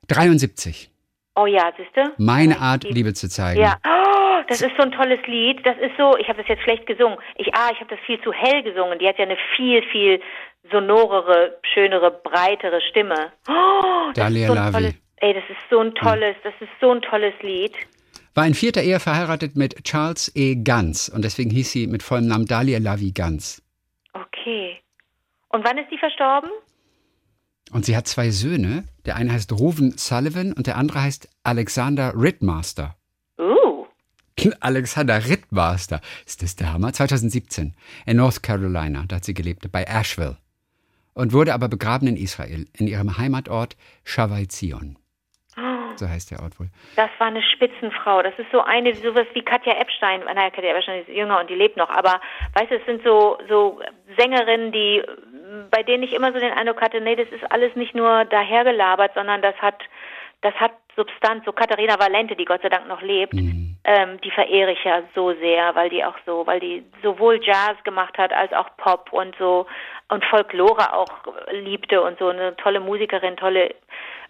73. 0.08 0.90
Oh 1.36 1.46
ja, 1.46 1.72
siehst 1.76 1.96
du? 1.96 2.12
Meine 2.18 2.54
Ja, 2.54 2.60
Art, 2.60 2.84
Liebe 2.84 3.14
zu 3.14 3.28
zeigen. 3.28 3.60
Ja, 3.60 3.76
oh, 3.86 4.42
das 4.48 4.60
ist 4.60 4.72
so 4.76 4.82
ein 4.82 4.92
tolles 4.92 5.20
Lied. 5.26 5.64
Das 5.64 5.76
ist 5.78 5.92
so, 5.96 6.16
ich 6.18 6.28
habe 6.28 6.38
das 6.40 6.48
jetzt 6.48 6.62
schlecht 6.62 6.86
gesungen. 6.86 7.18
Ich, 7.36 7.54
ah, 7.54 7.70
ich 7.72 7.80
habe 7.80 7.88
das 7.94 8.00
viel 8.04 8.20
zu 8.22 8.32
hell 8.32 8.62
gesungen. 8.62 8.98
Die 8.98 9.08
hat 9.08 9.18
ja 9.18 9.24
eine 9.24 9.38
viel, 9.56 9.82
viel 9.90 10.20
sonorere, 10.70 11.58
schönere, 11.72 12.10
breitere 12.10 12.80
Stimme. 12.90 13.32
Oh, 13.48 14.10
das 14.14 14.24
Dalia 14.24 14.42
ist 14.42 14.46
so 14.48 14.52
ein 14.52 14.58
Lavi. 14.58 14.72
tolles, 14.72 14.94
ey, 15.20 15.34
das 15.34 15.44
ist 15.48 15.60
so 15.70 15.80
ein 15.80 15.94
tolles, 15.94 16.36
das 16.42 16.54
ist 16.60 16.70
so 16.80 16.90
ein 16.90 17.02
tolles 17.02 17.34
Lied. 17.42 17.72
War 18.34 18.46
in 18.46 18.54
vierter 18.54 18.82
Ehe 18.82 19.00
verheiratet 19.00 19.56
mit 19.56 19.84
Charles 19.84 20.34
E. 20.34 20.56
Ganz 20.56 21.08
und 21.08 21.24
deswegen 21.24 21.50
hieß 21.50 21.72
sie 21.72 21.86
mit 21.86 22.02
vollem 22.02 22.26
Namen 22.26 22.46
Dalia 22.46 22.78
Lavi 22.78 23.12
Ganz. 23.12 23.62
Okay. 24.12 24.78
Und 25.48 25.64
wann 25.64 25.78
ist 25.78 25.90
die 25.90 25.98
verstorben? 25.98 26.50
Und 27.72 27.84
sie 27.84 27.96
hat 27.96 28.06
zwei 28.08 28.30
Söhne. 28.30 28.84
Der 29.04 29.16
eine 29.16 29.32
heißt 29.32 29.52
Ruven 29.52 29.96
Sullivan 29.96 30.52
und 30.52 30.66
der 30.66 30.76
andere 30.76 31.02
heißt 31.02 31.28
Alexander 31.42 32.12
Rittmaster. 32.16 32.96
Uh, 33.38 33.86
Alexander 34.60 35.28
Rittmaster. 35.28 36.00
Ist 36.26 36.42
das 36.42 36.56
der 36.56 36.72
Hammer? 36.72 36.92
2017 36.92 37.74
in 38.06 38.16
North 38.16 38.42
Carolina, 38.42 39.04
da 39.06 39.16
hat 39.16 39.24
sie 39.24 39.34
gelebt, 39.34 39.70
bei 39.70 39.84
Asheville. 39.84 40.36
Und 41.14 41.32
wurde 41.32 41.54
aber 41.54 41.68
begraben 41.68 42.08
in 42.08 42.16
Israel, 42.16 42.66
in 42.72 42.86
ihrem 42.86 43.18
Heimatort 43.18 43.76
Shavai 44.04 44.46
Zion. 44.46 44.96
So 46.00 46.08
heißt 46.08 46.30
der 46.30 46.40
Ort 46.40 46.58
wohl. 46.58 46.68
das 46.96 47.10
war 47.18 47.28
eine 47.28 47.42
Spitzenfrau. 47.42 48.22
Das 48.22 48.32
ist 48.38 48.50
so 48.50 48.62
eine, 48.62 48.94
sowas 48.94 49.26
wie 49.34 49.42
Katja 49.42 49.74
Epstein. 49.74 50.20
Naja, 50.20 50.50
Katja 50.50 50.74
Epstein 50.74 51.02
ist 51.02 51.08
jünger 51.08 51.38
und 51.40 51.50
die 51.50 51.54
lebt 51.54 51.76
noch. 51.76 51.90
Aber, 51.90 52.20
weißt 52.54 52.70
du, 52.70 52.76
es 52.76 52.86
sind 52.86 53.04
so, 53.04 53.38
so 53.48 53.80
Sängerinnen, 54.16 54.72
die 54.72 55.02
bei 55.70 55.82
denen 55.82 56.02
ich 56.02 56.12
immer 56.12 56.32
so 56.32 56.38
den 56.38 56.52
Eindruck 56.52 56.80
hatte, 56.80 57.00
nee, 57.00 57.16
das 57.16 57.28
ist 57.28 57.50
alles 57.50 57.74
nicht 57.74 57.94
nur 57.94 58.24
dahergelabert, 58.24 59.12
sondern 59.14 59.42
das 59.42 59.54
hat, 59.56 59.82
das 60.42 60.54
hat 60.54 60.72
Substanz. 60.96 61.44
So 61.44 61.52
Katharina 61.52 61.98
Valente, 61.98 62.36
die 62.36 62.44
Gott 62.44 62.62
sei 62.62 62.68
Dank 62.68 62.88
noch 62.88 63.02
lebt, 63.02 63.34
mhm. 63.34 63.76
ähm, 63.84 64.20
die 64.22 64.30
verehre 64.30 64.72
ich 64.72 64.84
ja 64.84 65.02
so 65.14 65.32
sehr, 65.34 65.74
weil 65.74 65.90
die 65.90 66.04
auch 66.04 66.16
so, 66.26 66.46
weil 66.46 66.60
die 66.60 66.84
sowohl 67.02 67.40
Jazz 67.42 67.76
gemacht 67.84 68.16
hat 68.18 68.32
als 68.32 68.52
auch 68.52 68.68
Pop 68.76 69.12
und 69.12 69.34
so 69.38 69.66
und 70.08 70.24
Folklore 70.24 70.92
auch 70.92 71.10
liebte 71.52 72.02
und 72.02 72.18
so 72.18 72.28
eine 72.28 72.56
tolle 72.56 72.80
Musikerin, 72.80 73.36
tolle 73.36 73.74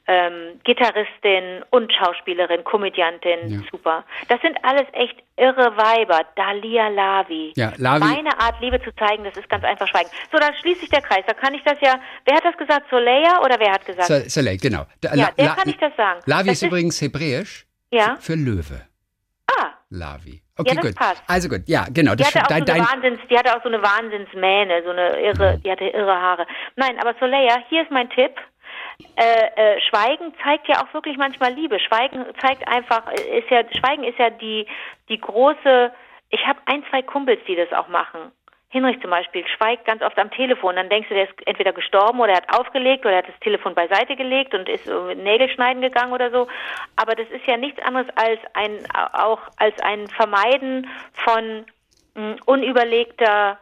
ähm, 0.07 0.61
Gitarristin 0.64 1.64
und 1.70 1.92
Schauspielerin, 1.92 2.64
Komödiantin, 2.64 3.48
ja. 3.48 3.61
super. 3.70 4.05
Das 4.28 4.40
sind 4.40 4.57
alles 4.62 4.86
echt 4.92 5.22
irre 5.36 5.76
Weiber. 5.76 6.22
Dalia 6.36 6.88
Lavi. 6.88 7.53
Ja, 7.57 7.72
Lavi. 7.76 8.05
Meine 8.05 8.38
Art, 8.40 8.61
Liebe 8.61 8.80
zu 8.82 8.94
zeigen, 8.96 9.24
das 9.24 9.36
ist 9.36 9.48
ganz 9.48 9.64
einfach 9.64 9.86
Schweigen. 9.88 10.11
So, 10.32 10.38
dann 10.38 10.55
schließt 10.55 10.80
sich 10.80 10.90
der 10.90 11.03
Kreis. 11.03 11.24
Da 11.26 11.34
kann 11.34 11.55
ich 11.55 11.62
das 11.64 11.80
ja. 11.80 12.01
Wer 12.24 12.36
hat 12.36 12.44
das 12.44 12.57
gesagt? 12.57 12.90
Soleil 12.90 13.38
oder 13.44 13.57
wer 13.59 13.72
hat 13.72 13.84
gesagt? 13.86 14.09
So, 14.09 14.18
Soleil, 14.28 14.57
genau. 14.57 14.84
Da, 15.01 15.14
ja, 15.14 15.30
der 15.36 15.46
La, 15.46 15.55
kann 15.55 15.68
ich 15.68 15.78
das 15.78 15.94
sagen. 15.96 16.20
Lavi 16.26 16.48
das 16.48 16.55
ist, 16.55 16.62
ist 16.62 16.68
übrigens 16.68 17.01
hebräisch 17.01 17.66
ja? 17.90 18.16
für 18.20 18.34
Löwe. 18.34 18.86
Ah. 19.46 19.70
Lavi. 19.90 20.42
Okay, 20.57 20.74
ja, 20.74 20.80
gut. 20.80 20.94
Passt. 20.94 21.22
Also 21.26 21.48
gut, 21.48 21.62
ja, 21.66 21.86
genau. 21.90 22.14
Die 22.14 22.24
hatte, 22.24 22.42
auch 22.42 22.46
dein, 22.48 22.66
so 22.66 23.26
die 23.30 23.38
hatte 23.38 23.57
auch 23.57 23.62
so 23.62 23.68
eine 23.68 23.82
Wahnsinnsmähne, 23.82 24.82
so 24.84 24.90
eine 24.90 25.20
irre, 25.20 25.57
mhm. 25.57 25.62
die 25.62 25.70
hatte 25.70 25.84
irre 25.84 26.14
Haare. 26.14 26.46
Nein, 26.76 26.98
aber 27.01 27.14
Soleil, 27.18 27.48
hier 27.68 27.82
ist 27.82 27.90
mein 27.90 28.11
Tipp 28.11 28.32
äh, 29.16 29.76
äh, 29.76 29.80
Schweigen 29.82 30.32
zeigt 30.42 30.68
ja 30.68 30.82
auch 30.82 30.94
wirklich 30.94 31.16
manchmal 31.16 31.53
Liebe. 31.53 31.78
Schweigen 31.80 32.24
zeigt 32.40 32.66
einfach, 32.68 33.11
ist 33.12 33.51
ja, 33.51 33.62
Schweigen 33.78 34.05
ist 34.05 34.18
ja 34.18 34.30
die, 34.30 34.66
die 35.09 35.20
große, 35.20 35.92
ich 36.30 36.46
habe 36.46 36.61
ein, 36.66 36.84
zwei 36.90 37.03
Kumpels, 37.03 37.40
die 37.46 37.57
das 37.57 37.72
auch 37.72 37.88
machen. 37.88 38.32
Hinrich 38.72 39.01
zum 39.01 39.11
Beispiel 39.11 39.44
schweigt 39.48 39.84
ganz 39.84 40.01
oft 40.01 40.16
am 40.16 40.30
Telefon. 40.30 40.76
Dann 40.76 40.88
denkst 40.88 41.09
du, 41.09 41.14
der 41.14 41.24
ist 41.24 41.46
entweder 41.46 41.72
gestorben 41.72 42.20
oder 42.20 42.32
er 42.32 42.36
hat 42.36 42.57
aufgelegt 42.57 43.05
oder 43.05 43.14
er 43.14 43.18
hat 43.18 43.28
das 43.28 43.40
Telefon 43.40 43.74
beiseite 43.74 44.14
gelegt 44.14 44.55
und 44.55 44.68
ist 44.68 44.86
Nägel 44.86 45.51
schneiden 45.51 45.82
gegangen 45.82 46.12
oder 46.12 46.30
so. 46.30 46.46
Aber 46.94 47.16
das 47.16 47.28
ist 47.30 47.44
ja 47.46 47.57
nichts 47.57 47.82
anderes 47.82 48.07
als 48.14 48.38
ein, 48.55 48.78
auch 49.12 49.40
als 49.57 49.74
ein 49.82 50.07
Vermeiden 50.07 50.86
von 51.14 51.66
mh, 52.14 52.36
unüberlegter 52.46 53.59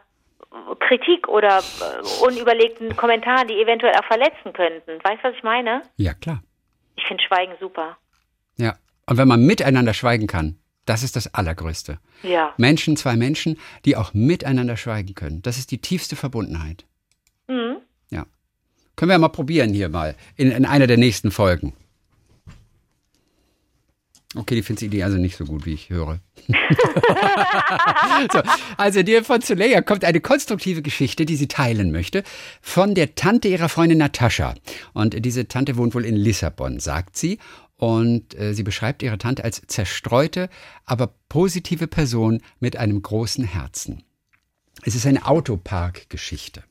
Kritik 0.79 1.27
oder 1.27 1.59
äh, 1.59 2.25
unüberlegten 2.25 2.95
Kommentaren, 2.95 3.47
die 3.47 3.61
eventuell 3.61 3.93
auch 3.95 4.05
verletzen 4.05 4.53
könnten. 4.53 5.03
Weißt 5.03 5.23
du, 5.23 5.29
was 5.29 5.35
ich 5.35 5.43
meine? 5.43 5.83
Ja, 5.97 6.13
klar. 6.13 6.41
Ich 6.95 7.05
finde 7.05 7.23
Schweigen 7.23 7.53
super. 7.59 7.97
Ja. 8.57 8.75
Und 9.05 9.17
wenn 9.17 9.27
man 9.27 9.45
miteinander 9.45 9.93
schweigen 9.93 10.27
kann, 10.27 10.59
das 10.85 11.03
ist 11.03 11.15
das 11.15 11.33
Allergrößte. 11.33 11.99
Ja. 12.23 12.53
Menschen, 12.57 12.97
zwei 12.97 13.15
Menschen, 13.15 13.59
die 13.85 13.95
auch 13.95 14.13
miteinander 14.13 14.75
schweigen 14.75 15.13
können. 15.13 15.41
Das 15.43 15.57
ist 15.57 15.71
die 15.71 15.79
tiefste 15.79 16.15
Verbundenheit. 16.15 16.85
Mhm. 17.47 17.77
Ja. 18.09 18.25
Können 18.95 19.09
wir 19.09 19.13
ja 19.13 19.19
mal 19.19 19.29
probieren 19.29 19.73
hier 19.73 19.89
mal 19.89 20.15
in, 20.35 20.51
in 20.51 20.65
einer 20.65 20.87
der 20.87 20.97
nächsten 20.97 21.31
Folgen. 21.31 21.73
Okay, 24.35 24.53
die 24.53 24.61
findet 24.61 24.81
die 24.81 24.85
Idee 24.85 25.03
also 25.03 25.17
nicht 25.17 25.37
so 25.37 25.45
gut, 25.45 25.65
wie 25.65 25.73
ich 25.73 25.89
höre. 25.89 26.19
so, 28.31 28.41
also 28.77 29.01
dir 29.01 29.23
von 29.23 29.41
Zuleya 29.41 29.81
kommt 29.81 30.05
eine 30.05 30.21
konstruktive 30.21 30.83
Geschichte, 30.83 31.25
die 31.25 31.35
sie 31.35 31.47
teilen 31.47 31.91
möchte, 31.91 32.23
von 32.61 32.93
der 32.93 33.15
Tante 33.15 33.47
ihrer 33.47 33.69
Freundin 33.69 33.97
Natascha. 33.97 34.53
Und 34.93 35.25
diese 35.25 35.47
Tante 35.47 35.77
wohnt 35.77 35.95
wohl 35.95 36.05
in 36.05 36.15
Lissabon, 36.15 36.79
sagt 36.79 37.17
sie. 37.17 37.39
Und 37.75 38.37
äh, 38.37 38.53
sie 38.53 38.61
beschreibt 38.61 39.01
ihre 39.01 39.17
Tante 39.17 39.43
als 39.43 39.61
zerstreute, 39.65 40.49
aber 40.85 41.15
positive 41.27 41.87
Person 41.87 42.41
mit 42.59 42.77
einem 42.77 43.01
großen 43.01 43.45
Herzen. 43.45 44.03
Es 44.83 44.93
ist 44.93 45.07
eine 45.07 45.25
Autopark-Geschichte. 45.25 46.63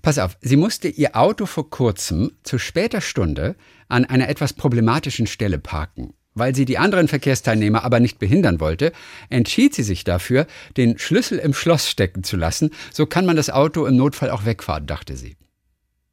Pass 0.00 0.18
auf, 0.18 0.38
sie 0.40 0.56
musste 0.56 0.88
ihr 0.88 1.14
Auto 1.14 1.44
vor 1.44 1.68
kurzem 1.68 2.32
zu 2.42 2.58
später 2.58 3.02
Stunde 3.02 3.54
an 3.88 4.06
einer 4.06 4.28
etwas 4.28 4.54
problematischen 4.54 5.26
Stelle 5.26 5.58
parken. 5.58 6.14
Weil 6.34 6.54
sie 6.54 6.64
die 6.64 6.78
anderen 6.78 7.08
Verkehrsteilnehmer 7.08 7.84
aber 7.84 7.98
nicht 7.98 8.18
behindern 8.18 8.60
wollte, 8.60 8.92
entschied 9.30 9.74
sie 9.74 9.82
sich 9.82 10.04
dafür, 10.04 10.46
den 10.76 10.98
Schlüssel 10.98 11.38
im 11.38 11.54
Schloss 11.54 11.88
stecken 11.90 12.22
zu 12.22 12.36
lassen. 12.36 12.70
So 12.92 13.06
kann 13.06 13.26
man 13.26 13.36
das 13.36 13.50
Auto 13.50 13.86
im 13.86 13.96
Notfall 13.96 14.30
auch 14.30 14.44
wegfahren, 14.44 14.86
dachte 14.86 15.16
sie. 15.16 15.36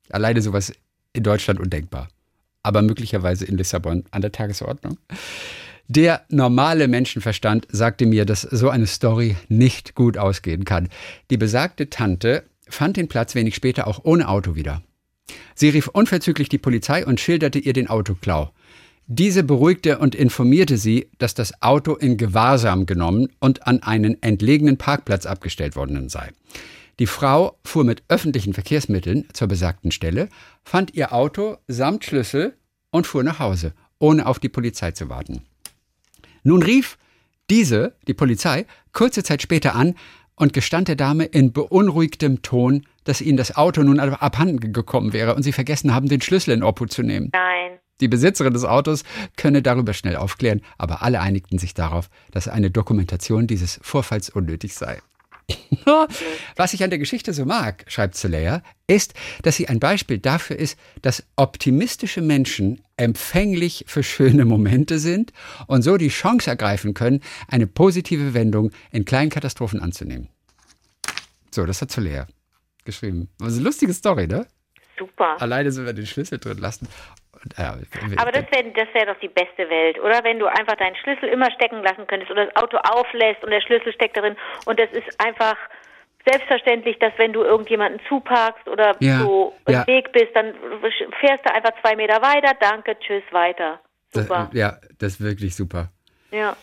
Alleine 0.09 0.41
sowas 0.41 0.73
in 1.13 1.23
Deutschland 1.23 1.59
undenkbar. 1.59 2.09
Aber 2.63 2.81
möglicherweise 2.81 3.45
in 3.45 3.57
Lissabon 3.57 4.05
an 4.11 4.21
der 4.21 4.31
Tagesordnung. 4.31 4.97
Der 5.87 6.25
normale 6.29 6.87
Menschenverstand 6.89 7.65
sagte 7.69 8.05
mir, 8.05 8.25
dass 8.25 8.41
so 8.41 8.69
eine 8.69 8.87
Story 8.87 9.37
nicht 9.47 9.95
gut 9.95 10.17
ausgehen 10.17 10.65
kann. 10.65 10.89
Die 11.29 11.37
besagte 11.37 11.89
Tante 11.89 12.43
fand 12.67 12.97
den 12.97 13.07
Platz 13.07 13.35
wenig 13.35 13.55
später 13.55 13.87
auch 13.87 14.03
ohne 14.03 14.27
Auto 14.27 14.55
wieder. 14.55 14.81
Sie 15.55 15.69
rief 15.69 15.87
unverzüglich 15.87 16.49
die 16.49 16.57
Polizei 16.57 17.05
und 17.05 17.19
schilderte 17.19 17.59
ihr 17.59 17.73
den 17.73 17.87
Autoklau. 17.87 18.51
Diese 19.09 19.43
beruhigte 19.43 19.99
und 19.99 20.15
informierte 20.15 20.77
sie, 20.77 21.09
dass 21.17 21.33
das 21.33 21.61
Auto 21.61 21.95
in 21.95 22.17
Gewahrsam 22.17 22.85
genommen 22.85 23.29
und 23.39 23.65
an 23.65 23.81
einen 23.81 24.21
entlegenen 24.21 24.77
Parkplatz 24.77 25.25
abgestellt 25.25 25.77
worden 25.77 26.09
sei. 26.09 26.31
Die 26.99 27.07
Frau 27.07 27.57
fuhr 27.63 27.85
mit 27.85 28.03
öffentlichen 28.09 28.53
Verkehrsmitteln 28.53 29.25
zur 29.31 29.47
besagten 29.47 29.91
Stelle, 29.91 30.27
fand 30.65 30.93
ihr 30.93 31.13
Auto 31.13 31.55
samt 31.69 32.03
Schlüssel 32.03 32.57
und 32.91 33.07
fuhr 33.07 33.23
nach 33.23 33.39
Hause, 33.39 33.71
ohne 33.97 34.25
auf 34.25 34.39
die 34.39 34.49
Polizei 34.49 34.91
zu 34.91 35.07
warten. 35.07 35.41
Nun 36.43 36.61
rief 36.61 36.97
diese, 37.49 37.95
die 38.07 38.13
Polizei, 38.13 38.65
kurze 38.91 39.23
Zeit 39.23 39.41
später 39.41 39.73
an 39.73 39.95
und 40.35 40.51
gestand 40.51 40.89
der 40.89 40.97
Dame 40.97 41.23
in 41.23 41.53
beunruhigtem 41.53 42.41
Ton, 42.41 42.85
dass 43.05 43.21
ihnen 43.21 43.37
das 43.37 43.55
Auto 43.55 43.83
nun 43.83 44.01
abhanden 44.01 44.73
gekommen 44.73 45.13
wäre 45.13 45.33
und 45.33 45.43
sie 45.43 45.53
vergessen 45.53 45.95
haben, 45.95 46.09
den 46.09 46.19
Schlüssel 46.19 46.51
in 46.51 46.63
Obhut 46.63 46.91
zu 46.91 47.03
nehmen. 47.03 47.29
Nein. 47.31 47.79
Die 47.99 48.07
Besitzerin 48.07 48.53
des 48.53 48.63
Autos 48.63 49.03
könne 49.37 49.61
darüber 49.61 49.93
schnell 49.93 50.15
aufklären, 50.15 50.61
aber 50.77 51.01
alle 51.01 51.19
einigten 51.19 51.57
sich 51.57 51.73
darauf, 51.73 52.09
dass 52.31 52.47
eine 52.47 52.69
Dokumentation 52.69 53.47
dieses 53.47 53.79
Vorfalls 53.81 54.29
unnötig 54.29 54.75
sei. 54.75 55.01
Was 56.55 56.73
ich 56.73 56.83
an 56.83 56.89
der 56.89 56.99
Geschichte 56.99 57.33
so 57.33 57.45
mag, 57.45 57.85
schreibt 57.87 58.15
Zelea, 58.15 58.61
ist, 58.87 59.13
dass 59.43 59.55
sie 59.55 59.67
ein 59.69 59.79
Beispiel 59.79 60.19
dafür 60.19 60.57
ist, 60.57 60.77
dass 61.01 61.25
optimistische 61.37 62.21
Menschen 62.21 62.81
empfänglich 62.97 63.85
für 63.87 64.03
schöne 64.03 64.45
Momente 64.45 64.99
sind 64.99 65.31
und 65.67 65.83
so 65.83 65.97
die 65.97 66.09
Chance 66.09 66.49
ergreifen 66.49 66.93
können, 66.93 67.21
eine 67.47 67.67
positive 67.67 68.33
Wendung 68.33 68.71
in 68.91 69.05
kleinen 69.05 69.29
Katastrophen 69.29 69.79
anzunehmen. 69.79 70.27
So, 71.51 71.65
das 71.65 71.81
hat 71.81 71.91
Zelea 71.91 72.27
geschrieben. 72.83 73.29
Das 73.39 73.49
ist 73.49 73.55
eine 73.55 73.65
lustige 73.65 73.93
Story, 73.93 74.27
ne? 74.27 74.45
Super. 74.97 75.39
Alleine 75.39 75.71
sind 75.71 75.85
wir 75.85 75.93
den 75.93 76.07
Schlüssel 76.07 76.39
drin 76.39 76.57
lassen. 76.57 76.87
Ja, 77.57 77.75
Aber 78.17 78.31
das 78.31 78.45
wäre 78.51 78.71
das 78.71 78.93
wär 78.93 79.05
doch 79.05 79.19
die 79.19 79.27
beste 79.27 79.69
Welt, 79.69 79.99
oder? 79.99 80.23
Wenn 80.23 80.39
du 80.39 80.47
einfach 80.47 80.75
deinen 80.75 80.95
Schlüssel 80.95 81.29
immer 81.29 81.51
stecken 81.51 81.83
lassen 81.83 82.07
könntest 82.07 82.31
oder 82.31 82.45
das 82.45 82.55
Auto 82.55 82.77
auflässt 82.77 83.43
und 83.43 83.51
der 83.51 83.61
Schlüssel 83.61 83.93
steckt 83.93 84.17
darin 84.17 84.35
und 84.65 84.79
das 84.79 84.89
ist 84.91 85.23
einfach 85.23 85.57
selbstverständlich, 86.25 86.99
dass 86.99 87.13
wenn 87.17 87.33
du 87.33 87.43
irgendjemanden 87.43 88.01
zuparkst 88.07 88.67
oder 88.67 88.95
ja, 88.99 89.19
so 89.19 89.55
ja. 89.67 89.81
im 89.81 89.87
Weg 89.87 90.11
bist, 90.11 90.29
dann 90.33 90.53
fährst 91.19 91.45
du 91.45 91.53
einfach 91.53 91.71
zwei 91.81 91.95
Meter 91.95 92.21
weiter, 92.21 92.53
danke, 92.59 92.97
tschüss, 92.99 93.23
weiter. 93.31 93.79
Super. 94.13 94.49
Das, 94.51 94.59
ja, 94.59 94.77
das 94.99 95.13
ist 95.13 95.21
wirklich 95.23 95.55
super. 95.55 95.89
Ja. 96.31 96.55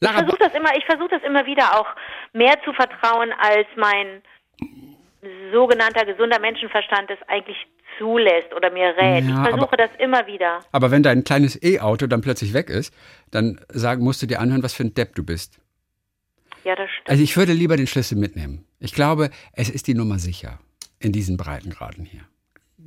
ich 0.00 0.08
versuche 0.08 0.38
das 0.38 0.54
immer, 0.54 0.76
ich 0.76 0.84
versuche 0.84 1.08
das 1.08 1.22
immer 1.22 1.46
wieder 1.46 1.78
auch 1.78 1.88
mehr 2.32 2.54
zu 2.64 2.72
vertrauen, 2.72 3.32
als 3.38 3.66
mein 3.76 4.22
sogenannter 5.52 6.04
gesunder 6.06 6.38
Menschenverstand 6.38 7.10
es 7.10 7.18
eigentlich 7.28 7.56
zulässt 8.00 8.52
oder 8.56 8.70
mir 8.70 8.96
rät. 8.96 9.24
Ja, 9.24 9.30
ich 9.30 9.48
versuche 9.48 9.74
aber, 9.74 9.76
das 9.76 9.90
immer 9.98 10.26
wieder. 10.26 10.60
Aber 10.72 10.90
wenn 10.90 11.02
dein 11.02 11.22
kleines 11.22 11.62
E-Auto 11.62 12.06
dann 12.06 12.22
plötzlich 12.22 12.54
weg 12.54 12.70
ist, 12.70 12.94
dann 13.30 13.60
sagen, 13.68 14.02
musst 14.02 14.22
du 14.22 14.26
dir 14.26 14.40
anhören, 14.40 14.62
was 14.62 14.74
für 14.74 14.84
ein 14.84 14.94
Depp 14.94 15.14
du 15.14 15.22
bist. 15.22 15.60
Ja, 16.64 16.74
das 16.74 16.90
stimmt. 16.90 17.10
Also 17.10 17.22
ich 17.22 17.36
würde 17.36 17.52
lieber 17.52 17.76
den 17.76 17.86
Schlüssel 17.86 18.18
mitnehmen. 18.18 18.66
Ich 18.80 18.94
glaube, 18.94 19.30
es 19.52 19.68
ist 19.68 19.86
die 19.86 19.94
Nummer 19.94 20.18
sicher 20.18 20.58
in 20.98 21.12
diesen 21.12 21.36
Breitengraden 21.36 22.04
hier. 22.04 22.22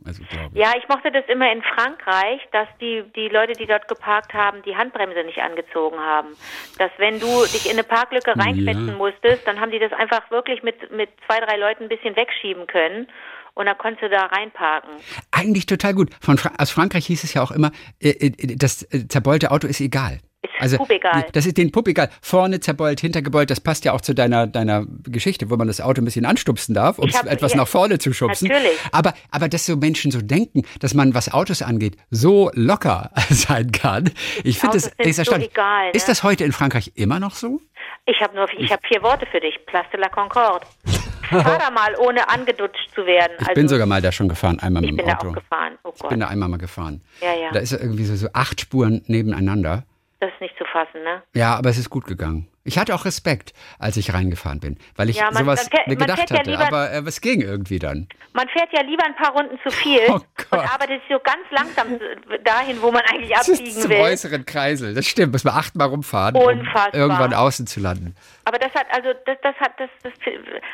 Also, 0.05 0.22
ja, 0.53 0.74
ich 0.78 0.88
mochte 0.89 1.11
das 1.11 1.24
immer 1.30 1.49
in 1.49 1.61
Frankreich, 1.61 2.41
dass 2.51 2.68
die, 2.82 3.03
die 3.16 3.30
Leute, 3.30 3.53
die 3.53 3.66
dort 3.66 3.88
geparkt 3.88 4.34
haben, 4.34 4.61
die 4.64 4.76
Handbremse 4.76 5.24
nicht 5.24 5.39
angezogen 5.39 5.97
haben. 5.97 6.30
Dass 6.78 6.91
wenn 6.97 7.22
du 7.22 7.43
dich 7.43 7.68
in 7.68 7.74
eine 7.74 7.84
Parklücke 7.84 8.36
reinquetschen 8.36 8.89
ja. 8.89 8.95
musstest, 8.95 9.47
dann 9.47 9.61
haben 9.61 9.72
die 9.72 9.80
das 9.80 9.93
einfach 9.93 10.30
wirklich 10.30 10.61
mit, 10.61 10.91
mit 10.91 11.09
zwei, 11.26 11.39
drei 11.39 11.55
Leuten 11.55 11.84
ein 11.84 11.89
bisschen 11.89 12.18
wegschieben 12.18 12.68
können 12.68 13.07
und 13.55 13.65
dann 13.65 13.77
konntest 13.77 14.03
du 14.03 14.09
da 14.09 14.25
reinparken. 14.25 14.91
Eigentlich 15.31 15.65
total 15.65 15.93
gut. 15.93 16.09
Von 16.21 16.37
Fra 16.37 16.51
aus 16.57 16.71
Frankreich 16.71 17.05
hieß 17.07 17.23
es 17.23 17.33
ja 17.33 17.41
auch 17.41 17.51
immer, 17.51 17.71
äh, 18.01 18.09
äh 18.09 18.55
das 18.55 18.83
äh, 18.91 19.07
zerbeulte 19.07 19.51
Auto 19.51 19.67
ist 19.67 19.81
egal. 19.81 20.19
Ist 20.43 20.51
also, 20.59 20.77
Pup 20.77 20.89
egal. 20.89 21.25
Das 21.31 21.45
ist 21.45 21.57
den 21.57 21.71
Pup 21.71 21.87
egal. 21.87 22.09
Vorne 22.21 22.59
zerbeult, 22.59 22.99
hintergebeult, 22.99 23.49
das 23.49 23.61
passt 23.61 23.85
ja 23.85 23.93
auch 23.93 24.01
zu 24.01 24.13
deiner, 24.13 24.45
deiner 24.45 24.85
Geschichte, 25.03 25.49
wo 25.49 25.55
man 25.55 25.67
das 25.67 25.79
Auto 25.79 26.01
ein 26.01 26.05
bisschen 26.05 26.25
anstupsen 26.25 26.75
darf, 26.75 26.99
um 26.99 27.07
es 27.07 27.15
etwas 27.23 27.53
ja, 27.53 27.59
nach 27.59 27.67
vorne 27.67 27.97
zu 27.97 28.11
schubsen. 28.11 28.49
Natürlich. 28.49 28.77
Aber, 28.91 29.13
aber 29.31 29.47
dass 29.47 29.65
so 29.65 29.77
Menschen 29.77 30.11
so 30.11 30.21
denken, 30.21 30.63
dass 30.79 30.93
man, 30.93 31.13
was 31.13 31.31
Autos 31.33 31.61
angeht, 31.61 31.95
so 32.09 32.51
locker 32.55 33.11
sein 33.29 33.71
kann. 33.71 34.11
Ich 34.43 34.59
finde 34.59 34.75
das 34.75 34.87
ist 34.97 35.17
erstaunlich. 35.19 35.47
So 35.47 35.53
egal, 35.53 35.85
ne? 35.85 35.91
Ist 35.93 36.09
das 36.09 36.23
heute 36.23 36.43
in 36.43 36.51
Frankreich 36.51 36.91
immer 36.95 37.21
noch 37.21 37.35
so? 37.35 37.61
Ich 38.05 38.19
habe 38.21 38.35
nur, 38.35 38.47
ich 38.57 38.71
habe 38.71 38.81
vier 38.87 39.01
Worte 39.01 39.25
für 39.25 39.39
dich. 39.39 39.65
Place 39.65 39.85
de 39.93 39.99
la 39.99 40.09
Concorde. 40.09 40.65
fahr 41.29 41.57
da 41.57 41.71
mal, 41.71 41.95
ohne 41.97 42.27
angedutscht 42.29 42.91
zu 42.93 43.05
werden. 43.05 43.33
Ich 43.41 43.53
bin 43.53 43.67
sogar 43.67 43.87
mal 43.87 44.01
da 44.01 44.11
schon 44.11 44.27
gefahren, 44.29 44.59
einmal 44.59 44.83
ich 44.83 44.91
mit 44.91 44.99
dem 44.99 45.05
bin 45.05 45.15
Auto. 45.15 45.23
da 45.25 45.29
auch 45.31 45.35
gefahren. 45.41 45.77
Oh 45.83 45.91
Ich 45.95 45.99
Gott. 46.01 46.09
bin 46.09 46.19
da 46.19 46.27
einmal 46.27 46.49
mal 46.49 46.57
gefahren. 46.57 47.01
Ja, 47.21 47.33
ja. 47.33 47.51
Da 47.51 47.59
ist 47.59 47.71
irgendwie 47.71 48.03
so, 48.05 48.15
so 48.15 48.27
acht 48.33 48.59
Spuren 48.61 49.03
nebeneinander. 49.07 49.83
Das 50.19 50.31
ist 50.33 50.41
nicht 50.41 50.57
zu 50.57 50.65
fassen, 50.65 51.01
ne? 51.03 51.23
Ja, 51.33 51.55
aber 51.55 51.69
es 51.69 51.77
ist 51.77 51.89
gut 51.89 52.05
gegangen. 52.05 52.47
Ich 52.66 52.78
hatte 52.78 52.95
auch 52.95 53.03
Respekt, 53.03 53.51
als 53.78 53.97
ich 53.97 54.14
reingefahren 54.14 54.61
bin, 54.61 54.78
weil 54.95 55.09
ich 55.09 55.18
Ja, 55.18 55.26
man- 55.26 55.43
sowas 55.43 55.64
man 55.64 55.70
fährt- 55.72 55.88
mir 55.88 55.95
gedacht 55.97 56.18
fährt 56.20 56.30
ja 56.32 56.38
hatte. 56.39 56.49
lieber- 56.51 56.68
aber 56.68 56.91
äh, 56.91 57.03
es 57.05 57.20
ging 57.20 57.41
irgendwie 57.41 57.78
dann. 57.78 58.07
Man 58.34 58.47
fährt 58.47 58.70
ja 58.72 58.82
lieber 58.84 59.03
ein 59.03 59.16
paar 59.16 59.34
Runden 59.34 59.59
zu 59.64 59.70
viel 59.70 59.99
Oh 60.09 60.14
und 60.51 60.59
arbeitet 60.59 61.01
so 61.09 61.20
ganz 61.20 61.43
langsam 61.51 61.99
dahin, 62.45 62.82
wo 62.82 62.89
man 62.91 63.01
eigentlich 63.11 63.36
abbiegen 63.36 63.70
Zum 63.70 63.89
will. 63.91 63.97
äußeren 63.97 64.45
Kreisel. 64.45 64.93
Das 64.93 65.05
stimmt. 65.05 65.34
Muss 65.34 65.43
man 65.43 65.55
achtmal 65.55 65.89
rumfahren, 65.89 66.36
um 66.36 66.66
irgendwann 66.93 67.34
außen 67.34 67.68
zu 67.68 67.82
landen. 67.82 68.16
Aber 68.45 68.59
das 68.59 68.73
hat, 68.73 68.87
also 68.91 69.13
das, 69.25 69.37
das 69.41 69.55
hat, 69.55 69.79
das, 69.79 69.89
das, 70.03 70.13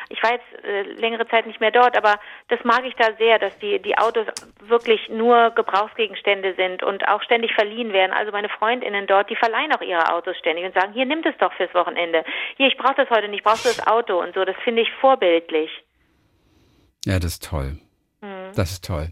ich 0.08 0.22
war 0.22 0.32
jetzt 0.32 0.64
äh, 0.64 0.82
längere 1.00 1.26
Zeit 1.28 1.46
nicht 1.46 1.60
mehr 1.60 1.70
dort, 1.70 1.96
aber 1.96 2.18
das 2.48 2.58
mag 2.64 2.84
ich 2.84 2.94
da 2.96 3.14
sehr, 3.16 3.38
dass 3.38 3.56
die, 3.58 3.78
die 3.80 3.96
Autos 3.96 4.26
wirklich 4.60 5.08
nur 5.08 5.50
Gebrauchsgegenstände 5.50 6.54
sind 6.56 6.82
und 6.82 7.06
auch 7.06 7.22
ständig 7.22 7.54
verliehen 7.54 7.92
werden. 7.92 8.12
Also 8.12 8.32
meine 8.32 8.48
Freundinnen 8.48 9.06
dort, 9.06 9.30
die 9.30 9.36
verleihen 9.36 9.72
auch 9.72 9.82
ihre 9.82 10.12
Autos 10.12 10.36
ständig 10.38 10.64
und 10.64 10.74
sagen, 10.74 10.92
hier 10.92 11.06
nimm 11.06 11.22
das 11.22 11.34
doch 11.38 11.52
fürs 11.52 11.72
Wochenende. 11.74 12.24
Hier, 12.56 12.66
ich 12.66 12.76
brauche 12.76 12.96
das 12.96 13.10
heute 13.10 13.28
nicht, 13.28 13.44
brauchst 13.44 13.64
du 13.64 13.68
das 13.68 13.86
Auto 13.86 14.20
und 14.20 14.34
so. 14.34 14.44
Das 14.44 14.56
finde 14.64 14.82
ich 14.82 14.88
vorbildlich. 15.00 15.70
Ja, 17.04 17.18
das 17.18 17.34
ist 17.34 17.48
toll. 17.48 17.78
Hm. 18.20 18.52
Das 18.56 18.72
ist 18.72 18.84
toll. 18.84 19.08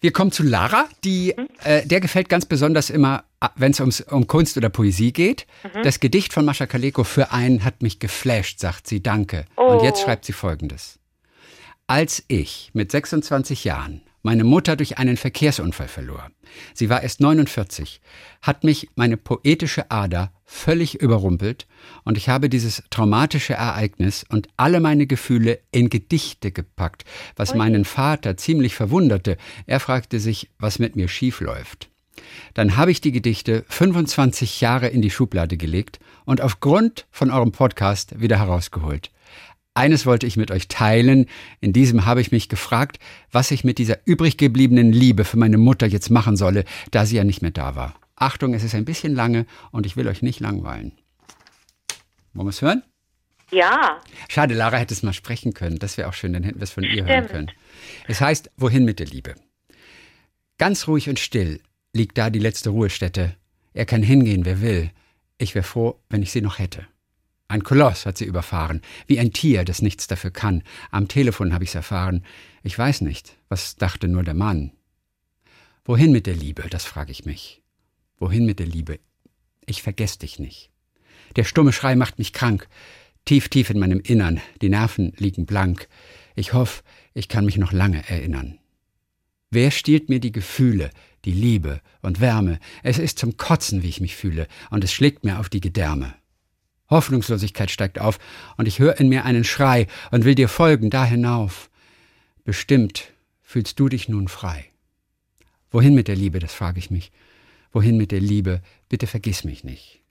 Wir 0.00 0.12
kommen 0.12 0.32
zu 0.32 0.42
Lara, 0.42 0.86
die, 1.04 1.34
Hm? 1.36 1.48
äh, 1.64 1.86
der 1.86 2.00
gefällt 2.00 2.28
ganz 2.28 2.46
besonders 2.46 2.90
immer, 2.90 3.24
wenn 3.56 3.72
es 3.72 4.00
um 4.02 4.26
Kunst 4.26 4.56
oder 4.56 4.68
Poesie 4.68 5.12
geht. 5.12 5.46
Mhm. 5.64 5.82
Das 5.82 6.00
Gedicht 6.00 6.32
von 6.32 6.44
Mascha 6.44 6.66
Kaleko 6.66 7.04
für 7.04 7.32
einen 7.32 7.64
hat 7.64 7.82
mich 7.82 7.98
geflasht, 7.98 8.58
sagt 8.60 8.86
sie, 8.86 9.02
danke. 9.02 9.44
Und 9.56 9.78
Oh. 9.78 9.82
jetzt 9.84 10.02
schreibt 10.02 10.24
sie 10.24 10.32
folgendes. 10.32 10.98
Als 11.86 12.22
ich 12.28 12.70
mit 12.72 12.90
26 12.92 13.64
Jahren 13.64 14.02
meine 14.22 14.44
Mutter 14.44 14.76
durch 14.76 14.98
einen 14.98 15.16
Verkehrsunfall 15.16 15.88
verlor, 15.88 16.30
sie 16.74 16.88
war 16.88 17.02
erst 17.02 17.20
49, 17.20 18.00
hat 18.40 18.62
mich 18.62 18.88
meine 18.94 19.16
poetische 19.16 19.90
Ader 19.90 20.32
völlig 20.44 20.94
überrumpelt 21.02 21.66
und 22.04 22.16
ich 22.16 22.28
habe 22.28 22.48
dieses 22.48 22.84
traumatische 22.90 23.54
Ereignis 23.54 24.24
und 24.28 24.46
alle 24.56 24.78
meine 24.80 25.06
Gefühle 25.06 25.58
in 25.72 25.90
Gedichte 25.90 26.52
gepackt, 26.52 27.04
was 27.36 27.54
meinen 27.54 27.84
Vater 27.84 28.36
ziemlich 28.36 28.74
verwunderte. 28.76 29.36
Er 29.66 29.80
fragte 29.80 30.20
sich, 30.20 30.50
was 30.58 30.78
mit 30.78 30.94
mir 30.94 31.08
schief 31.08 31.40
läuft. 31.40 31.88
Dann 32.54 32.76
habe 32.76 32.90
ich 32.90 33.00
die 33.00 33.12
Gedichte 33.12 33.64
25 33.68 34.60
Jahre 34.60 34.88
in 34.88 35.02
die 35.02 35.10
Schublade 35.10 35.56
gelegt 35.56 35.98
und 36.24 36.40
aufgrund 36.40 37.06
von 37.10 37.30
eurem 37.30 37.52
Podcast 37.52 38.20
wieder 38.20 38.38
herausgeholt. 38.38 39.10
Eines 39.74 40.04
wollte 40.04 40.26
ich 40.26 40.36
mit 40.36 40.50
euch 40.50 40.68
teilen. 40.68 41.26
In 41.60 41.72
diesem 41.72 42.04
habe 42.04 42.20
ich 42.20 42.30
mich 42.30 42.50
gefragt, 42.50 42.98
was 43.30 43.50
ich 43.50 43.64
mit 43.64 43.78
dieser 43.78 43.98
übrig 44.04 44.36
gebliebenen 44.36 44.92
Liebe 44.92 45.24
für 45.24 45.38
meine 45.38 45.56
Mutter 45.56 45.86
jetzt 45.86 46.10
machen 46.10 46.36
solle, 46.36 46.64
da 46.90 47.06
sie 47.06 47.16
ja 47.16 47.24
nicht 47.24 47.40
mehr 47.40 47.52
da 47.52 47.74
war. 47.74 47.94
Achtung, 48.16 48.52
es 48.52 48.64
ist 48.64 48.74
ein 48.74 48.84
bisschen 48.84 49.14
lange 49.14 49.46
und 49.70 49.86
ich 49.86 49.96
will 49.96 50.08
euch 50.08 50.20
nicht 50.20 50.40
langweilen. 50.40 50.92
Wollen 52.34 52.46
wir 52.46 52.50
es 52.50 52.62
hören? 52.62 52.82
Ja, 53.50 54.00
Schade, 54.28 54.54
Lara 54.54 54.78
hätte 54.78 54.94
es 54.94 55.02
mal 55.02 55.12
sprechen 55.12 55.52
können. 55.52 55.78
Das 55.78 55.98
wäre 55.98 56.08
auch 56.08 56.14
schön, 56.14 56.32
dann 56.32 56.42
hätten 56.42 56.58
wir 56.58 56.64
es 56.64 56.70
von 56.70 56.84
ihr 56.84 57.04
hören 57.04 57.24
Stimmt. 57.24 57.30
können. 57.30 57.50
Es 58.08 58.20
heißt, 58.20 58.50
wohin 58.56 58.84
mit 58.84 58.98
der 58.98 59.06
Liebe? 59.06 59.34
Ganz 60.56 60.86
ruhig 60.86 61.08
und 61.08 61.18
still 61.18 61.60
liegt 61.92 62.18
da 62.18 62.30
die 62.30 62.38
letzte 62.38 62.70
Ruhestätte. 62.70 63.36
Er 63.74 63.86
kann 63.86 64.02
hingehen, 64.02 64.44
wer 64.44 64.60
will. 64.60 64.90
Ich 65.38 65.54
wäre 65.54 65.64
froh, 65.64 66.00
wenn 66.08 66.22
ich 66.22 66.32
sie 66.32 66.40
noch 66.40 66.58
hätte. 66.58 66.86
Ein 67.48 67.64
Koloss 67.64 68.06
hat 68.06 68.16
sie 68.16 68.24
überfahren, 68.24 68.80
wie 69.06 69.18
ein 69.18 69.32
Tier, 69.32 69.64
das 69.64 69.82
nichts 69.82 70.06
dafür 70.06 70.30
kann. 70.30 70.62
Am 70.90 71.08
Telefon 71.08 71.52
habe 71.52 71.64
ich's 71.64 71.74
erfahren. 71.74 72.24
Ich 72.62 72.78
weiß 72.78 73.02
nicht, 73.02 73.36
was 73.48 73.76
dachte 73.76 74.08
nur 74.08 74.22
der 74.22 74.34
Mann. 74.34 74.72
Wohin 75.84 76.12
mit 76.12 76.26
der 76.26 76.34
Liebe, 76.34 76.62
das 76.70 76.84
frage 76.84 77.12
ich 77.12 77.26
mich. 77.26 77.62
Wohin 78.18 78.46
mit 78.46 78.58
der 78.58 78.66
Liebe? 78.66 79.00
Ich 79.66 79.82
vergess 79.82 80.16
dich 80.16 80.38
nicht. 80.38 80.70
Der 81.36 81.44
stumme 81.44 81.72
Schrei 81.72 81.94
macht 81.94 82.18
mich 82.18 82.32
krank. 82.32 82.68
Tief, 83.24 83.48
tief 83.48 83.68
in 83.68 83.78
meinem 83.78 84.00
Innern, 84.00 84.40
die 84.62 84.68
Nerven 84.68 85.12
liegen 85.16 85.44
blank. 85.44 85.88
Ich 86.34 86.52
hoffe, 86.52 86.82
ich 87.14 87.28
kann 87.28 87.44
mich 87.44 87.58
noch 87.58 87.72
lange 87.72 88.08
erinnern. 88.08 88.58
Wer 89.50 89.70
stiehlt 89.70 90.08
mir 90.08 90.20
die 90.20 90.32
Gefühle, 90.32 90.90
die 91.24 91.32
Liebe 91.32 91.80
und 92.00 92.20
Wärme? 92.20 92.58
Es 92.82 92.98
ist 92.98 93.18
zum 93.18 93.36
Kotzen, 93.36 93.82
wie 93.82 93.88
ich 93.88 94.00
mich 94.00 94.16
fühle, 94.16 94.48
und 94.70 94.84
es 94.84 94.92
schlägt 94.92 95.24
mir 95.24 95.38
auf 95.38 95.48
die 95.48 95.60
Gedärme. 95.60 96.14
Hoffnungslosigkeit 96.90 97.70
steigt 97.70 97.98
auf, 97.98 98.18
und 98.56 98.68
ich 98.68 98.78
höre 98.78 99.00
in 99.00 99.08
mir 99.08 99.24
einen 99.24 99.44
Schrei 99.44 99.86
und 100.10 100.24
will 100.24 100.34
dir 100.34 100.48
folgen 100.48 100.90
da 100.90 101.04
hinauf. 101.04 101.70
Bestimmt 102.44 103.12
fühlst 103.42 103.78
du 103.80 103.88
dich 103.88 104.08
nun 104.08 104.28
frei. 104.28 104.70
Wohin 105.70 105.94
mit 105.94 106.08
der 106.08 106.16
Liebe, 106.16 106.38
das 106.38 106.52
frage 106.52 106.78
ich 106.78 106.90
mich. 106.90 107.12
Wohin 107.72 107.96
mit 107.96 108.12
der 108.12 108.20
Liebe? 108.20 108.60
Bitte 108.88 109.06
vergiss 109.06 109.44
mich 109.44 109.64
nicht. 109.64 110.02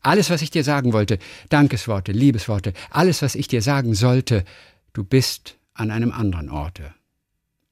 Alles, 0.00 0.30
was 0.30 0.42
ich 0.42 0.50
dir 0.50 0.62
sagen 0.62 0.92
wollte, 0.92 1.18
Dankesworte, 1.48 2.12
Liebesworte, 2.12 2.72
alles, 2.90 3.20
was 3.20 3.34
ich 3.34 3.48
dir 3.48 3.62
sagen 3.62 3.94
sollte, 3.94 4.44
du 4.92 5.02
bist 5.02 5.58
an 5.74 5.90
einem 5.90 6.12
anderen 6.12 6.48
Orte. 6.50 6.94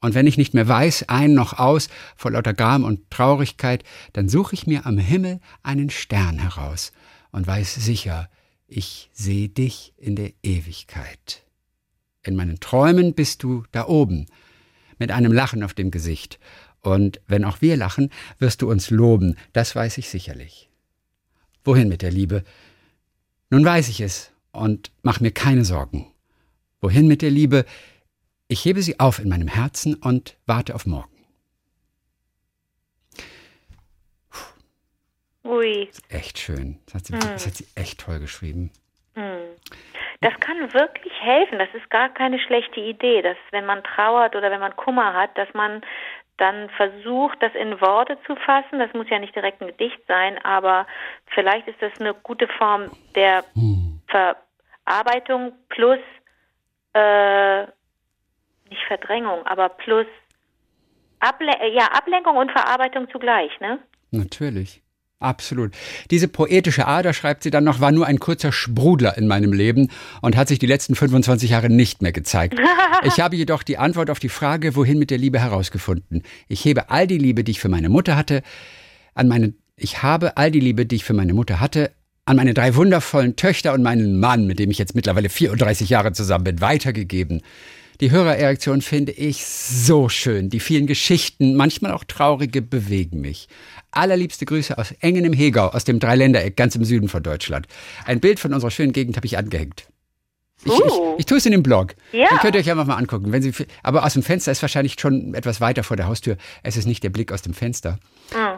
Und 0.00 0.14
wenn 0.14 0.26
ich 0.26 0.36
nicht 0.36 0.54
mehr 0.54 0.68
weiß, 0.68 1.08
ein 1.08 1.34
noch 1.34 1.58
aus, 1.58 1.88
vor 2.16 2.30
lauter 2.30 2.54
Gram 2.54 2.84
und 2.84 3.10
Traurigkeit, 3.10 3.82
dann 4.12 4.28
suche 4.28 4.54
ich 4.54 4.66
mir 4.66 4.86
am 4.86 4.98
Himmel 4.98 5.40
einen 5.62 5.90
Stern 5.90 6.38
heraus 6.38 6.92
und 7.32 7.46
weiß 7.46 7.74
sicher, 7.76 8.28
ich 8.68 9.10
sehe 9.12 9.48
dich 9.48 9.94
in 9.96 10.16
der 10.16 10.32
Ewigkeit. 10.42 11.44
In 12.22 12.36
meinen 12.36 12.60
Träumen 12.60 13.14
bist 13.14 13.42
du 13.42 13.64
da 13.72 13.86
oben, 13.86 14.26
mit 14.98 15.10
einem 15.10 15.32
Lachen 15.32 15.62
auf 15.62 15.74
dem 15.74 15.90
Gesicht. 15.90 16.38
Und 16.80 17.20
wenn 17.26 17.44
auch 17.44 17.60
wir 17.60 17.76
lachen, 17.76 18.10
wirst 18.38 18.62
du 18.62 18.70
uns 18.70 18.90
loben, 18.90 19.36
das 19.52 19.74
weiß 19.74 19.98
ich 19.98 20.08
sicherlich. 20.08 20.68
Wohin 21.64 21.88
mit 21.88 22.02
der 22.02 22.10
Liebe? 22.10 22.44
Nun 23.50 23.64
weiß 23.64 23.88
ich 23.88 24.00
es 24.00 24.30
und 24.52 24.90
mach 25.02 25.20
mir 25.20 25.30
keine 25.30 25.64
Sorgen. 25.64 26.06
Wohin 26.80 27.06
mit 27.06 27.22
der 27.22 27.30
Liebe? 27.30 27.64
Ich 28.48 28.64
hebe 28.64 28.80
sie 28.82 29.00
auf 29.00 29.18
in 29.18 29.28
meinem 29.28 29.48
Herzen 29.48 29.94
und 29.94 30.36
warte 30.46 30.74
auf 30.74 30.86
morgen. 30.86 31.10
ui. 35.44 35.90
Echt 36.08 36.38
schön. 36.38 36.78
Das 36.86 36.94
hat 36.94 37.06
sie, 37.06 37.12
das 37.18 37.46
hat 37.46 37.54
sie 37.54 37.66
echt 37.74 38.00
toll 38.00 38.18
geschrieben. 38.18 38.72
Das 40.20 40.32
kann 40.40 40.72
wirklich 40.72 41.12
helfen. 41.20 41.58
Das 41.58 41.68
ist 41.74 41.88
gar 41.90 42.08
keine 42.08 42.38
schlechte 42.38 42.80
Idee, 42.80 43.22
dass 43.22 43.36
wenn 43.50 43.66
man 43.66 43.82
trauert 43.84 44.34
oder 44.34 44.50
wenn 44.50 44.60
man 44.60 44.74
Kummer 44.76 45.14
hat, 45.14 45.36
dass 45.36 45.52
man 45.54 45.82
dann 46.38 46.68
versucht, 46.70 47.42
das 47.42 47.54
in 47.54 47.80
Worte 47.80 48.18
zu 48.26 48.36
fassen. 48.36 48.78
Das 48.78 48.92
muss 48.92 49.08
ja 49.08 49.18
nicht 49.18 49.34
direkt 49.34 49.60
ein 49.60 49.68
Gedicht 49.68 50.00
sein, 50.06 50.38
aber 50.44 50.86
vielleicht 51.26 51.66
ist 51.68 51.80
das 51.80 51.92
eine 51.98 52.14
gute 52.14 52.48
Form 52.48 52.90
der 53.14 53.44
Verarbeitung 54.84 55.52
plus 55.68 55.98
äh, 56.92 57.66
nicht 58.70 58.82
Verdrängung, 58.86 59.46
aber 59.46 59.68
plus 59.68 60.06
Able 61.20 61.50
ja, 61.74 61.86
Ablenkung 61.92 62.36
und 62.36 62.50
Verarbeitung 62.52 63.08
zugleich, 63.10 63.50
ne? 63.60 63.78
Natürlich. 64.10 64.82
Absolut. 65.18 65.72
Diese 66.10 66.28
poetische 66.28 66.86
Ader, 66.86 67.14
schreibt 67.14 67.42
sie 67.42 67.50
dann 67.50 67.64
noch, 67.64 67.80
war 67.80 67.90
nur 67.90 68.06
ein 68.06 68.20
kurzer 68.20 68.52
Sprudler 68.52 69.16
in 69.16 69.26
meinem 69.26 69.54
Leben 69.54 69.88
und 70.20 70.36
hat 70.36 70.48
sich 70.48 70.58
die 70.58 70.66
letzten 70.66 70.94
25 70.94 71.50
Jahre 71.50 71.70
nicht 71.70 72.02
mehr 72.02 72.12
gezeigt. 72.12 72.58
Ich 73.04 73.20
habe 73.20 73.36
jedoch 73.36 73.62
die 73.62 73.76
Antwort 73.76 74.10
auf 74.10 74.18
die 74.18 74.30
Frage, 74.30 74.74
wohin 74.74 74.98
mit 74.98 75.10
der 75.10 75.18
Liebe 75.18 75.38
herausgefunden. 75.38 76.22
Ich 76.48 76.64
hebe 76.64 76.88
all 76.88 77.06
die 77.06 77.18
Liebe, 77.18 77.44
die 77.44 77.52
ich 77.52 77.60
für 77.60 77.68
meine 77.68 77.90
Mutter 77.90 78.16
hatte, 78.16 78.42
an 79.14 79.28
meine, 79.28 79.52
ich 79.76 80.02
habe 80.02 80.38
all 80.38 80.50
die 80.50 80.60
Liebe, 80.60 80.86
die 80.86 80.96
ich 80.96 81.04
für 81.04 81.12
meine 81.12 81.34
Mutter 81.34 81.60
hatte, 81.60 81.92
an 82.24 82.36
meine 82.36 82.54
drei 82.54 82.74
wundervollen 82.74 83.36
Töchter 83.36 83.74
und 83.74 83.82
meinen 83.82 84.18
Mann, 84.18 84.46
mit 84.46 84.58
dem 84.58 84.70
ich 84.70 84.78
jetzt 84.78 84.94
mittlerweile 84.94 85.28
34 85.28 85.90
Jahre 85.90 86.12
zusammen 86.12 86.44
bin, 86.44 86.60
weitergegeben. 86.62 87.42
Die 88.00 88.10
Hörererektion 88.10 88.82
finde 88.82 89.12
ich 89.12 89.44
so 89.46 90.08
schön. 90.08 90.50
Die 90.50 90.60
vielen 90.60 90.86
Geschichten, 90.86 91.54
manchmal 91.54 91.92
auch 91.92 92.04
traurige, 92.04 92.60
bewegen 92.60 93.20
mich. 93.20 93.48
Allerliebste 93.90 94.44
Grüße 94.44 94.76
aus 94.76 94.92
Engen 95.00 95.24
im 95.24 95.32
Hegau, 95.32 95.68
aus 95.68 95.84
dem 95.84 95.98
Dreiländereck, 95.98 96.56
ganz 96.56 96.76
im 96.76 96.84
Süden 96.84 97.08
von 97.08 97.22
Deutschland. 97.22 97.66
Ein 98.04 98.20
Bild 98.20 98.38
von 98.38 98.52
unserer 98.52 98.70
schönen 98.70 98.92
Gegend 98.92 99.16
habe 99.16 99.26
ich 99.26 99.38
angehängt. 99.38 99.88
Ich, 100.64 100.72
Uh. 100.72 101.14
ich, 101.14 101.20
ich 101.20 101.26
tue 101.26 101.38
es 101.38 101.46
in 101.46 101.52
den 101.52 101.62
Blog. 101.62 101.94
Ja. 102.12 102.28
Den 102.28 102.38
könnt 102.38 102.54
ihr 102.54 102.60
euch 102.60 102.70
einfach 102.70 102.86
mal 102.86 102.96
angucken. 102.96 103.30
Wenn 103.32 103.42
Sie, 103.42 103.52
aber 103.82 104.04
aus 104.04 104.14
dem 104.14 104.22
Fenster 104.22 104.52
ist 104.52 104.62
wahrscheinlich 104.62 104.96
schon 104.98 105.34
etwas 105.34 105.60
weiter 105.60 105.82
vor 105.82 105.96
der 105.96 106.06
Haustür. 106.06 106.36
Es 106.62 106.76
ist 106.76 106.86
nicht 106.86 107.02
der 107.02 107.10
Blick 107.10 107.30
aus 107.32 107.42
dem 107.42 107.54
Fenster. 107.54 107.98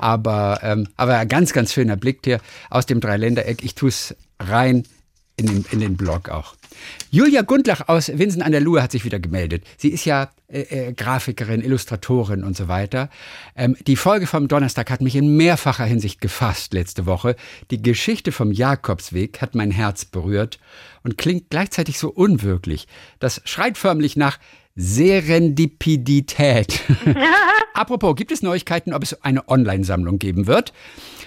Aber, 0.00 0.60
ähm, 0.62 0.88
aber 0.96 1.18
ein 1.18 1.28
ganz, 1.28 1.52
ganz 1.52 1.72
schöner 1.72 1.96
Blick 1.96 2.20
hier 2.24 2.40
aus 2.70 2.86
dem 2.86 3.00
Dreiländereck. 3.00 3.64
Ich 3.64 3.74
tue 3.74 3.88
es 3.88 4.16
rein 4.40 4.84
in 5.38 5.46
den, 5.46 5.64
in 5.70 5.80
den 5.80 5.96
Blog 5.96 6.28
auch. 6.28 6.54
Julia 7.10 7.42
Gundlach 7.42 7.88
aus 7.88 8.08
Winsen 8.18 8.42
an 8.42 8.52
der 8.52 8.60
Luhe 8.60 8.82
hat 8.82 8.92
sich 8.92 9.04
wieder 9.04 9.18
gemeldet. 9.18 9.64
Sie 9.78 9.88
ist 9.88 10.04
ja 10.04 10.30
äh, 10.48 10.60
äh, 10.60 10.92
Grafikerin, 10.92 11.62
Illustratorin 11.62 12.44
und 12.44 12.56
so 12.56 12.68
weiter. 12.68 13.08
Ähm, 13.56 13.76
die 13.86 13.96
Folge 13.96 14.26
vom 14.26 14.48
Donnerstag 14.48 14.90
hat 14.90 15.00
mich 15.00 15.16
in 15.16 15.36
mehrfacher 15.36 15.84
Hinsicht 15.84 16.20
gefasst 16.20 16.74
letzte 16.74 17.06
Woche. 17.06 17.36
Die 17.70 17.82
Geschichte 17.82 18.32
vom 18.32 18.52
Jakobsweg 18.52 19.40
hat 19.40 19.54
mein 19.54 19.70
Herz 19.70 20.04
berührt 20.04 20.58
und 21.02 21.16
klingt 21.16 21.50
gleichzeitig 21.50 21.98
so 21.98 22.10
unwirklich. 22.10 22.86
Das 23.20 23.40
schreit 23.44 23.78
förmlich 23.78 24.16
nach 24.16 24.38
Serendipidität. 24.78 26.80
Apropos, 27.74 28.16
gibt 28.16 28.32
es 28.32 28.42
Neuigkeiten, 28.42 28.92
ob 28.92 29.02
es 29.02 29.22
eine 29.22 29.48
Online-Sammlung 29.48 30.18
geben 30.18 30.46
wird? 30.46 30.72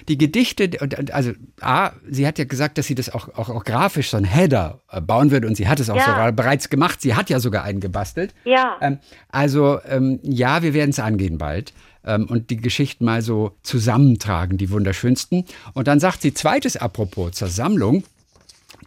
Die 0.07 0.17
Gedichte, 0.17 0.69
also 1.11 1.31
A, 1.61 1.91
sie 2.09 2.25
hat 2.25 2.39
ja 2.39 2.45
gesagt, 2.45 2.77
dass 2.77 2.87
sie 2.87 2.95
das 2.95 3.13
auch, 3.13 3.29
auch, 3.35 3.49
auch 3.49 3.63
grafisch 3.63 4.09
so 4.09 4.17
ein 4.17 4.23
Header 4.23 4.81
äh, 4.89 4.99
bauen 4.99 5.31
würde 5.31 5.47
und 5.47 5.55
sie 5.55 5.67
hat 5.67 5.79
es 5.79 5.89
auch 5.89 5.95
Ja. 5.95 6.05
sogar 6.05 6.31
bereits 6.31 6.69
gemacht. 6.69 7.01
Sie 7.01 7.13
hat 7.13 7.29
ja 7.29 7.39
sogar 7.39 7.63
einen 7.63 7.79
gebastelt. 7.79 8.33
Ja. 8.43 8.77
Ähm, 8.81 8.97
also 9.29 9.79
ähm, 9.87 10.19
ja, 10.23 10.63
wir 10.63 10.73
werden 10.73 10.89
es 10.89 10.99
angehen 10.99 11.37
bald 11.37 11.73
ähm, 12.03 12.25
und 12.25 12.49
die 12.49 12.57
Geschichten 12.57 13.05
mal 13.05 13.21
so 13.21 13.55
zusammentragen, 13.61 14.57
die 14.57 14.71
wunderschönsten. 14.71 15.45
Und 15.73 15.87
dann 15.87 15.99
sagt 15.99 16.23
sie 16.23 16.33
zweites 16.33 16.77
Apropos 16.77 17.33
zur 17.33 17.47
Sammlung, 17.49 18.03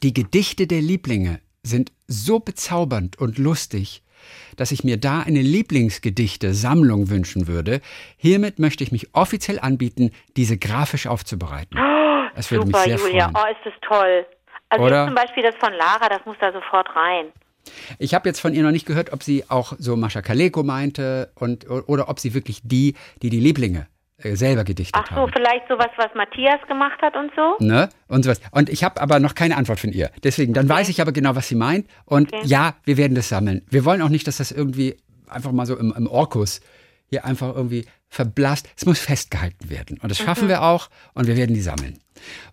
die 0.03 0.13
Gedichte 0.13 0.67
der 0.67 0.83
Lieblinge 0.83 1.39
sind 1.63 1.93
so 2.09 2.41
bezaubernd 2.41 3.19
und 3.19 3.39
lustig, 3.39 4.03
dass 4.57 4.73
ich 4.73 4.85
mir 4.85 4.97
da 4.97 5.21
eine 5.21 5.41
Lieblingsgedichte-Sammlung 5.41 7.11
wünschen 7.11 7.47
würde. 7.47 7.81
Hiermit 8.17 8.59
möchte 8.59 8.85
ich 8.85 8.93
mich 8.93 9.15
offiziell 9.15 9.59
anbieten, 9.59 10.11
diese 10.37 10.59
grafisch 10.59 11.07
aufzubereiten. 11.07 11.79
Das 12.35 12.51
würde 12.51 12.67
mich 12.67 12.77
Super, 12.77 12.89
sehr 12.89 12.99
Julia. 12.99 13.31
freuen. 13.31 13.45
Oh, 13.47 13.51
ist 13.51 13.65
das 13.65 13.75
toll. 13.81 14.27
Also 14.69 14.85
Oder? 14.85 15.07
zum 15.07 15.15
Beispiel 15.15 15.43
das 15.43 15.55
von 15.57 15.73
Lara, 15.73 16.09
das 16.09 16.25
muss 16.25 16.37
da 16.41 16.53
sofort 16.53 16.89
rein. 16.97 17.27
Ich 17.99 18.15
habe 18.15 18.29
jetzt 18.29 18.41
von 18.41 18.53
ihr 18.55 18.63
noch 18.63 18.73
nicht 18.73 18.87
gehört, 18.87 19.13
ob 19.13 19.23
sie 19.23 19.45
auch 19.49 19.75
so 19.79 19.97
Mascha 19.97 20.21
Kaleko 20.21 20.63
meinte 20.63 21.31
und, 21.35 21.69
oder 21.71 22.09
ob 22.09 22.21
sie 22.21 22.35
wirklich 22.35 22.61
die, 22.63 22.95
die 23.23 23.31
die 23.31 23.41
Lieblinge 23.41 23.87
selber 24.19 24.65
gedichtet 24.65 24.95
Ach 25.03 25.09
so, 25.11 25.17
haben. 25.23 25.33
vielleicht 25.35 25.69
sowas, 25.69 25.89
was 25.97 26.15
Matthias 26.15 26.61
gemacht 26.69 27.01
hat 27.03 27.15
und 27.17 27.31
so? 27.35 27.65
Ne? 27.65 27.89
Und 28.09 28.25
sowas. 28.25 28.41
Und 28.53 28.69
ich 28.69 28.85
habe 28.85 29.01
aber 29.01 29.19
noch 29.21 29.35
keine 29.35 29.57
Antwort 29.57 29.81
von 29.81 29.91
ihr. 29.93 30.11
Deswegen, 30.23 30.53
dann 30.55 30.69
weiß 30.69 30.89
ich 30.89 31.01
aber 31.01 31.13
genau, 31.13 31.35
was 31.35 31.49
sie 31.49 31.57
meint. 31.57 31.87
Und 32.05 32.33
Okay. 32.33 32.47
ja, 32.47 32.77
wir 32.85 32.97
werden 32.97 33.15
das 33.15 33.29
sammeln. 33.29 33.63
Wir 33.71 33.85
wollen 33.85 34.03
auch 34.03 34.09
nicht, 34.09 34.27
dass 34.27 34.37
das 34.39 34.53
irgendwie 34.53 34.97
einfach 35.29 35.53
mal 35.53 35.67
so 35.67 35.77
im, 35.77 35.93
im 35.97 36.07
Orkus 36.07 36.61
hier 37.11 37.25
einfach 37.25 37.55
irgendwie 37.55 37.85
verblasst. 38.09 38.69
Es 38.77 38.87
muss 38.87 39.01
festgehalten 39.01 39.69
werden. 39.69 39.99
Und 40.01 40.09
das 40.11 40.19
schaffen 40.19 40.49
wir 40.49 40.63
auch. 40.63 40.89
Und 41.15 41.27
wir 41.27 41.37
werden 41.37 41.55
die 41.55 41.61
sammeln. 41.61 41.99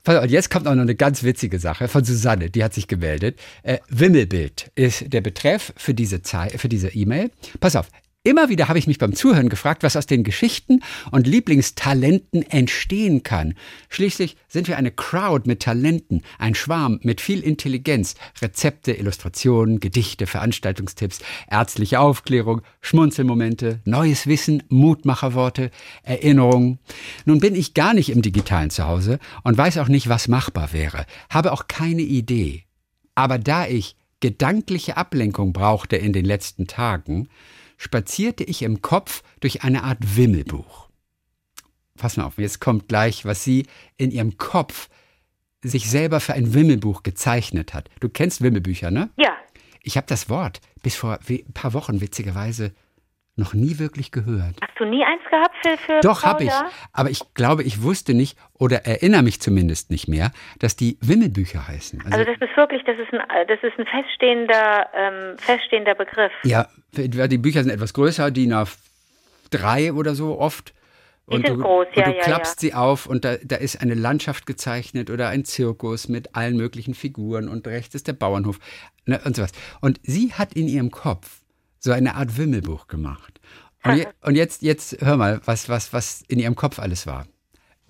Und 0.08 0.32
jetzt 0.32 0.50
kommt 0.50 0.68
auch 0.68 0.74
noch 0.74 0.82
eine 0.82 0.96
ganz 0.96 1.24
witzige 1.24 1.60
Sache 1.60 1.88
von 1.88 2.04
Susanne, 2.04 2.50
die 2.50 2.64
hat 2.64 2.74
sich 2.74 2.88
gemeldet. 2.88 3.40
Äh, 3.64 3.78
Wimmelbild 3.88 4.72
ist 4.76 5.14
der 5.14 5.22
Betreff 5.22 5.72
für 5.78 5.94
diese 5.94 6.24
Zei- 6.24 6.58
für 6.58 6.68
diese 6.68 6.90
E-Mail. 6.90 7.30
Pass 7.60 7.76
auf. 7.76 7.88
Immer 8.24 8.50
wieder 8.50 8.68
habe 8.68 8.78
ich 8.78 8.86
mich 8.86 9.00
beim 9.00 9.16
Zuhören 9.16 9.50
gefragt, 9.50 9.82
was 9.82 9.96
aus 9.96 10.06
den 10.06 10.24
Geschichten 10.24 10.82
und 11.10 11.26
Lieblingstalenten 11.26 12.44
entstehen 12.44 13.24
kann. 13.24 13.56
Schließlich 13.90 14.38
sind 14.48 14.68
wir 14.68 14.78
eine 14.78 14.92
Crowd 14.92 15.48
mit 15.48 15.64
Talenten, 15.64 16.22
ein 16.38 16.54
Schwarm 16.54 17.00
mit 17.02 17.20
viel 17.20 17.40
Intelligenz, 17.40 18.14
Rezepte, 18.40 18.92
Illustrationen, 18.92 19.80
Gedichte, 19.80 20.28
Veranstaltungstipps, 20.28 21.22
ärztliche 21.50 22.00
Aufklärung, 22.00 22.62
Schmunzelmomente, 22.80 23.80
neues 23.86 24.28
Wissen, 24.28 24.62
Mutmacherworte, 24.70 25.72
Erinnerungen. 26.04 26.78
Nun 27.26 27.40
bin 27.40 27.56
ich 27.56 27.74
gar 27.74 27.96
nicht 27.96 28.12
im 28.12 28.22
digitalen 28.22 28.70
Zuhause 28.70 29.18
und 29.44 29.58
weiß 29.58 29.80
auch 29.80 29.88
nicht, 29.88 30.10
was 30.10 30.28
machbar 30.28 30.74
wäre, 30.74 31.08
habe 31.32 31.52
auch 31.52 31.68
keine 31.68 32.04
Idee. 32.04 32.66
Aber 33.16 33.40
da 33.40 33.66
ich 33.66 33.96
gedankliche 34.20 34.96
Ablenkung 34.96 35.54
brauchte 35.54 35.96
in 35.96 36.14
den 36.14 36.26
letzten 36.26 36.68
Tagen, 36.68 37.28
spazierte 37.82 38.44
ich 38.44 38.62
im 38.62 38.84
Kopf 38.84 39.24
durch 39.40 39.64
eine 39.64 39.84
Art 39.84 40.16
Wimmelbuch. 40.16 40.88
Pass 41.98 42.16
mal 42.16 42.26
auf, 42.26 42.38
jetzt 42.38 42.62
kommt 42.62 42.88
gleich, 42.88 43.26
was 43.26 43.44
sie 43.44 43.66
in 43.98 44.12
ihrem 44.12 44.38
Kopf 44.38 44.88
sich 45.64 45.90
selber 45.90 46.20
für 46.20 46.34
ein 46.34 46.54
Wimmelbuch 46.54 47.02
gezeichnet 47.02 47.74
hat. 47.74 47.90
Du 48.00 48.08
kennst 48.08 48.42
Wimmelbücher, 48.42 48.92
ne? 48.92 49.10
Ja. 49.18 49.36
Ich 49.82 49.98
habe 49.98 50.06
das 50.06 50.30
Wort 50.30 50.62
bis 50.84 50.96
vor 50.96 51.18
ein 51.28 51.54
paar 51.56 51.74
Wochen 51.74 52.02
witzigerweise 52.02 52.72
noch 53.36 53.54
nie 53.54 53.80
wirklich 53.80 54.12
gehört. 54.12 54.56
Hast 54.62 54.78
du 54.78 54.86
nie 54.86 55.04
eins 55.04 55.22
gehabt 55.30 55.56
für, 55.62 55.78
für 55.78 56.00
Doch, 56.02 56.24
habe 56.24 56.44
ich. 56.44 56.52
Aber 56.92 57.10
ich 57.10 57.22
glaube, 57.34 57.64
ich 57.64 57.82
wusste 57.82 58.14
nicht 58.14 58.38
oder 58.54 58.86
erinnere 58.86 59.24
mich 59.24 59.42
zumindest 59.42 59.90
nicht 59.90 60.08
mehr, 60.08 60.32
dass 60.60 60.76
die 60.76 60.98
Wimmelbücher 61.02 61.68
heißen. 61.68 62.04
Also 62.12 62.26
das 62.26 62.36
ist 62.40 62.58
wirklich, 62.58 62.84
das 62.86 62.98
ist 62.98 63.14
ein, 63.14 63.22
das 63.48 63.60
ist 63.64 63.80
ein 63.80 63.86
feststehender, 63.86 64.90
ähm, 64.94 65.38
feststehender 65.38 65.96
Begriff. 65.96 66.32
Ja, 66.44 66.68
die 66.94 67.38
Bücher 67.38 67.64
sind 67.64 67.72
etwas 67.72 67.94
größer, 67.94 68.32
DIN 68.32 68.54
A3 68.54 69.94
oder 69.94 70.14
so 70.14 70.38
oft. 70.40 70.74
Und 71.26 71.48
du, 71.48 71.58
groß, 71.58 71.88
ja, 71.96 72.08
und 72.08 72.14
du 72.14 72.18
ja, 72.18 72.24
klappst 72.24 72.60
sie 72.60 72.74
auf 72.74 73.06
und 73.06 73.24
da, 73.24 73.38
da 73.42 73.56
ist 73.56 73.82
eine 73.82 73.94
Landschaft 73.94 74.46
gezeichnet 74.46 75.10
oder 75.10 75.30
ein 75.30 75.46
Zirkus 75.46 76.10
mit 76.10 76.36
allen 76.36 76.58
möglichen 76.58 76.94
Figuren 76.94 77.48
und 77.48 77.68
rechts 77.68 77.96
ist 77.96 78.08
der 78.08 78.14
Bauernhof 78.14 78.60
ne, 79.06 79.22
und 79.24 79.38
sowas. 79.38 79.54
Und 79.80 80.02
sie 80.04 80.34
hat 80.34 80.54
in 80.54 80.68
ihrem 80.68 80.92
Kopf 80.92 81.41
so 81.82 81.92
eine 81.92 82.16
Art 82.16 82.38
Wimmelbuch 82.38 82.88
gemacht. 82.88 83.42
Und, 83.84 83.98
je, 83.98 84.08
und 84.22 84.36
jetzt, 84.36 84.62
jetzt 84.62 85.02
hör 85.02 85.18
mal, 85.18 85.42
was, 85.46 85.68
was, 85.68 85.92
was 85.92 86.22
in 86.28 86.40
ihrem 86.40 86.56
Kopf 86.56 86.80
alles 86.80 87.06
war. 87.06 87.28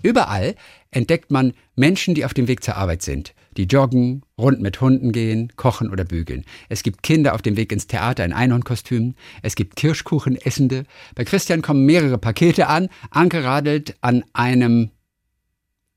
Überall 0.02 0.56
entdeckt 0.90 1.30
man 1.30 1.54
Menschen, 1.76 2.16
die 2.16 2.26
auf 2.26 2.34
dem 2.34 2.48
Weg 2.48 2.64
zur 2.64 2.76
Arbeit 2.76 3.04
sind, 3.04 3.36
die 3.58 3.66
joggen, 3.66 4.24
rund 4.38 4.60
mit 4.60 4.82
Hunden 4.82 5.12
gehen, 5.12 5.54
kochen 5.58 5.92
oder 5.92 6.06
bügeln. 6.06 6.44
Es 6.70 6.82
gibt 6.82 7.04
Kinder 7.04 7.36
auf 7.36 7.44
dem 7.44 7.56
Weg 7.56 7.72
ins 7.72 7.86
Theater 7.86 8.26
in 8.26 8.34
Einhornkostümen. 8.34 9.16
Es 9.44 9.56
gibt 9.56 9.76
Kirschkuchenessende. 9.76 10.86
Bei 11.14 11.24
Christian 11.24 11.62
kommen 11.62 11.86
mehrere 11.86 12.18
Pakete 12.18 12.68
an. 12.68 12.90
Anke 13.12 13.44
radelt 13.44 13.96
an 14.02 14.24
einem 14.34 14.90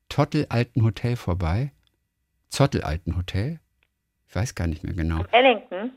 tottelalten 0.09 0.83
Hotel 0.83 1.15
vorbei. 1.15 1.71
Zottelalten 2.49 3.17
Hotel? 3.17 3.59
Ich 4.27 4.35
weiß 4.35 4.53
gar 4.53 4.67
nicht 4.67 4.83
mehr 4.83 4.93
genau. 4.93 5.25
Ellington? 5.31 5.91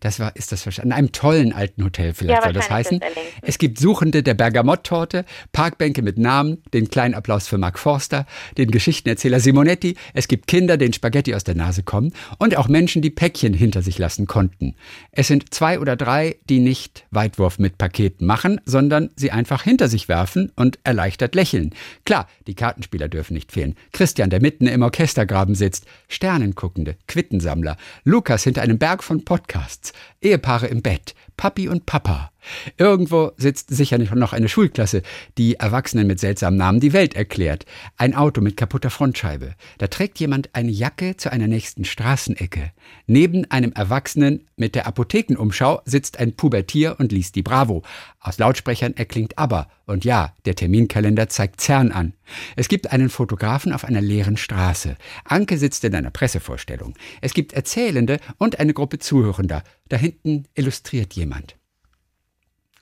Das 0.00 0.20
war, 0.20 0.34
ist 0.36 0.52
das 0.52 0.64
wahrscheinlich, 0.66 0.92
an 0.92 0.98
einem 0.98 1.12
tollen 1.12 1.52
alten 1.52 1.84
Hotel 1.84 2.14
vielleicht 2.14 2.40
Ja, 2.40 2.44
soll 2.44 2.52
das 2.52 2.70
heißen. 2.70 3.00
Es 3.42 3.58
gibt 3.58 3.78
Suchende 3.78 4.22
der 4.22 4.34
Bergamott-Torte, 4.34 5.24
Parkbänke 5.52 6.02
mit 6.02 6.18
Namen, 6.18 6.62
den 6.72 6.88
kleinen 6.88 7.14
Applaus 7.14 7.48
für 7.48 7.58
Mark 7.58 7.78
Forster, 7.78 8.26
den 8.56 8.70
Geschichtenerzähler 8.70 9.40
Simonetti. 9.40 9.96
Es 10.14 10.28
gibt 10.28 10.46
Kinder, 10.46 10.76
denen 10.76 10.92
Spaghetti 10.92 11.34
aus 11.34 11.44
der 11.44 11.54
Nase 11.54 11.82
kommen 11.82 12.12
und 12.38 12.56
auch 12.56 12.68
Menschen, 12.68 13.02
die 13.02 13.10
Päckchen 13.10 13.54
hinter 13.54 13.82
sich 13.82 13.98
lassen 13.98 14.26
konnten. 14.26 14.74
Es 15.12 15.28
sind 15.28 15.52
zwei 15.54 15.80
oder 15.80 15.96
drei, 15.96 16.36
die 16.48 16.60
nicht 16.60 17.06
Weitwurf 17.10 17.58
mit 17.58 17.78
Paketen 17.78 18.26
machen, 18.26 18.60
sondern 18.64 19.10
sie 19.16 19.30
einfach 19.30 19.62
hinter 19.62 19.88
sich 19.88 20.08
werfen 20.08 20.52
und 20.56 20.78
erleichtert 20.84 21.34
lächeln. 21.34 21.74
Klar, 22.04 22.28
die 22.46 22.54
Kartenspieler 22.54 23.08
dürfen 23.08 23.34
nicht 23.34 23.52
fehlen. 23.52 23.74
Christian, 23.92 24.30
der 24.30 24.40
mitten 24.40 24.66
im 24.66 24.82
Orchestergraben 24.82 25.54
sitzt, 25.54 25.86
Sternenguckende, 26.08 26.96
Quittensammler, 27.06 27.76
Lukas 28.04 28.44
hinter 28.44 28.62
einem 28.62 28.78
Berg 28.78 29.02
von 29.02 29.24
Podcasts, 29.24 29.87
Ehepaare 30.20 30.66
im 30.66 30.82
Bett, 30.82 31.14
Papi 31.36 31.68
und 31.68 31.86
Papa. 31.86 32.30
Irgendwo 32.76 33.32
sitzt 33.36 33.70
sicher 33.70 33.98
noch 33.98 34.32
eine 34.32 34.48
Schulklasse, 34.48 35.02
die 35.36 35.56
Erwachsenen 35.56 36.06
mit 36.06 36.20
seltsamen 36.20 36.58
Namen 36.58 36.80
die 36.80 36.92
Welt 36.92 37.14
erklärt. 37.14 37.66
Ein 37.96 38.14
Auto 38.14 38.40
mit 38.40 38.56
kaputter 38.56 38.90
Frontscheibe. 38.90 39.54
Da 39.78 39.86
trägt 39.88 40.18
jemand 40.18 40.54
eine 40.54 40.70
Jacke 40.70 41.16
zu 41.16 41.30
einer 41.30 41.46
nächsten 41.46 41.84
Straßenecke. 41.84 42.72
Neben 43.06 43.50
einem 43.50 43.72
Erwachsenen 43.72 44.46
mit 44.56 44.74
der 44.74 44.86
Apothekenumschau 44.86 45.82
sitzt 45.84 46.18
ein 46.18 46.34
Pubertier 46.34 46.96
und 46.98 47.12
liest 47.12 47.34
die 47.34 47.42
Bravo. 47.42 47.82
Aus 48.20 48.38
Lautsprechern 48.38 48.96
erklingt 48.96 49.38
aber. 49.38 49.68
Und 49.86 50.04
ja, 50.04 50.34
der 50.44 50.54
Terminkalender 50.54 51.28
zeigt 51.28 51.60
CERN 51.60 51.92
an. 51.92 52.12
Es 52.56 52.68
gibt 52.68 52.92
einen 52.92 53.08
Fotografen 53.08 53.72
auf 53.72 53.84
einer 53.84 54.02
leeren 54.02 54.36
Straße. 54.36 54.96
Anke 55.24 55.56
sitzt 55.56 55.84
in 55.84 55.94
einer 55.94 56.10
Pressevorstellung. 56.10 56.94
Es 57.22 57.32
gibt 57.32 57.52
Erzählende 57.52 58.20
und 58.36 58.60
eine 58.60 58.74
Gruppe 58.74 58.98
Zuhörender. 58.98 59.62
Da 59.88 59.96
hinten 59.96 60.46
illustriert 60.54 61.14
jemand. 61.14 61.56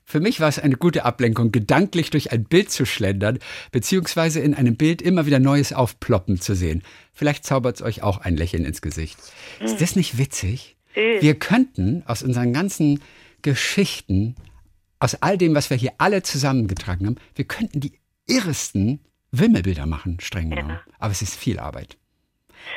Für 0.09 0.21
mich 0.21 0.39
war 0.39 0.47
es 0.47 0.57
eine 0.57 0.77
gute 0.77 1.03
Ablenkung, 1.03 1.51
gedanklich 1.51 2.11
durch 2.11 2.31
ein 2.31 2.45
Bild 2.45 2.71
zu 2.71 2.85
schlendern, 2.85 3.39
beziehungsweise 3.71 4.39
in 4.39 4.53
einem 4.53 4.77
Bild 4.77 5.01
immer 5.01 5.25
wieder 5.25 5.39
Neues 5.39 5.73
aufploppen 5.73 6.39
zu 6.39 6.55
sehen. 6.55 6.81
Vielleicht 7.11 7.43
zaubert 7.43 7.75
es 7.75 7.81
euch 7.81 8.03
auch 8.03 8.19
ein 8.19 8.37
Lächeln 8.37 8.63
ins 8.63 8.81
Gesicht. 8.81 9.17
Ist 9.59 9.81
das 9.81 9.97
nicht 9.97 10.17
witzig? 10.17 10.77
Süß. 10.95 11.21
Wir 11.21 11.35
könnten 11.37 12.03
aus 12.05 12.23
unseren 12.23 12.53
ganzen 12.53 13.01
Geschichten, 13.41 14.35
aus 14.99 15.15
all 15.21 15.37
dem, 15.37 15.53
was 15.55 15.69
wir 15.69 15.77
hier 15.77 15.93
alle 15.97 16.23
zusammengetragen 16.23 17.05
haben, 17.05 17.17
wir 17.35 17.45
könnten 17.45 17.79
die 17.81 17.99
irresten 18.27 19.01
Wimmelbilder 19.31 19.85
machen, 19.85 20.19
streng 20.21 20.49
genommen. 20.49 20.79
Aber 20.99 21.11
es 21.11 21.21
ist 21.21 21.35
viel 21.35 21.59
Arbeit. 21.59 21.97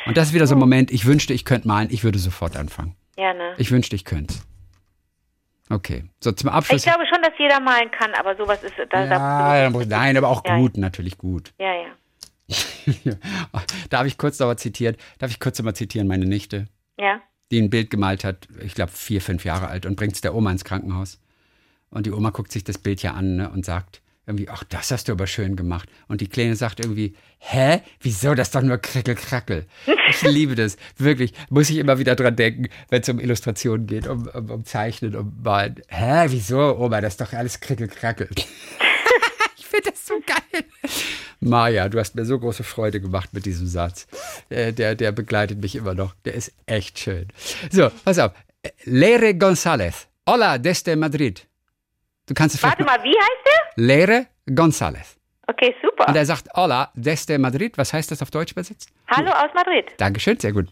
Und 0.06 0.16
das 0.16 0.28
ist 0.28 0.34
wieder 0.34 0.46
so 0.46 0.54
ein 0.54 0.60
Moment, 0.60 0.90
ich 0.90 1.06
wünschte, 1.06 1.32
ich 1.32 1.44
könnte 1.44 1.68
malen, 1.68 1.88
ich 1.90 2.04
würde 2.04 2.18
sofort 2.18 2.56
anfangen. 2.56 2.94
Ja, 3.20 3.34
ne? 3.34 3.54
Ich 3.58 3.70
wünschte, 3.70 3.94
ich 3.96 4.04
könnte 4.04 4.34
Okay, 5.68 6.04
so 6.20 6.32
zum 6.32 6.48
Ich 6.48 6.54
Abschluss. 6.54 6.82
glaube 6.82 7.04
schon, 7.06 7.22
dass 7.22 7.32
jeder 7.38 7.60
malen 7.60 7.90
kann, 7.92 8.12
aber 8.14 8.34
sowas 8.36 8.60
ist 8.64 8.72
da, 8.90 9.04
ja, 9.04 9.70
da 9.70 9.70
nein, 9.86 10.16
aber 10.16 10.28
auch 10.28 10.42
Ja, 10.44 10.56
gut, 10.56 10.76
natürlich 10.76 11.16
gut. 11.16 11.52
ja, 11.58 11.72
ja. 11.74 11.90
Darf 13.90 14.06
ich 14.06 14.18
kurz 14.18 14.38
nochmal 14.40 14.58
zitieren? 14.58 14.96
Darf 15.18 15.30
ich 15.30 15.38
kurz 15.38 15.58
nochmal 15.58 15.76
zitieren, 15.76 16.08
meine 16.08 16.26
Nichte, 16.26 16.66
Ja. 16.98 17.20
die 17.52 17.60
ein 17.60 17.70
Bild 17.70 17.90
gemalt 17.90 18.24
hat, 18.24 18.48
ich 18.60 18.74
glaube 18.74 18.90
vier, 18.90 19.20
fünf 19.20 19.44
Jahre 19.44 19.68
alt 19.68 19.86
und 19.86 19.94
bringt 19.96 20.14
es 20.14 20.20
der 20.20 20.34
Oma 20.34 20.50
ins 20.50 20.64
Krankenhaus. 20.64 21.20
Und 21.90 22.06
die 22.06 22.12
Oma 22.12 22.30
guckt 22.30 22.50
sich 22.50 22.64
das 22.64 22.78
Bild 22.78 23.02
ja 23.02 23.12
an 23.14 23.36
ne, 23.36 23.50
und 23.50 23.64
sagt 23.64 24.02
irgendwie, 24.30 24.48
ach, 24.48 24.64
das 24.64 24.90
hast 24.90 25.08
du 25.08 25.12
aber 25.12 25.26
schön 25.26 25.56
gemacht. 25.56 25.88
Und 26.08 26.20
die 26.20 26.28
Kleine 26.28 26.56
sagt 26.56 26.80
irgendwie, 26.80 27.14
hä? 27.38 27.80
Wieso? 28.00 28.34
Das 28.34 28.50
doch 28.50 28.62
nur 28.62 28.78
Krickel-Krackel. 28.78 29.66
Ich 30.08 30.22
liebe 30.22 30.54
das. 30.54 30.76
Wirklich, 30.96 31.32
muss 31.50 31.70
ich 31.70 31.76
immer 31.76 31.98
wieder 31.98 32.16
dran 32.16 32.36
denken, 32.36 32.68
wenn 32.88 33.02
es 33.02 33.08
um 33.08 33.20
Illustrationen 33.20 33.86
geht, 33.86 34.06
um, 34.06 34.28
um, 34.28 34.50
um 34.50 34.64
Zeichnen, 34.64 35.14
um 35.16 35.32
Malen. 35.42 35.82
Hä? 35.88 36.26
Wieso? 36.28 36.78
Oma, 36.78 37.00
das 37.00 37.14
ist 37.14 37.20
doch 37.20 37.32
alles 37.32 37.60
Krickel-Krackel. 37.60 38.28
ich 39.56 39.66
finde 39.66 39.90
das 39.90 40.06
so 40.06 40.14
geil. 40.26 40.64
Maja, 41.40 41.88
du 41.88 41.98
hast 41.98 42.14
mir 42.14 42.24
so 42.24 42.38
große 42.38 42.64
Freude 42.64 43.00
gemacht 43.00 43.32
mit 43.32 43.46
diesem 43.46 43.66
Satz. 43.66 44.06
Äh, 44.50 44.72
der, 44.72 44.94
der 44.94 45.12
begleitet 45.12 45.60
mich 45.60 45.74
immer 45.74 45.94
noch. 45.94 46.14
Der 46.24 46.34
ist 46.34 46.52
echt 46.66 46.98
schön. 46.98 47.28
So, 47.70 47.90
pass 48.04 48.18
auf. 48.18 48.32
Leire 48.84 49.30
González. 49.30 50.06
Hola, 50.28 50.58
desde 50.58 50.96
Madrid. 50.96 51.49
Du 52.30 52.34
kannst 52.34 52.54
es 52.54 52.62
Warte 52.62 52.84
mal, 52.84 53.02
wie 53.02 53.08
heißt 53.08 53.44
der? 53.44 53.84
Leire 53.84 54.26
González. 54.48 55.16
Okay, 55.48 55.74
super. 55.82 56.06
Und 56.06 56.14
er 56.14 56.24
sagt 56.24 56.46
Hola, 56.54 56.92
desde 56.94 57.36
Madrid. 57.40 57.76
Was 57.76 57.92
heißt 57.92 58.08
das 58.08 58.22
auf 58.22 58.30
Deutsch 58.30 58.52
übersetzt? 58.52 58.88
Hallo 59.08 59.32
aus 59.32 59.50
Madrid. 59.52 59.86
Dankeschön, 59.96 60.38
sehr 60.38 60.52
gut. 60.52 60.68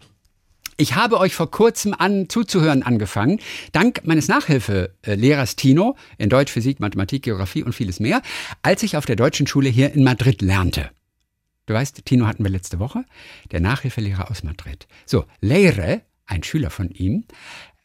Ich 0.77 0.95
habe 0.95 1.19
euch 1.19 1.35
vor 1.35 1.51
kurzem 1.51 1.97
an 1.99 2.29
zuzuhören 2.29 2.85
angefangen, 2.85 3.41
dank 3.73 4.03
meines 4.05 4.29
Nachhilfelehrers 4.29 5.57
Tino 5.57 5.97
in 6.17 6.29
Deutsch, 6.29 6.53
Physik, 6.53 6.79
Mathematik, 6.79 7.25
Geografie 7.25 7.65
und 7.65 7.73
vieles 7.73 7.99
mehr, 7.99 8.23
als 8.63 8.85
ich 8.85 8.97
auf 8.97 9.05
der 9.05 9.17
deutschen 9.17 9.49
Schule 9.49 9.69
hier 9.69 9.93
in 9.93 10.05
Madrid 10.05 10.43
lernte. 10.43 10.91
Du 11.67 11.75
weißt, 11.75 12.05
Tino 12.05 12.29
hatten 12.29 12.45
wir 12.45 12.53
letzte 12.53 12.79
Woche, 12.79 13.05
der 13.51 13.59
Nachhilfelehrer 13.59 14.31
aus 14.31 14.45
Madrid. 14.45 14.87
So, 15.07 15.25
Leire, 15.41 16.03
ein 16.29 16.45
Schüler 16.45 16.71
von 16.71 16.91
ihm, 16.91 17.25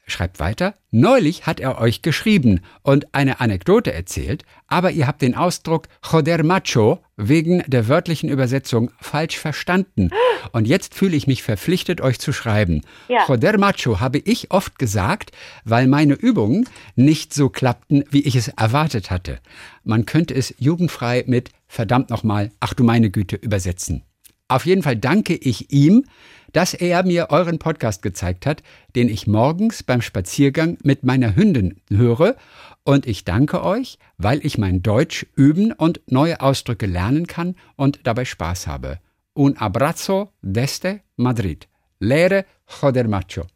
schreibt 0.05 0.39
weiter, 0.39 0.75
neulich 0.91 1.45
hat 1.45 1.59
er 1.59 1.79
euch 1.79 2.01
geschrieben 2.01 2.61
und 2.81 3.13
eine 3.13 3.39
Anekdote 3.39 3.93
erzählt, 3.93 4.43
aber 4.67 4.91
ihr 4.91 5.07
habt 5.07 5.21
den 5.21 5.35
Ausdruck 5.35 5.87
Joder 6.09 6.43
Macho 6.43 6.99
wegen 7.15 7.63
der 7.67 7.87
wörtlichen 7.87 8.29
Übersetzung 8.29 8.91
falsch 8.99 9.37
verstanden. 9.37 10.09
Und 10.51 10.67
jetzt 10.67 10.93
fühle 10.93 11.15
ich 11.15 11.27
mich 11.27 11.43
verpflichtet, 11.43 12.01
euch 12.01 12.19
zu 12.19 12.33
schreiben. 12.33 12.81
Ja. 13.07 13.25
Joder 13.27 13.57
Macho 13.57 13.99
habe 13.99 14.19
ich 14.19 14.51
oft 14.51 14.77
gesagt, 14.77 15.31
weil 15.63 15.87
meine 15.87 16.15
Übungen 16.15 16.67
nicht 16.95 17.33
so 17.33 17.49
klappten, 17.49 18.03
wie 18.09 18.23
ich 18.23 18.35
es 18.35 18.49
erwartet 18.49 19.09
hatte. 19.11 19.39
Man 19.83 20.05
könnte 20.05 20.33
es 20.33 20.53
jugendfrei 20.57 21.23
mit 21.27 21.51
verdammt 21.67 22.09
nochmal, 22.09 22.51
ach 22.59 22.73
du 22.73 22.83
meine 22.83 23.09
Güte 23.09 23.35
übersetzen. 23.35 24.03
Auf 24.47 24.65
jeden 24.65 24.83
Fall 24.83 24.97
danke 24.97 25.35
ich 25.35 25.71
ihm, 25.71 26.05
dass 26.53 26.73
er 26.73 27.03
mir 27.03 27.27
euren 27.29 27.59
Podcast 27.59 28.01
gezeigt 28.01 28.45
hat, 28.45 28.63
den 28.95 29.09
ich 29.09 29.27
morgens 29.27 29.83
beim 29.83 30.01
Spaziergang 30.01 30.77
mit 30.83 31.03
meiner 31.03 31.35
Hündin 31.35 31.81
höre. 31.89 32.35
Und 32.83 33.05
ich 33.05 33.25
danke 33.25 33.63
euch, 33.63 33.97
weil 34.17 34.45
ich 34.45 34.57
mein 34.57 34.81
Deutsch 34.81 35.25
üben 35.35 35.71
und 35.73 36.01
neue 36.07 36.39
Ausdrücke 36.41 36.85
lernen 36.85 37.27
kann 37.27 37.55
und 37.75 38.01
dabei 38.03 38.25
Spaß 38.25 38.67
habe. 38.67 38.99
Un 39.35 39.57
abrazo 39.57 40.31
desde 40.41 41.01
Madrid. 41.15 41.67
Lehre 41.99 42.45
joder 42.81 43.07
macho. 43.07 43.47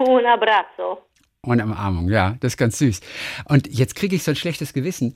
Un 0.00 0.26
abrazo. 0.26 1.02
Und 1.42 1.62
Umarmung, 1.62 2.08
ja, 2.08 2.36
das 2.40 2.54
ist 2.54 2.56
ganz 2.56 2.78
süß. 2.78 3.00
Und 3.44 3.68
jetzt 3.68 3.94
kriege 3.94 4.16
ich 4.16 4.24
so 4.24 4.32
ein 4.32 4.36
schlechtes 4.36 4.72
Gewissen, 4.72 5.14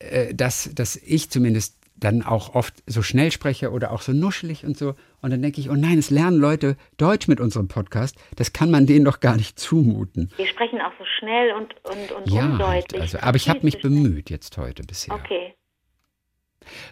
äh, 0.00 0.34
dass, 0.34 0.70
dass 0.74 0.96
ich 0.96 1.30
zumindest 1.30 1.76
dann 2.00 2.22
auch 2.22 2.54
oft 2.54 2.74
so 2.86 3.02
schnell 3.02 3.30
spreche 3.32 3.70
oder 3.70 3.90
auch 3.92 4.02
so 4.02 4.12
nuschelig 4.12 4.64
und 4.64 4.76
so. 4.76 4.94
Und 5.20 5.30
dann 5.30 5.42
denke 5.42 5.60
ich, 5.60 5.70
oh 5.70 5.74
nein, 5.74 5.98
es 5.98 6.10
lernen 6.10 6.38
Leute 6.38 6.76
Deutsch 6.96 7.28
mit 7.28 7.40
unserem 7.40 7.68
Podcast. 7.68 8.16
Das 8.36 8.52
kann 8.52 8.70
man 8.70 8.86
denen 8.86 9.04
doch 9.04 9.20
gar 9.20 9.36
nicht 9.36 9.58
zumuten. 9.58 10.30
Wir 10.36 10.46
sprechen 10.46 10.80
auch 10.80 10.92
so 10.98 11.04
schnell 11.18 11.52
und, 11.52 11.74
und, 11.84 12.12
und 12.12 12.30
Ja, 12.30 12.46
undeutlich. 12.46 13.00
also, 13.00 13.18
aber 13.20 13.36
ich 13.36 13.48
habe 13.48 13.60
mich 13.62 13.80
schnell. 13.80 13.92
bemüht 13.92 14.30
jetzt 14.30 14.56
heute 14.58 14.82
bisher. 14.84 15.14
Okay. 15.14 15.54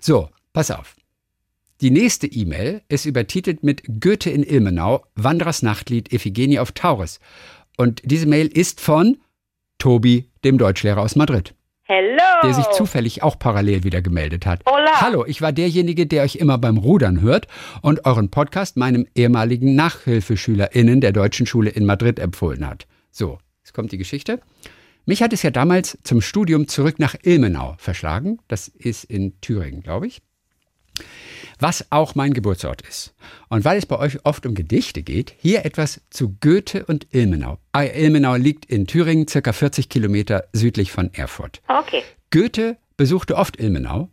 So, 0.00 0.30
pass 0.52 0.70
auf. 0.70 0.96
Die 1.80 1.90
nächste 1.90 2.26
E-Mail 2.26 2.82
ist 2.88 3.04
übertitelt 3.04 3.62
mit 3.62 3.82
Goethe 4.00 4.30
in 4.30 4.42
Ilmenau, 4.42 5.04
Wanderers 5.14 5.62
Nachtlied 5.62 6.12
Iphigenie 6.12 6.58
auf 6.58 6.72
Taurus. 6.72 7.20
Und 7.76 8.00
diese 8.04 8.26
Mail 8.26 8.46
ist 8.46 8.80
von 8.80 9.18
Tobi, 9.78 10.30
dem 10.42 10.56
Deutschlehrer 10.56 11.02
aus 11.02 11.16
Madrid. 11.16 11.54
Der 12.42 12.54
sich 12.54 12.66
zufällig 12.70 13.22
auch 13.22 13.38
parallel 13.38 13.84
wieder 13.84 14.02
gemeldet 14.02 14.46
hat. 14.46 14.62
Hola. 14.66 15.00
Hallo, 15.00 15.24
ich 15.26 15.40
war 15.40 15.52
derjenige, 15.52 16.06
der 16.06 16.22
euch 16.22 16.36
immer 16.36 16.58
beim 16.58 16.76
Rudern 16.76 17.20
hört 17.20 17.46
und 17.82 18.04
euren 18.04 18.30
Podcast 18.30 18.76
meinem 18.76 19.06
ehemaligen 19.14 19.74
NachhilfeschülerInnen 19.74 21.00
der 21.00 21.12
deutschen 21.12 21.46
Schule 21.46 21.70
in 21.70 21.86
Madrid 21.86 22.18
empfohlen 22.18 22.66
hat. 22.66 22.86
So, 23.10 23.38
jetzt 23.62 23.72
kommt 23.72 23.92
die 23.92 23.98
Geschichte. 23.98 24.40
Mich 25.06 25.22
hat 25.22 25.32
es 25.32 25.42
ja 25.42 25.50
damals 25.50 25.98
zum 26.02 26.20
Studium 26.20 26.68
zurück 26.68 26.98
nach 26.98 27.14
Ilmenau 27.22 27.76
verschlagen. 27.78 28.38
Das 28.48 28.68
ist 28.68 29.04
in 29.04 29.40
Thüringen, 29.40 29.82
glaube 29.82 30.08
ich. 30.08 30.20
Was 31.58 31.90
auch 31.90 32.14
mein 32.14 32.34
Geburtsort 32.34 32.82
ist. 32.82 33.14
Und 33.48 33.64
weil 33.64 33.78
es 33.78 33.86
bei 33.86 33.98
euch 33.98 34.24
oft 34.24 34.44
um 34.44 34.54
Gedichte 34.54 35.02
geht, 35.02 35.34
hier 35.38 35.64
etwas 35.64 36.02
zu 36.10 36.36
Goethe 36.40 36.84
und 36.84 37.06
Ilmenau. 37.14 37.58
Ah, 37.72 37.84
Ilmenau 37.84 38.36
liegt 38.36 38.66
in 38.66 38.86
Thüringen, 38.86 39.26
circa 39.26 39.52
40 39.52 39.88
Kilometer 39.88 40.44
südlich 40.52 40.92
von 40.92 41.12
Erfurt. 41.14 41.62
Okay. 41.68 42.02
Goethe 42.30 42.76
besuchte 42.96 43.36
oft 43.36 43.58
Ilmenau, 43.58 44.10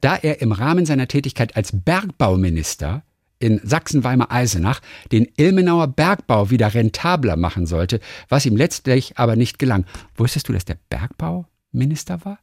da 0.00 0.16
er 0.16 0.40
im 0.40 0.52
Rahmen 0.52 0.86
seiner 0.86 1.06
Tätigkeit 1.06 1.56
als 1.56 1.70
Bergbauminister 1.72 3.04
in 3.38 3.60
Sachsen-Weimar-Eisenach 3.62 4.80
den 5.12 5.26
Ilmenauer 5.36 5.88
Bergbau 5.88 6.50
wieder 6.50 6.74
rentabler 6.74 7.36
machen 7.36 7.66
sollte, 7.66 8.00
was 8.28 8.46
ihm 8.46 8.56
letztlich 8.56 9.16
aber 9.18 9.36
nicht 9.36 9.58
gelang. 9.58 9.86
Wusstest 10.16 10.48
du, 10.48 10.52
dass 10.52 10.64
der 10.64 10.76
Bergbauminister 10.88 12.24
war? 12.24 12.38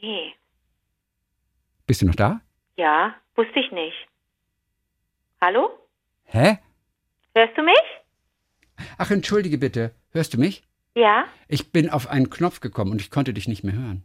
Nee. 0.00 0.34
Bist 1.86 2.02
du 2.02 2.06
noch 2.06 2.14
da? 2.14 2.40
Ja, 2.76 3.14
wusste 3.36 3.58
ich 3.60 3.70
nicht. 3.72 3.96
Hallo? 5.40 5.70
Hä? 6.24 6.58
Hörst 7.34 7.56
du 7.56 7.62
mich? 7.62 7.74
Ach, 8.98 9.10
entschuldige 9.10 9.58
bitte. 9.58 9.92
Hörst 10.12 10.34
du 10.34 10.38
mich? 10.38 10.62
Ja. 10.94 11.24
Ich 11.48 11.72
bin 11.72 11.88
auf 11.90 12.08
einen 12.08 12.30
Knopf 12.30 12.60
gekommen 12.60 12.92
und 12.92 13.00
ich 13.00 13.10
konnte 13.10 13.32
dich 13.32 13.48
nicht 13.48 13.64
mehr 13.64 13.74
hören. 13.74 14.04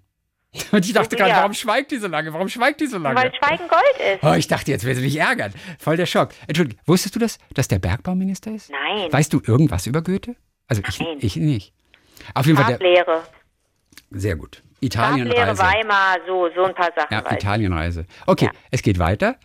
Und 0.71 0.85
ich 0.85 0.93
dachte 0.93 1.17
gerade, 1.17 1.29
Ja. 1.31 1.37
warum 1.39 1.53
schweigt 1.53 1.91
die 1.91 1.97
so 1.97 2.07
lange? 2.07 2.31
Warum 2.33 2.47
schweigt 2.47 2.79
die 2.79 2.87
so 2.87 2.97
lange? 2.97 3.19
Weil 3.19 3.33
Schweigen 3.35 3.67
Gold 3.67 4.13
ist. 4.15 4.23
Oh, 4.23 4.33
ich 4.33 4.47
dachte, 4.47 4.71
jetzt 4.71 4.85
will 4.85 4.95
sie 4.95 5.01
mich 5.01 5.17
ärgern. 5.17 5.53
Voll 5.77 5.97
der 5.97 6.05
Schock. 6.05 6.29
Entschuldige, 6.47 6.79
wusstest 6.85 7.15
du 7.15 7.19
das, 7.19 7.37
dass 7.53 7.67
der 7.67 7.79
Bergbauminister 7.79 8.51
ist? 8.55 8.71
Nein. 8.71 9.11
Weißt 9.11 9.31
du 9.33 9.41
irgendwas 9.45 9.87
über 9.87 10.01
Goethe? 10.01 10.35
Also 10.67 10.81
ich, 10.87 10.99
Nein. 10.99 11.17
ich 11.19 11.35
nicht. 11.35 11.73
Auf 12.33 12.45
jeden 12.45 12.57
Fall 12.57 12.77
der, 12.77 13.23
sehr 14.09 14.35
gut. 14.37 14.63
Italienreise. 14.79 15.61
Weimar, 15.61 16.17
so, 16.27 16.49
so 16.55 16.63
ein 16.65 16.75
paar 16.75 16.91
Sachen. 16.95 17.07
Ja, 17.11 17.23
ich. 17.29 17.37
Italienreise. 17.37 18.05
Okay, 18.25 18.45
Ja. 18.45 18.51
es 18.71 18.81
geht 18.81 18.99
weiter. 18.99 19.37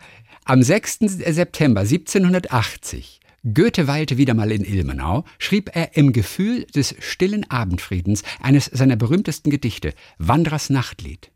Am 0.45 0.61
6. 0.61 0.99
September 1.07 1.81
1780, 1.81 3.19
Goethe 3.53 3.87
weilte 3.87 4.17
wieder 4.17 4.33
mal 4.33 4.51
in 4.51 4.63
Ilmenau, 4.63 5.23
schrieb 5.39 5.69
er 5.75 5.95
im 5.97 6.13
Gefühl 6.13 6.65
des 6.65 6.95
stillen 6.99 7.49
Abendfriedens 7.49 8.23
eines 8.41 8.65
seiner 8.65 8.95
berühmtesten 8.95 9.49
Gedichte, 9.49 9.93
Wanderers 10.17 10.69
Nachtlied. 10.69 11.31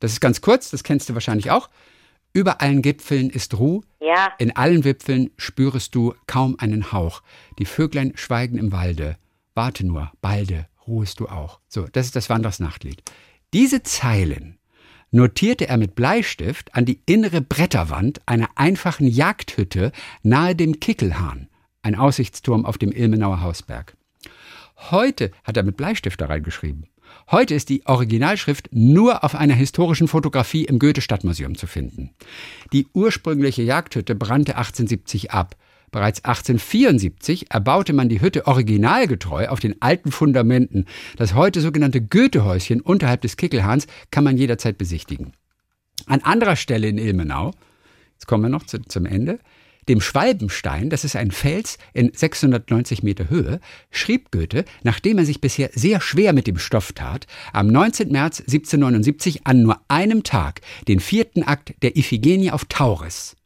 Das 0.00 0.12
ist 0.12 0.20
ganz 0.20 0.40
kurz, 0.40 0.70
das 0.70 0.84
kennst 0.84 1.08
du 1.08 1.14
wahrscheinlich 1.14 1.50
auch. 1.50 1.68
Über 2.32 2.60
allen 2.60 2.82
Gipfeln 2.82 3.30
ist 3.30 3.58
Ruh, 3.58 3.82
Ja. 4.00 4.32
in 4.38 4.54
allen 4.54 4.84
Wipfeln 4.84 5.30
spürest 5.36 5.94
du 5.94 6.14
kaum 6.26 6.56
einen 6.58 6.92
Hauch. 6.92 7.22
Die 7.58 7.64
Vöglein 7.64 8.12
schweigen 8.14 8.58
im 8.58 8.70
Walde. 8.70 9.16
Warte 9.54 9.84
nur, 9.86 10.12
balde 10.20 10.66
ruhest 10.88 11.20
du 11.20 11.28
auch. 11.28 11.60
So, 11.68 11.86
das 11.92 12.06
ist 12.06 12.16
das 12.16 12.28
Wanderers 12.28 12.58
Nachtlied. 12.58 13.02
Diese 13.52 13.82
Zeilen 13.82 14.58
notierte 15.10 15.68
er 15.68 15.76
mit 15.76 15.94
Bleistift 15.94 16.74
an 16.74 16.84
die 16.84 17.00
innere 17.06 17.40
Bretterwand 17.40 18.20
einer 18.26 18.48
einfachen 18.56 19.06
Jagdhütte 19.06 19.92
nahe 20.22 20.54
dem 20.54 20.80
Kickelhahn, 20.80 21.48
ein 21.82 21.94
Aussichtsturm 21.94 22.66
auf 22.66 22.78
dem 22.78 22.92
Ilmenauer 22.92 23.40
Hausberg. 23.40 23.96
Heute 24.90 25.32
hat 25.44 25.56
er 25.56 25.62
mit 25.62 25.76
Bleistift 25.76 26.20
da 26.20 26.26
reingeschrieben. 26.26 26.86
Heute 27.30 27.54
ist 27.54 27.68
die 27.68 27.86
Originalschrift 27.86 28.68
nur 28.72 29.24
auf 29.24 29.34
einer 29.34 29.54
historischen 29.54 30.08
Fotografie 30.08 30.64
im 30.64 30.78
Goethe-Stadtmuseum 30.78 31.56
zu 31.56 31.66
finden. 31.66 32.10
Die 32.72 32.86
ursprüngliche 32.92 33.62
Jagdhütte 33.62 34.14
brannte 34.14 34.56
1870 34.56 35.30
ab. 35.30 35.56
Bereits 35.90 36.24
1874 36.24 37.50
erbaute 37.50 37.92
man 37.92 38.08
die 38.08 38.20
Hütte 38.20 38.46
originalgetreu 38.46 39.48
auf 39.48 39.60
den 39.60 39.80
alten 39.80 40.12
Fundamenten. 40.12 40.86
Das 41.16 41.34
heute 41.34 41.60
sogenannte 41.60 42.00
Goethehäuschen 42.00 42.80
unterhalb 42.80 43.22
des 43.22 43.36
Kickelhahns 43.36 43.86
kann 44.10 44.24
man 44.24 44.36
jederzeit 44.36 44.78
besichtigen. 44.78 45.32
An 46.06 46.22
anderer 46.22 46.56
Stelle 46.56 46.88
in 46.88 46.98
Ilmenau, 46.98 47.52
jetzt 48.12 48.26
kommen 48.26 48.44
wir 48.44 48.50
noch 48.50 48.64
zu, 48.64 48.80
zum 48.82 49.06
Ende, 49.06 49.38
dem 49.88 50.00
Schwalbenstein, 50.00 50.90
das 50.90 51.04
ist 51.04 51.16
ein 51.16 51.30
Fels 51.30 51.78
in 51.94 52.12
690 52.12 53.02
Meter 53.02 53.30
Höhe, 53.30 53.60
schrieb 53.90 54.30
Goethe, 54.30 54.64
nachdem 54.82 55.18
er 55.18 55.24
sich 55.24 55.40
bisher 55.40 55.70
sehr 55.72 56.00
schwer 56.00 56.32
mit 56.32 56.46
dem 56.46 56.58
Stoff 56.58 56.92
tat, 56.92 57.26
am 57.52 57.68
19. 57.68 58.12
März 58.12 58.40
1779 58.40 59.46
an 59.46 59.62
nur 59.62 59.80
einem 59.88 60.22
Tag 60.22 60.60
den 60.86 61.00
vierten 61.00 61.42
Akt 61.42 61.74
der 61.82 61.96
Iphigenie 61.96 62.50
auf 62.50 62.66
Tauris. 62.66 63.37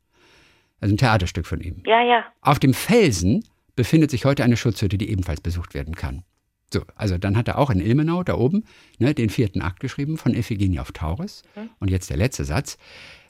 Also 0.83 0.95
ein 0.95 0.99
Theaterstück 0.99 1.47
von 1.47 1.61
ihm. 1.61 1.80
Ja, 1.87 2.03
ja. 2.03 2.24
Auf 2.41 2.59
dem 2.59 2.74
Felsen 2.74 3.45
befindet 3.76 4.11
sich 4.11 4.24
heute 4.24 4.43
eine 4.43 4.57
Schutzhütte, 4.57 4.99
die 4.99 5.11
ebenfalls 5.11 5.41
besucht 5.41 5.74
werden 5.74 5.95
kann. 5.95 6.24
So, 6.72 6.83
also 6.97 7.18
dann 7.18 7.37
hat 7.37 7.47
er 7.47 7.59
auch 7.59 7.70
in 7.70 7.80
Ilmenau 7.80 8.24
da 8.24 8.35
oben 8.35 8.64
ne, 8.99 9.14
den 9.14 9.30
vierten 9.30 9.62
Akt 9.62 9.78
geschrieben 9.78 10.18
von 10.18 10.35
Iphigenie 10.35 10.80
auf 10.80 10.91
Tauris. 10.91 11.45
Und 11.78 11.89
jetzt 11.89 12.11
der 12.11 12.16
letzte 12.16 12.45
Satz. 12.45 12.78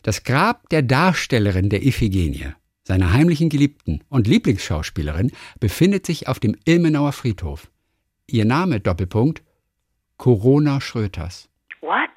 Das 0.03 0.25
Grab 0.25 0.67
der 0.71 0.81
Darstellerin 0.81 1.69
der 1.69 1.85
Iphigenie, 1.85 2.55
seiner 2.85 3.13
heimlichen 3.13 3.51
Geliebten 3.51 4.03
und 4.09 4.27
Lieblingsschauspielerin, 4.27 5.31
befindet 5.61 6.07
sich 6.07 6.29
auf 6.29 6.41
dem 6.41 6.57
Ilmenauer 6.65 7.13
Friedhof. 7.13 7.71
Ihr 8.27 8.47
Name, 8.47 8.81
Doppelpunkt, 8.81 9.43
Corona 10.17 10.81
Schröters. 10.81 11.51
What? 11.83 12.09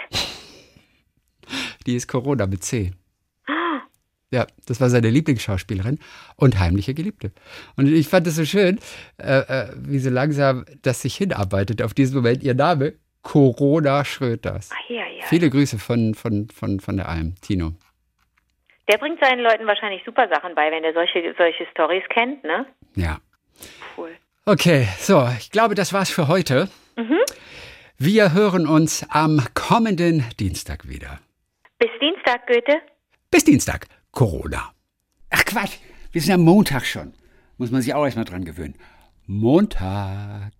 Die 1.85 1.95
ist 1.95 2.07
Corona 2.07 2.47
mit 2.47 2.63
C. 2.63 2.93
Ja, 4.31 4.47
das 4.67 4.81
war 4.81 4.89
seine 4.89 5.09
Lieblingsschauspielerin 5.09 5.99
und 6.35 6.59
heimliche 6.59 6.93
Geliebte. 6.93 7.31
Und 7.77 7.87
ich 7.87 8.07
fand 8.07 8.27
es 8.27 8.35
so 8.35 8.45
schön, 8.45 8.79
äh, 9.17 9.39
äh, 9.39 9.67
wie 9.77 9.99
so 9.99 10.09
langsam 10.09 10.65
das 10.81 11.01
sich 11.01 11.15
hinarbeitet 11.15 11.81
auf 11.81 11.93
diesen 11.93 12.15
Moment. 12.15 12.43
Ihr 12.43 12.55
Name, 12.55 12.93
Corona 13.21 14.03
Schröters. 14.03 14.71
Ah, 14.71 14.93
ja, 14.93 15.07
ja. 15.07 15.25
Viele 15.25 15.49
Grüße 15.49 15.79
von, 15.79 16.15
von, 16.15 16.49
von, 16.49 16.79
von 16.79 16.97
der 16.97 17.07
Alm, 17.07 17.35
Tino. 17.41 17.73
Der 18.87 18.97
bringt 18.97 19.19
seinen 19.19 19.39
Leuten 19.39 19.65
wahrscheinlich 19.65 20.03
super 20.05 20.27
Sachen 20.27 20.53
bei, 20.53 20.71
wenn 20.71 20.83
er 20.83 20.93
solche, 20.93 21.33
solche 21.37 21.65
Stories 21.71 22.03
kennt, 22.09 22.43
ne? 22.43 22.65
Ja. 22.95 23.19
Cool. 23.97 24.11
Okay, 24.45 24.87
so, 24.99 25.27
ich 25.39 25.49
glaube, 25.49 25.73
das 25.73 25.91
war's 25.91 26.11
für 26.11 26.27
heute. 26.27 26.69
Wir 27.97 28.33
hören 28.33 28.67
uns 28.67 29.05
am 29.09 29.41
kommenden 29.53 30.25
Dienstag 30.37 30.87
wieder. 30.87 31.19
Bis 31.79 31.89
Dienstag, 32.01 32.45
Goethe. 32.45 32.81
Bis 33.31 33.43
Dienstag, 33.45 33.87
Corona. 34.15 34.73
Ach 35.29 35.43
Quatsch, 35.43 35.77
wir 36.13 36.21
sind 36.21 36.33
am 36.33 36.41
Montag 36.41 36.85
schon. 36.85 37.13
Muss 37.57 37.69
man 37.69 37.81
sich 37.81 37.93
auch 37.93 38.05
erstmal 38.05 38.25
dran 38.25 38.45
gewöhnen. 38.45 38.75
Montag. 39.27 40.53